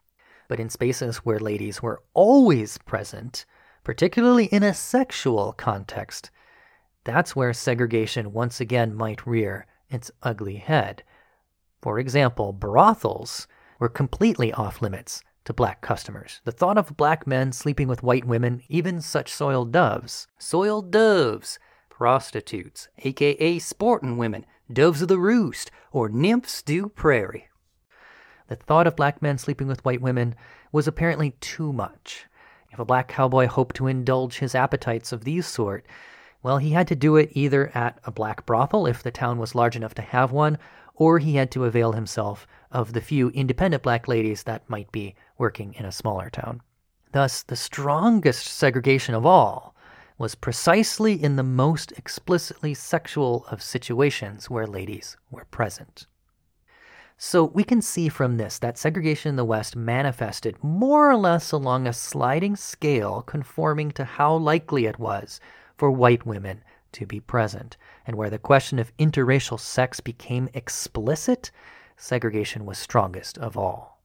But 0.47 0.59
in 0.59 0.69
spaces 0.69 1.17
where 1.17 1.39
ladies 1.39 1.81
were 1.81 2.01
always 2.13 2.77
present, 2.79 3.45
particularly 3.83 4.45
in 4.45 4.63
a 4.63 4.73
sexual 4.73 5.53
context, 5.53 6.29
that's 7.03 7.35
where 7.35 7.53
segregation 7.53 8.33
once 8.33 8.61
again 8.61 8.93
might 8.93 9.25
rear 9.25 9.65
its 9.89 10.11
ugly 10.23 10.57
head. 10.57 11.03
For 11.81 11.99
example, 11.99 12.53
brothels 12.53 13.47
were 13.79 13.89
completely 13.89 14.51
off 14.53 14.81
limits 14.81 15.23
to 15.45 15.53
black 15.53 15.81
customers. 15.81 16.41
The 16.43 16.51
thought 16.51 16.77
of 16.77 16.97
black 16.97 17.25
men 17.25 17.51
sleeping 17.51 17.87
with 17.87 18.03
white 18.03 18.25
women, 18.25 18.61
even 18.67 19.01
such 19.01 19.31
soiled 19.31 19.71
doves. 19.71 20.27
Soiled 20.37 20.91
doves! 20.91 21.57
Prostitutes, 21.89 22.87
aka 22.99 23.59
sportin' 23.59 24.17
women, 24.17 24.45
doves 24.71 25.01
of 25.01 25.07
the 25.07 25.17
roost, 25.17 25.71
or 25.91 26.07
nymphs 26.07 26.61
du 26.61 26.89
prairie. 26.89 27.49
The 28.47 28.55
thought 28.55 28.87
of 28.87 28.95
black 28.95 29.21
men 29.21 29.37
sleeping 29.37 29.67
with 29.67 29.83
white 29.85 30.01
women 30.01 30.35
was 30.71 30.87
apparently 30.87 31.31
too 31.39 31.73
much. 31.73 32.25
If 32.71 32.79
a 32.79 32.85
black 32.85 33.07
cowboy 33.07 33.47
hoped 33.47 33.75
to 33.77 33.87
indulge 33.87 34.39
his 34.39 34.55
appetites 34.55 35.11
of 35.11 35.23
these 35.23 35.47
sort, 35.47 35.85
well, 36.41 36.57
he 36.57 36.71
had 36.71 36.87
to 36.87 36.95
do 36.95 37.15
it 37.17 37.31
either 37.33 37.69
at 37.75 37.99
a 38.05 38.11
black 38.11 38.45
brothel 38.45 38.85
if 38.85 39.03
the 39.03 39.11
town 39.11 39.37
was 39.37 39.55
large 39.55 39.75
enough 39.75 39.93
to 39.95 40.01
have 40.01 40.31
one, 40.31 40.57
or 40.95 41.19
he 41.19 41.35
had 41.35 41.51
to 41.51 41.65
avail 41.65 41.93
himself 41.93 42.47
of 42.71 42.93
the 42.93 43.01
few 43.01 43.29
independent 43.29 43.83
black 43.83 44.07
ladies 44.07 44.43
that 44.43 44.69
might 44.69 44.91
be 44.91 45.15
working 45.37 45.73
in 45.75 45.85
a 45.85 45.91
smaller 45.91 46.29
town. 46.29 46.61
Thus, 47.11 47.43
the 47.43 47.55
strongest 47.55 48.45
segregation 48.45 49.15
of 49.15 49.25
all 49.25 49.75
was 50.17 50.35
precisely 50.35 51.21
in 51.21 51.37
the 51.37 51.43
most 51.43 51.93
explicitly 51.93 52.73
sexual 52.73 53.45
of 53.49 53.63
situations 53.63 54.49
where 54.49 54.67
ladies 54.67 55.17
were 55.31 55.45
present. 55.45 56.05
So 57.17 57.43
we 57.43 57.63
can 57.63 57.81
see 57.81 58.07
from 58.07 58.37
this 58.37 58.59
that 58.59 58.77
segregation 58.77 59.29
in 59.29 59.35
the 59.35 59.45
West 59.45 59.75
manifested 59.75 60.61
more 60.63 61.09
or 61.09 61.17
less 61.17 61.51
along 61.51 61.87
a 61.87 61.93
sliding 61.93 62.55
scale 62.55 63.21
conforming 63.21 63.91
to 63.91 64.05
how 64.05 64.35
likely 64.35 64.85
it 64.85 64.99
was 64.99 65.39
for 65.79 65.89
white 65.89 66.25
women 66.25 66.61
to 66.91 67.05
be 67.05 67.21
present. 67.21 67.77
And 68.05 68.17
where 68.17 68.29
the 68.29 68.37
question 68.37 68.79
of 68.79 68.95
interracial 68.97 69.57
sex 69.57 70.01
became 70.01 70.49
explicit, 70.53 71.51
segregation 71.95 72.65
was 72.65 72.77
strongest 72.77 73.37
of 73.37 73.57
all. 73.57 73.97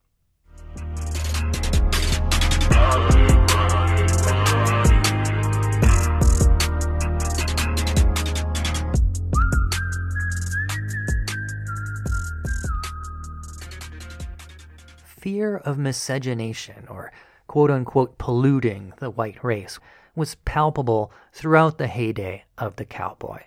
Fear 15.18 15.57
of 15.57 15.79
miscegenation, 15.79 16.87
or 16.89 17.11
quote 17.49 17.70
unquote 17.70 18.18
polluting 18.18 18.93
the 18.99 19.11
white 19.11 19.43
race, 19.43 19.81
was 20.14 20.36
palpable 20.44 21.12
throughout 21.32 21.78
the 21.78 21.86
heyday 21.86 22.44
of 22.58 22.76
the 22.76 22.84
cowboy. 22.84 23.40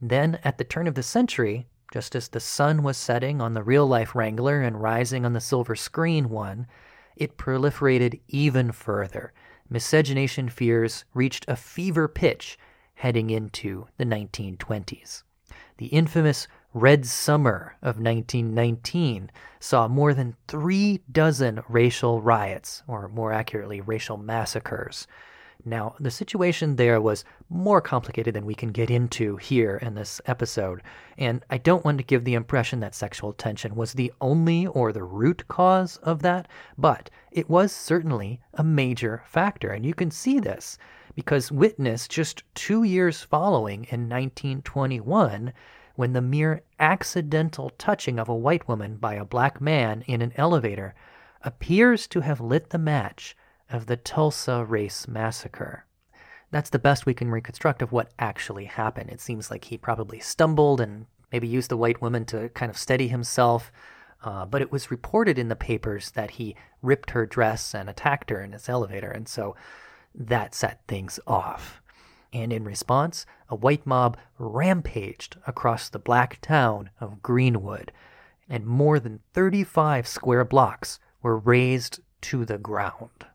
Then, 0.00 0.38
at 0.44 0.58
the 0.58 0.64
turn 0.64 0.86
of 0.86 0.94
the 0.94 1.02
century, 1.02 1.66
just 1.92 2.14
as 2.14 2.28
the 2.28 2.40
sun 2.40 2.82
was 2.82 2.96
setting 2.96 3.40
on 3.40 3.54
the 3.54 3.62
real 3.62 3.86
life 3.86 4.14
Wrangler 4.14 4.60
and 4.60 4.82
rising 4.82 5.24
on 5.24 5.32
the 5.32 5.40
silver 5.40 5.76
screen 5.76 6.28
one, 6.28 6.66
it 7.16 7.38
proliferated 7.38 8.20
even 8.28 8.72
further. 8.72 9.32
Miscegenation 9.70 10.48
fears 10.48 11.04
reached 11.14 11.44
a 11.48 11.56
fever 11.56 12.08
pitch 12.08 12.58
heading 12.94 13.30
into 13.30 13.86
the 13.96 14.04
1920s. 14.04 15.22
The 15.78 15.86
infamous 15.86 16.48
Red 16.72 17.06
Summer 17.06 17.76
of 17.80 17.98
1919 17.98 19.30
saw 19.60 19.88
more 19.88 20.12
than 20.12 20.36
three 20.46 21.00
dozen 21.10 21.62
racial 21.68 22.20
riots, 22.20 22.82
or 22.86 23.08
more 23.08 23.32
accurately, 23.32 23.80
racial 23.80 24.16
massacres. 24.16 25.06
Now, 25.68 25.96
the 25.98 26.12
situation 26.12 26.76
there 26.76 27.00
was 27.00 27.24
more 27.48 27.80
complicated 27.80 28.34
than 28.34 28.46
we 28.46 28.54
can 28.54 28.70
get 28.70 28.88
into 28.88 29.36
here 29.36 29.78
in 29.78 29.96
this 29.96 30.20
episode, 30.24 30.80
and 31.18 31.44
I 31.50 31.58
don't 31.58 31.84
want 31.84 31.98
to 31.98 32.04
give 32.04 32.22
the 32.22 32.34
impression 32.34 32.78
that 32.80 32.94
sexual 32.94 33.32
tension 33.32 33.74
was 33.74 33.92
the 33.92 34.12
only 34.20 34.68
or 34.68 34.92
the 34.92 35.02
root 35.02 35.48
cause 35.48 35.96
of 36.04 36.22
that, 36.22 36.46
but 36.78 37.10
it 37.32 37.50
was 37.50 37.72
certainly 37.72 38.40
a 38.54 38.62
major 38.62 39.24
factor, 39.26 39.70
and 39.70 39.84
you 39.84 39.92
can 39.92 40.12
see 40.12 40.38
this 40.38 40.78
because 41.16 41.50
witness 41.50 42.06
just 42.06 42.44
two 42.54 42.84
years 42.84 43.22
following 43.22 43.86
in 43.90 44.08
1921 44.08 45.52
when 45.96 46.12
the 46.12 46.22
mere 46.22 46.62
accidental 46.78 47.70
touching 47.70 48.20
of 48.20 48.28
a 48.28 48.34
white 48.36 48.68
woman 48.68 48.98
by 48.98 49.14
a 49.14 49.24
black 49.24 49.60
man 49.60 50.04
in 50.06 50.22
an 50.22 50.32
elevator 50.36 50.94
appears 51.42 52.06
to 52.06 52.20
have 52.20 52.40
lit 52.40 52.70
the 52.70 52.78
match 52.78 53.36
of 53.70 53.86
the 53.86 53.96
Tulsa 53.96 54.64
Race 54.64 55.08
Massacre. 55.08 55.84
That's 56.50 56.70
the 56.70 56.78
best 56.78 57.06
we 57.06 57.14
can 57.14 57.30
reconstruct 57.30 57.82
of 57.82 57.92
what 57.92 58.12
actually 58.18 58.66
happened. 58.66 59.10
It 59.10 59.20
seems 59.20 59.50
like 59.50 59.64
he 59.64 59.76
probably 59.76 60.20
stumbled 60.20 60.80
and 60.80 61.06
maybe 61.32 61.48
used 61.48 61.70
the 61.70 61.76
white 61.76 62.00
woman 62.00 62.24
to 62.26 62.48
kind 62.50 62.70
of 62.70 62.78
steady 62.78 63.08
himself. 63.08 63.72
Uh, 64.22 64.46
but 64.46 64.62
it 64.62 64.72
was 64.72 64.90
reported 64.90 65.38
in 65.38 65.48
the 65.48 65.56
papers 65.56 66.12
that 66.12 66.32
he 66.32 66.56
ripped 66.82 67.10
her 67.10 67.26
dress 67.26 67.74
and 67.74 67.88
attacked 67.88 68.30
her 68.30 68.40
in 68.40 68.52
his 68.52 68.68
elevator, 68.68 69.10
and 69.10 69.28
so 69.28 69.54
that 70.14 70.54
set 70.54 70.80
things 70.88 71.20
off. 71.26 71.82
And 72.32 72.52
in 72.52 72.64
response, 72.64 73.26
a 73.48 73.54
white 73.54 73.86
mob 73.86 74.16
rampaged 74.38 75.36
across 75.46 75.88
the 75.88 75.98
black 75.98 76.40
town 76.40 76.90
of 77.00 77.22
Greenwood, 77.22 77.92
and 78.48 78.66
more 78.66 78.98
than 78.98 79.20
35 79.32 80.06
square 80.08 80.44
blocks 80.44 80.98
were 81.22 81.38
razed 81.38 82.00
to 82.22 82.44
the 82.44 82.58
ground. 82.58 83.26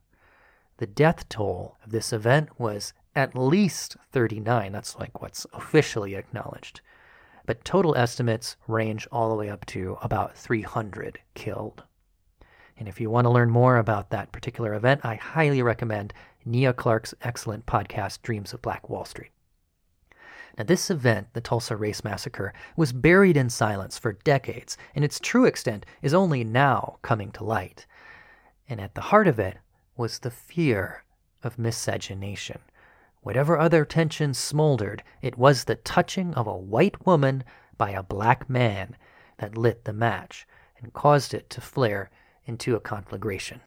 The 0.82 0.88
death 0.88 1.30
toll 1.30 1.78
of 1.86 1.92
this 1.92 2.12
event 2.12 2.60
was 2.60 2.94
at 3.16 3.36
least 3.36 3.98
39. 4.14 4.72
That's 4.72 4.98
like 4.98 5.22
what's 5.22 5.46
officially 5.54 6.16
acknowledged. 6.16 6.82
But 7.46 7.64
total 7.64 7.96
estimates 7.96 8.56
range 8.68 9.08
all 9.12 9.30
the 9.30 9.36
way 9.36 9.48
up 9.48 9.64
to 9.68 10.00
about 10.02 10.36
300 10.36 11.20
killed. 11.36 11.84
And 12.76 12.88
if 12.88 13.00
you 13.00 13.12
want 13.12 13.26
to 13.26 13.30
learn 13.30 13.52
more 13.52 13.78
about 13.78 14.10
that 14.10 14.32
particular 14.32 14.74
event, 14.74 15.02
I 15.04 15.18
highly 15.18 15.62
recommend 15.62 16.16
Nia 16.46 16.74
Clark's 16.74 17.14
excellent 17.22 17.68
podcast, 17.68 18.24
Dreams 18.24 18.52
of 18.52 18.64
Black 18.64 18.90
Wall 18.90 19.06
Street. 19.06 19.30
Now, 20.58 20.64
this 20.64 20.90
event, 20.90 21.28
the 21.34 21.42
Tulsa 21.42 21.76
Race 21.76 22.04
Massacre, 22.04 22.54
was 22.76 22.92
buried 22.92 23.38
in 23.38 23.52
silence 23.52 24.00
for 24.00 24.14
decades, 24.14 24.80
and 24.96 25.06
its 25.06 25.20
true 25.20 25.46
extent 25.46 25.86
is 26.02 26.16
only 26.16 26.44
now 26.44 26.98
coming 27.04 27.30
to 27.34 27.44
light. 27.44 27.86
And 28.68 28.82
at 28.82 28.96
the 28.96 29.02
heart 29.02 29.28
of 29.28 29.38
it 29.38 29.58
was 29.96 30.20
the 30.20 30.32
fear 30.32 31.04
of 31.44 31.60
miscegenation. 31.60 32.60
Whatever 33.22 33.58
other 33.58 33.86
tensions 33.86 34.38
smoldered, 34.38 35.04
it 35.22 35.38
was 35.38 35.64
the 35.64 35.76
touching 35.76 36.34
of 36.34 36.48
a 36.48 36.58
white 36.58 37.06
woman 37.06 37.44
by 37.78 37.92
a 37.92 38.04
black 38.04 38.50
man 38.50 38.98
that 39.38 39.58
lit 39.58 39.86
the 39.86 39.94
match 39.94 40.48
and 40.80 40.94
caused 40.94 41.34
it 41.34 41.50
to 41.52 41.62
flare 41.62 42.10
into 42.46 42.76
a 42.76 42.80
conflagration. 42.80 43.62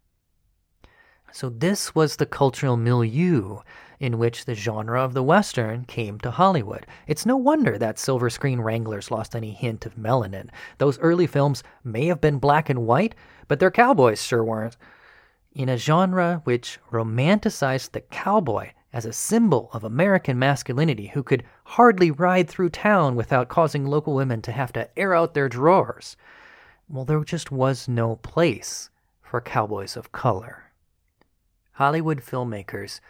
So, 1.32 1.48
this 1.48 1.94
was 1.94 2.16
the 2.16 2.26
cultural 2.26 2.76
milieu 2.76 3.58
in 3.98 4.18
which 4.18 4.44
the 4.44 4.54
genre 4.54 5.02
of 5.02 5.14
the 5.14 5.22
Western 5.22 5.84
came 5.84 6.18
to 6.20 6.30
Hollywood. 6.30 6.86
It's 7.08 7.26
no 7.26 7.36
wonder 7.36 7.76
that 7.78 7.98
silver 7.98 8.30
screen 8.30 8.60
Wranglers 8.60 9.10
lost 9.10 9.34
any 9.34 9.50
hint 9.50 9.84
of 9.84 9.96
melanin. 9.96 10.50
Those 10.78 10.98
early 11.00 11.26
films 11.26 11.64
may 11.82 12.06
have 12.06 12.20
been 12.20 12.38
black 12.38 12.70
and 12.70 12.86
white, 12.86 13.14
but 13.48 13.58
their 13.58 13.70
cowboys 13.70 14.22
sure 14.22 14.44
weren't 14.44 14.76
in 15.54 15.68
a 15.68 15.76
genre 15.76 16.40
which 16.44 16.78
romanticized 16.90 17.92
the 17.92 18.00
cowboy 18.00 18.70
as 18.92 19.04
a 19.04 19.12
symbol 19.12 19.70
of 19.72 19.84
American 19.84 20.38
masculinity 20.38 21.08
who 21.08 21.22
could 21.22 21.44
hardly 21.64 22.10
ride 22.10 22.48
through 22.48 22.68
town 22.70 23.16
without 23.16 23.48
causing 23.48 23.84
local 23.86 24.14
women 24.14 24.42
to 24.42 24.52
have 24.52 24.72
to 24.72 24.88
air 24.98 25.14
out 25.14 25.34
their 25.34 25.48
drawers. 25.48 26.16
Well, 26.88 27.04
there 27.04 27.22
just 27.24 27.50
was 27.50 27.88
no 27.88 28.16
place 28.16 28.90
for 29.22 29.40
cowboys 29.40 29.96
of 29.96 30.12
color. 30.12 30.70
Hollywood 31.72 32.20
filmmakers, 32.20 33.00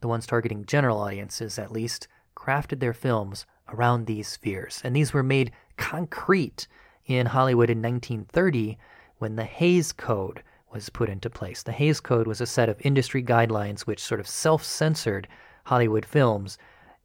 the 0.00 0.08
ones 0.08 0.26
targeting 0.26 0.64
general 0.64 0.98
audiences 0.98 1.58
at 1.58 1.72
least, 1.72 2.08
crafted 2.34 2.80
their 2.80 2.94
films 2.94 3.44
around 3.68 4.06
these 4.06 4.36
fears, 4.36 4.80
and 4.84 4.94
these 4.94 5.12
were 5.12 5.22
made 5.22 5.52
concrete 5.76 6.66
in 7.06 7.26
Hollywood 7.26 7.70
in 7.70 7.82
1930 7.82 8.78
when 9.18 9.36
the 9.36 9.44
Hays 9.44 9.92
Code 9.92 10.42
was 10.74 10.90
put 10.90 11.08
into 11.08 11.30
place. 11.30 11.62
The 11.62 11.72
Hays 11.72 12.00
Code 12.00 12.26
was 12.26 12.40
a 12.40 12.46
set 12.46 12.68
of 12.68 12.76
industry 12.80 13.22
guidelines 13.22 13.82
which 13.82 14.02
sort 14.02 14.20
of 14.20 14.26
self 14.26 14.64
censored 14.64 15.28
Hollywood 15.66 16.04
films, 16.04 16.58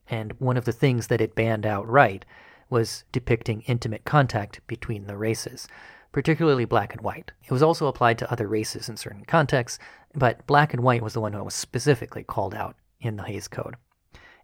and 0.10 0.34
one 0.40 0.58
of 0.58 0.66
the 0.66 0.74
things 0.74 1.08
that 1.08 1.22
it 1.22 1.36
banned 1.36 1.66
outright 1.66 2.26
was 2.70 3.04
depicting 3.12 3.62
intimate 3.62 4.04
contact 4.06 4.60
between 4.68 5.06
the 5.06 5.16
races, 5.16 5.68
particularly 6.12 6.66
black 6.66 6.94
and 6.94 7.02
white. 7.02 7.32
It 7.44 7.52
was 7.52 7.62
also 7.62 7.86
applied 7.86 8.18
to 8.18 8.32
other 8.32 8.48
races 8.48 8.90
in 8.90 8.98
certain 8.98 9.24
contexts, 9.24 9.78
but 10.16 10.46
black 10.48 10.74
and 10.74 10.84
white 10.84 11.04
was 11.04 11.14
the 11.14 11.22
one 11.22 11.34
that 11.34 11.46
was 11.46 11.54
specifically 11.54 12.24
called 12.24 12.56
out 12.56 12.76
in 13.00 13.18
the 13.18 13.24
Hays 13.24 13.48
Code. 13.48 13.76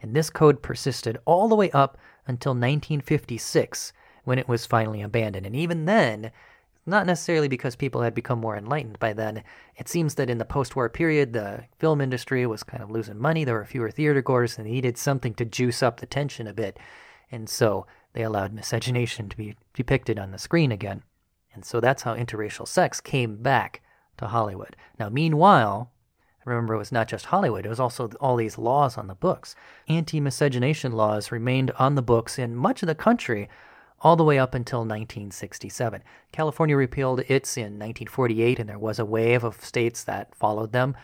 And 0.02 0.16
this 0.16 0.30
code 0.30 0.62
persisted 0.62 1.18
all 1.26 1.48
the 1.48 1.56
way 1.56 1.72
up 1.72 1.98
until 2.28 2.52
1956 2.52 3.92
when 4.24 4.38
it 4.38 4.48
was 4.48 4.68
finally 4.68 5.02
abandoned. 5.02 5.48
And 5.48 5.56
even 5.56 5.86
then, 5.86 6.32
not 6.86 7.06
necessarily 7.06 7.48
because 7.48 7.76
people 7.76 8.02
had 8.02 8.14
become 8.14 8.40
more 8.40 8.56
enlightened 8.56 9.00
by 9.00 9.14
then. 9.14 9.44
It 9.76 9.90
seems 9.90 10.16
that 10.16 10.30
in 10.30 10.38
the 10.38 10.46
post 10.46 10.76
war 10.76 10.88
period, 10.90 11.34
the 11.34 11.64
film 11.80 12.00
industry 12.00 12.46
was 12.46 12.64
kind 12.64 12.84
of 12.84 12.92
losing 12.92 13.20
money. 13.20 13.44
There 13.44 13.56
were 13.56 13.66
fewer 13.66 13.90
theater 13.90 14.22
goers 14.22 14.58
and 14.58 14.68
needed 14.68 14.98
something 14.98 15.34
to 15.36 15.46
juice 15.46 15.82
up 15.82 16.00
the 16.00 16.06
tension 16.06 16.48
a 16.48 16.54
bit. 16.54 16.78
And 17.32 17.50
so 17.50 17.88
they 18.14 18.22
allowed 18.22 18.54
miscegenation 18.54 19.30
to 19.30 19.38
be 19.38 19.56
depicted 19.74 20.20
on 20.20 20.32
the 20.32 20.38
screen 20.38 20.72
again. 20.72 21.04
And 21.54 21.66
so 21.66 21.80
that's 21.80 22.04
how 22.04 22.16
interracial 22.16 22.68
sex 22.68 23.02
came 23.02 23.38
back 23.42 23.82
to 24.18 24.28
Hollywood. 24.28 24.76
Now, 25.00 25.10
meanwhile, 25.10 25.92
remember 26.46 26.76
it 26.76 26.80
was 26.80 26.92
not 26.92 27.08
just 27.08 27.26
Hollywood, 27.26 27.66
it 27.66 27.70
was 27.70 27.80
also 27.80 28.10
all 28.20 28.36
these 28.36 28.58
laws 28.58 28.98
on 28.98 29.08
the 29.08 29.16
books. 29.16 29.56
Anti 29.88 30.20
miscegenation 30.20 30.92
laws 30.92 31.32
remained 31.32 31.72
on 31.72 31.96
the 31.96 32.02
books 32.04 32.38
in 32.38 32.56
much 32.56 32.84
of 32.84 32.88
the 32.88 32.96
country 32.96 33.50
all 34.06 34.16
the 34.16 34.24
way 34.24 34.38
up 34.38 34.53
until 34.53 34.82
1967. 34.82 36.03
California 36.32 36.78
repealed 36.78 37.22
its 37.22 37.58
in 37.58 37.80
1948, 37.80 38.60
and 38.60 38.70
there 38.70 38.78
was 38.78 38.99
a 38.99 39.03
wave 39.03 39.43
of 39.43 39.66
states 39.66 40.03
that 40.03 40.36
followed 40.36 40.72
them. 40.72 40.95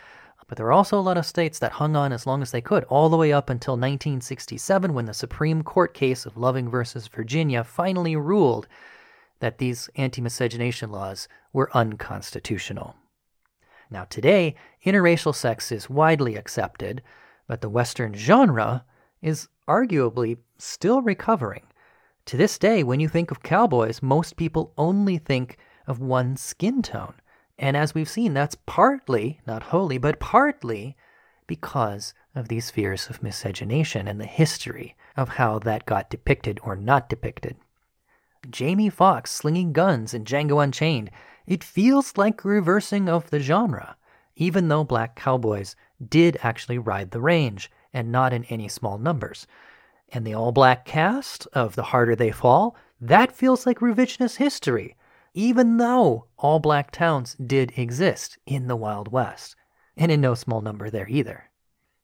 But 0.47 0.55
there 0.55 0.67
were 0.67 0.71
also 0.71 0.99
a 0.99 1.01
lot 1.01 1.17
of 1.17 1.25
states 1.25 1.57
that 1.57 1.71
hung 1.71 1.95
on 1.95 2.13
as 2.13 2.27
long 2.27 2.43
as 2.43 2.51
they 2.51 2.61
could, 2.61 2.83
all 2.83 3.09
the 3.09 3.17
way 3.17 3.33
up 3.33 3.49
until 3.49 3.73
1967, 3.73 4.93
when 4.93 5.05
the 5.05 5.15
Supreme 5.15 5.63
Court 5.63 5.95
case 5.95 6.27
of 6.27 6.37
Loving 6.37 6.69
versus 6.69 7.07
Virginia 7.07 7.63
finally 7.63 8.15
ruled 8.15 8.67
that 9.39 9.57
these 9.57 9.89
anti 9.95 10.21
miscegenation 10.21 10.91
laws 10.91 11.27
were 11.51 11.75
unconstitutional. 11.75 12.95
Now, 13.89 14.03
today, 14.03 14.53
interracial 14.85 15.33
sex 15.33 15.71
is 15.71 15.89
widely 15.89 16.35
accepted, 16.35 17.01
but 17.47 17.61
the 17.61 17.69
Western 17.69 18.13
genre 18.13 18.85
is 19.23 19.47
arguably 19.67 20.37
still 20.59 21.01
recovering. 21.01 21.63
To 22.25 22.37
this 22.37 22.57
day, 22.57 22.83
when 22.83 22.99
you 22.99 23.09
think 23.09 23.31
of 23.31 23.43
cowboys, 23.43 24.01
most 24.01 24.37
people 24.37 24.73
only 24.77 25.17
think 25.17 25.57
of 25.87 25.99
one 25.99 26.37
skin 26.37 26.81
tone. 26.81 27.15
And 27.57 27.75
as 27.75 27.93
we've 27.93 28.09
seen, 28.09 28.33
that's 28.33 28.55
partly, 28.65 29.41
not 29.45 29.63
wholly, 29.63 29.97
but 29.97 30.19
partly 30.19 30.95
because 31.47 32.13
of 32.33 32.47
these 32.47 32.71
fears 32.71 33.09
of 33.09 33.21
miscegenation 33.21 34.07
and 34.07 34.19
the 34.19 34.25
history 34.25 34.95
of 35.17 35.29
how 35.29 35.59
that 35.59 35.85
got 35.85 36.09
depicted 36.09 36.59
or 36.63 36.75
not 36.75 37.09
depicted. 37.09 37.57
Jamie 38.49 38.89
Foxx 38.89 39.31
slinging 39.31 39.73
guns 39.73 40.13
in 40.13 40.23
Django 40.23 40.63
Unchained, 40.63 41.11
it 41.45 41.63
feels 41.63 42.17
like 42.17 42.43
a 42.43 42.47
reversing 42.47 43.09
of 43.09 43.29
the 43.29 43.39
genre, 43.39 43.95
even 44.35 44.67
though 44.67 44.83
black 44.83 45.15
cowboys 45.15 45.75
did 46.09 46.37
actually 46.41 46.77
ride 46.77 47.11
the 47.11 47.21
range, 47.21 47.69
and 47.93 48.11
not 48.11 48.33
in 48.33 48.45
any 48.45 48.67
small 48.67 48.97
numbers. 48.97 49.45
And 50.11 50.27
the 50.27 50.33
all 50.33 50.51
black 50.51 50.85
cast 50.85 51.47
of 51.53 51.75
The 51.75 51.83
Harder 51.83 52.15
They 52.15 52.31
Fall, 52.31 52.75
that 52.99 53.31
feels 53.31 53.65
like 53.65 53.79
revisionist 53.79 54.35
history, 54.35 54.95
even 55.33 55.77
though 55.77 56.27
all 56.37 56.59
black 56.59 56.91
towns 56.91 57.35
did 57.35 57.73
exist 57.77 58.37
in 58.45 58.67
the 58.67 58.75
Wild 58.75 59.11
West, 59.11 59.55
and 59.95 60.11
in 60.11 60.19
no 60.19 60.35
small 60.35 60.61
number 60.61 60.89
there 60.89 61.07
either. 61.09 61.49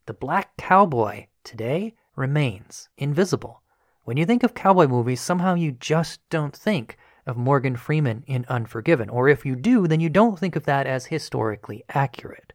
The 0.05 0.13
black 0.13 0.55
cowboy 0.57 1.27
today 1.43 1.95
remains 2.15 2.87
invisible. 2.97 3.61
When 4.05 4.15
you 4.15 4.25
think 4.25 4.43
of 4.43 4.53
cowboy 4.53 4.87
movies, 4.87 5.19
somehow 5.19 5.55
you 5.55 5.73
just 5.73 6.21
don't 6.29 6.55
think 6.55 6.97
of 7.25 7.35
Morgan 7.35 7.75
Freeman 7.75 8.23
in 8.25 8.45
Unforgiven, 8.47 9.09
or 9.09 9.27
if 9.27 9.45
you 9.45 9.57
do, 9.57 9.85
then 9.85 9.99
you 9.99 10.09
don't 10.09 10.39
think 10.39 10.55
of 10.55 10.63
that 10.63 10.87
as 10.87 11.07
historically 11.07 11.83
accurate. 11.89 12.53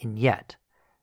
And 0.00 0.18
yet, 0.18 0.56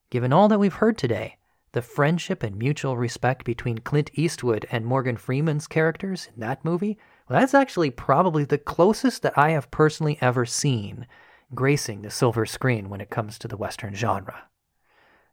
given 0.09 0.33
all 0.33 0.47
that 0.47 0.59
we've 0.59 0.73
heard 0.73 0.97
today, 0.97 1.37
the 1.75 1.81
friendship 1.81 2.41
and 2.41 2.57
mutual 2.57 2.95
respect 2.95 3.43
between 3.43 3.79
Clint 3.79 4.09
Eastwood 4.13 4.65
and 4.71 4.85
Morgan 4.85 5.17
Freeman's 5.17 5.67
characters 5.67 6.29
in 6.33 6.39
that 6.39 6.63
movie, 6.63 6.97
well, 7.27 7.37
that's 7.37 7.53
actually 7.53 7.91
probably 7.91 8.45
the 8.45 8.57
closest 8.57 9.21
that 9.23 9.37
I 9.37 9.49
have 9.49 9.69
personally 9.71 10.17
ever 10.21 10.45
seen 10.45 11.05
gracing 11.53 12.01
the 12.01 12.09
silver 12.09 12.45
screen 12.45 12.87
when 12.89 13.01
it 13.01 13.09
comes 13.09 13.37
to 13.39 13.49
the 13.49 13.57
Western 13.57 13.93
genre. 13.93 14.45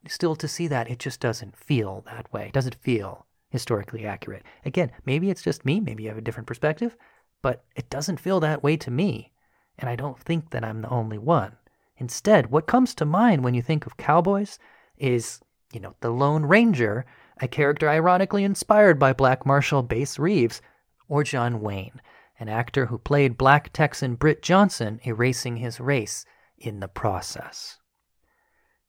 Still, 0.08 0.34
to 0.34 0.48
see 0.48 0.66
that, 0.66 0.90
it 0.90 0.98
just 0.98 1.20
doesn't 1.20 1.56
feel 1.56 2.02
that 2.06 2.32
way. 2.32 2.48
It 2.48 2.52
doesn't 2.52 2.74
feel 2.74 3.24
historically 3.50 4.04
accurate. 4.04 4.42
Again, 4.64 4.90
maybe 5.06 5.30
it's 5.30 5.42
just 5.42 5.64
me, 5.64 5.78
maybe 5.78 6.02
you 6.02 6.08
have 6.08 6.18
a 6.18 6.22
different 6.22 6.48
perspective, 6.48 6.96
but 7.40 7.62
it 7.76 7.88
doesn't 7.88 8.18
feel 8.18 8.40
that 8.40 8.64
way 8.64 8.76
to 8.78 8.90
me. 8.90 9.30
And 9.78 9.88
I 9.88 9.94
don't 9.94 10.18
think 10.18 10.50
that 10.50 10.64
I'm 10.64 10.82
the 10.82 10.90
only 10.90 11.18
one. 11.18 11.56
Instead, 11.98 12.50
what 12.50 12.66
comes 12.66 12.96
to 12.96 13.04
mind 13.04 13.44
when 13.44 13.54
you 13.54 13.62
think 13.62 13.86
of 13.86 13.96
cowboys 13.96 14.58
is 14.98 15.40
you 15.72 15.80
know, 15.80 15.96
the 16.00 16.10
Lone 16.10 16.44
Ranger, 16.44 17.04
a 17.40 17.48
character 17.48 17.88
ironically 17.88 18.44
inspired 18.44 18.98
by 18.98 19.12
Black 19.12 19.46
Marshal 19.46 19.82
Bass 19.82 20.18
Reeves, 20.18 20.60
or 21.08 21.24
John 21.24 21.60
Wayne, 21.60 22.00
an 22.38 22.48
actor 22.48 22.86
who 22.86 22.98
played 22.98 23.38
Black 23.38 23.72
Texan 23.72 24.14
Britt 24.14 24.42
Johnson, 24.42 25.00
erasing 25.04 25.56
his 25.56 25.80
race 25.80 26.24
in 26.58 26.80
the 26.80 26.88
process. 26.88 27.78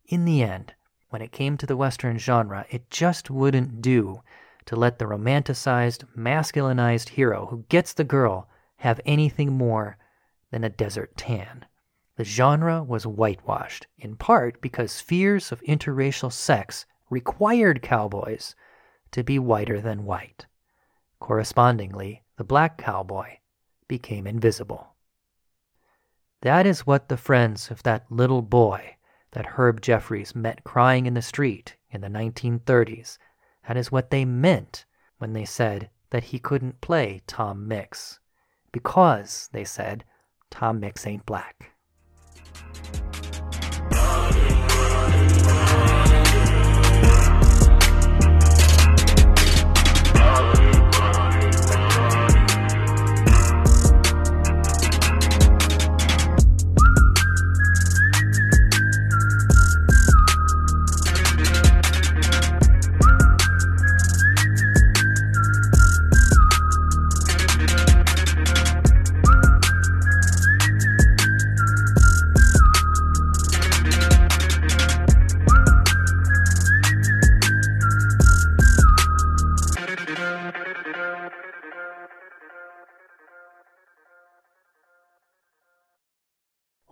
In 0.05 0.25
the 0.25 0.43
end, 0.43 0.73
when 1.09 1.21
it 1.21 1.31
came 1.31 1.57
to 1.57 1.65
the 1.65 1.77
Western 1.77 2.17
genre, 2.17 2.65
it 2.69 2.89
just 2.89 3.29
wouldn't 3.29 3.81
do 3.81 4.21
to 4.65 4.75
let 4.75 4.99
the 4.99 5.05
romanticized, 5.05 6.05
masculinized 6.17 7.09
hero 7.09 7.47
who 7.47 7.65
gets 7.69 7.93
the 7.93 8.03
girl 8.03 8.49
have 8.77 8.99
anything 9.05 9.53
more 9.53 9.97
than 10.51 10.63
a 10.63 10.69
desert 10.69 11.15
tan. 11.17 11.65
The 12.15 12.23
genre 12.23 12.83
was 12.83 13.07
whitewashed, 13.07 13.87
in 13.97 14.15
part 14.15 14.61
because 14.61 15.01
fears 15.01 15.51
of 15.51 15.61
interracial 15.61 16.31
sex 16.31 16.85
required 17.09 17.81
cowboys 17.81 18.55
to 19.11 19.23
be 19.23 19.39
whiter 19.39 19.81
than 19.81 20.05
white. 20.05 20.45
Correspondingly, 21.19 22.23
the 22.37 22.43
black 22.43 22.77
cowboy 22.77 23.37
became 23.87 24.27
invisible. 24.27 24.95
That 26.41 26.65
is 26.65 26.85
what 26.85 27.09
the 27.09 27.17
friends 27.17 27.71
of 27.71 27.83
that 27.83 28.11
little 28.11 28.41
boy 28.41 28.97
that 29.31 29.45
Herb 29.45 29.81
Jeffries 29.81 30.35
met 30.35 30.63
crying 30.63 31.05
in 31.05 31.13
the 31.13 31.21
street 31.21 31.77
in 31.89 32.01
the 32.01 32.07
1930s, 32.07 33.17
that 33.67 33.77
is 33.77 33.91
what 33.91 34.09
they 34.09 34.25
meant 34.25 34.85
when 35.17 35.33
they 35.33 35.45
said 35.45 35.89
that 36.09 36.25
he 36.25 36.39
couldn't 36.39 36.81
play 36.81 37.21
Tom 37.27 37.67
Mix. 37.67 38.19
Because, 38.71 39.49
they 39.51 39.63
said, 39.63 40.03
Tom 40.49 40.79
Mix 40.79 41.07
ain't 41.07 41.25
black. 41.25 41.72
Thank 42.53 43.05
you. 43.05 43.12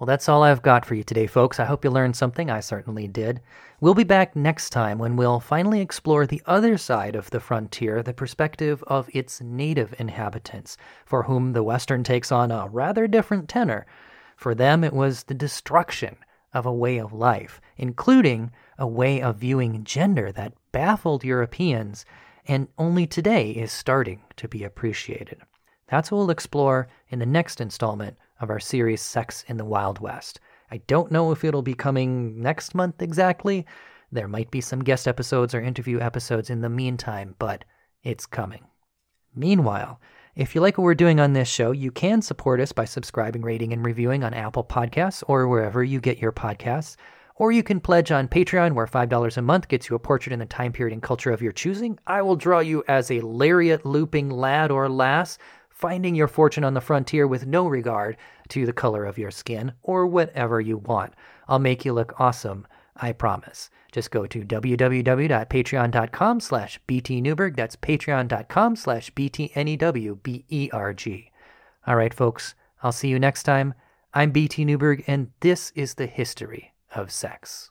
Well, 0.01 0.07
that's 0.07 0.27
all 0.27 0.41
I've 0.41 0.63
got 0.63 0.83
for 0.83 0.95
you 0.95 1.03
today, 1.03 1.27
folks. 1.27 1.59
I 1.59 1.65
hope 1.65 1.85
you 1.85 1.91
learned 1.91 2.15
something. 2.15 2.49
I 2.49 2.59
certainly 2.59 3.07
did. 3.07 3.39
We'll 3.79 3.93
be 3.93 4.03
back 4.03 4.35
next 4.35 4.71
time 4.71 4.97
when 4.97 5.15
we'll 5.15 5.39
finally 5.39 5.79
explore 5.79 6.25
the 6.25 6.41
other 6.47 6.75
side 6.79 7.15
of 7.15 7.29
the 7.29 7.39
frontier, 7.39 8.01
the 8.01 8.11
perspective 8.11 8.83
of 8.87 9.11
its 9.13 9.41
native 9.41 9.93
inhabitants, 9.99 10.75
for 11.05 11.21
whom 11.21 11.53
the 11.53 11.61
Western 11.61 12.03
takes 12.03 12.31
on 12.31 12.49
a 12.49 12.67
rather 12.67 13.07
different 13.07 13.47
tenor. 13.47 13.85
For 14.35 14.55
them, 14.55 14.83
it 14.83 14.93
was 14.93 15.25
the 15.25 15.35
destruction 15.35 16.15
of 16.51 16.65
a 16.65 16.73
way 16.73 16.97
of 16.97 17.13
life, 17.13 17.61
including 17.77 18.51
a 18.79 18.87
way 18.87 19.21
of 19.21 19.37
viewing 19.37 19.83
gender 19.83 20.31
that 20.31 20.55
baffled 20.71 21.23
Europeans 21.23 22.05
and 22.47 22.69
only 22.79 23.05
today 23.05 23.51
is 23.51 23.71
starting 23.71 24.23
to 24.37 24.47
be 24.47 24.63
appreciated. 24.63 25.43
That's 25.89 26.09
what 26.09 26.17
we'll 26.17 26.31
explore 26.31 26.87
in 27.09 27.19
the 27.19 27.27
next 27.27 27.61
installment 27.61 28.17
of 28.41 28.49
our 28.49 28.59
series 28.59 29.01
Sex 29.01 29.45
in 29.47 29.57
the 29.57 29.65
Wild 29.65 29.99
West. 29.99 30.39
I 30.71 30.77
don't 30.87 31.11
know 31.11 31.31
if 31.31 31.43
it'll 31.43 31.61
be 31.61 31.73
coming 31.73 32.41
next 32.41 32.73
month 32.73 33.01
exactly. 33.01 33.65
There 34.11 34.27
might 34.27 34.51
be 34.51 34.61
some 34.61 34.83
guest 34.83 35.07
episodes 35.07 35.53
or 35.53 35.61
interview 35.61 35.99
episodes 35.99 36.49
in 36.49 36.61
the 36.61 36.69
meantime, 36.69 37.35
but 37.39 37.63
it's 38.03 38.25
coming. 38.25 38.65
Meanwhile, 39.35 39.99
if 40.35 40.55
you 40.55 40.61
like 40.61 40.77
what 40.77 40.85
we're 40.85 40.95
doing 40.95 41.19
on 41.19 41.33
this 41.33 41.49
show, 41.49 41.71
you 41.71 41.91
can 41.91 42.21
support 42.21 42.59
us 42.59 42.71
by 42.71 42.85
subscribing, 42.85 43.41
rating, 43.41 43.73
and 43.73 43.85
reviewing 43.85 44.23
on 44.23 44.33
Apple 44.33 44.63
Podcasts 44.63 45.23
or 45.27 45.47
wherever 45.47 45.83
you 45.83 45.99
get 45.99 46.19
your 46.19 46.31
podcasts. 46.31 46.95
Or 47.35 47.51
you 47.51 47.63
can 47.63 47.79
pledge 47.79 48.11
on 48.11 48.27
Patreon, 48.27 48.73
where 48.73 48.85
$5 48.85 49.37
a 49.37 49.41
month 49.41 49.67
gets 49.67 49.89
you 49.89 49.95
a 49.95 49.99
portrait 49.99 50.31
in 50.31 50.39
the 50.39 50.45
time 50.45 50.71
period 50.71 50.93
and 50.93 51.01
culture 51.01 51.31
of 51.31 51.41
your 51.41 51.51
choosing. 51.51 51.97
I 52.05 52.21
will 52.21 52.35
draw 52.35 52.59
you 52.59 52.83
as 52.87 53.09
a 53.09 53.21
lariat 53.21 53.85
looping 53.85 54.29
lad 54.29 54.71
or 54.71 54.87
lass 54.87 55.37
finding 55.81 56.15
your 56.15 56.29
fortune 56.29 56.63
on 56.63 56.75
the 56.75 56.79
frontier 56.79 57.27
with 57.27 57.45
no 57.45 57.67
regard 57.67 58.15
to 58.49 58.65
the 58.65 58.71
color 58.71 59.03
of 59.03 59.17
your 59.17 59.31
skin 59.31 59.73
or 59.81 60.07
whatever 60.07 60.61
you 60.61 60.77
want. 60.77 61.13
I'll 61.47 61.59
make 61.59 61.83
you 61.83 61.91
look 61.91 62.17
awesome, 62.19 62.65
I 62.95 63.11
promise. 63.11 63.69
Just 63.91 64.11
go 64.11 64.27
to 64.27 64.43
www.patreon.com 64.43 66.39
slash 66.39 66.79
btnewberg. 66.87 67.55
That's 67.55 67.75
patreon.com 67.75 68.75
slash 68.75 69.11
btnewberg. 69.13 71.31
All 71.87 71.95
right, 71.95 72.13
folks, 72.13 72.53
I'll 72.83 72.91
see 72.91 73.09
you 73.09 73.19
next 73.19 73.43
time. 73.43 73.73
I'm 74.13 74.31
BT 74.31 74.65
Newberg, 74.65 75.03
and 75.07 75.31
this 75.39 75.71
is 75.73 75.95
the 75.95 76.05
history 76.05 76.73
of 76.93 77.11
sex. 77.11 77.70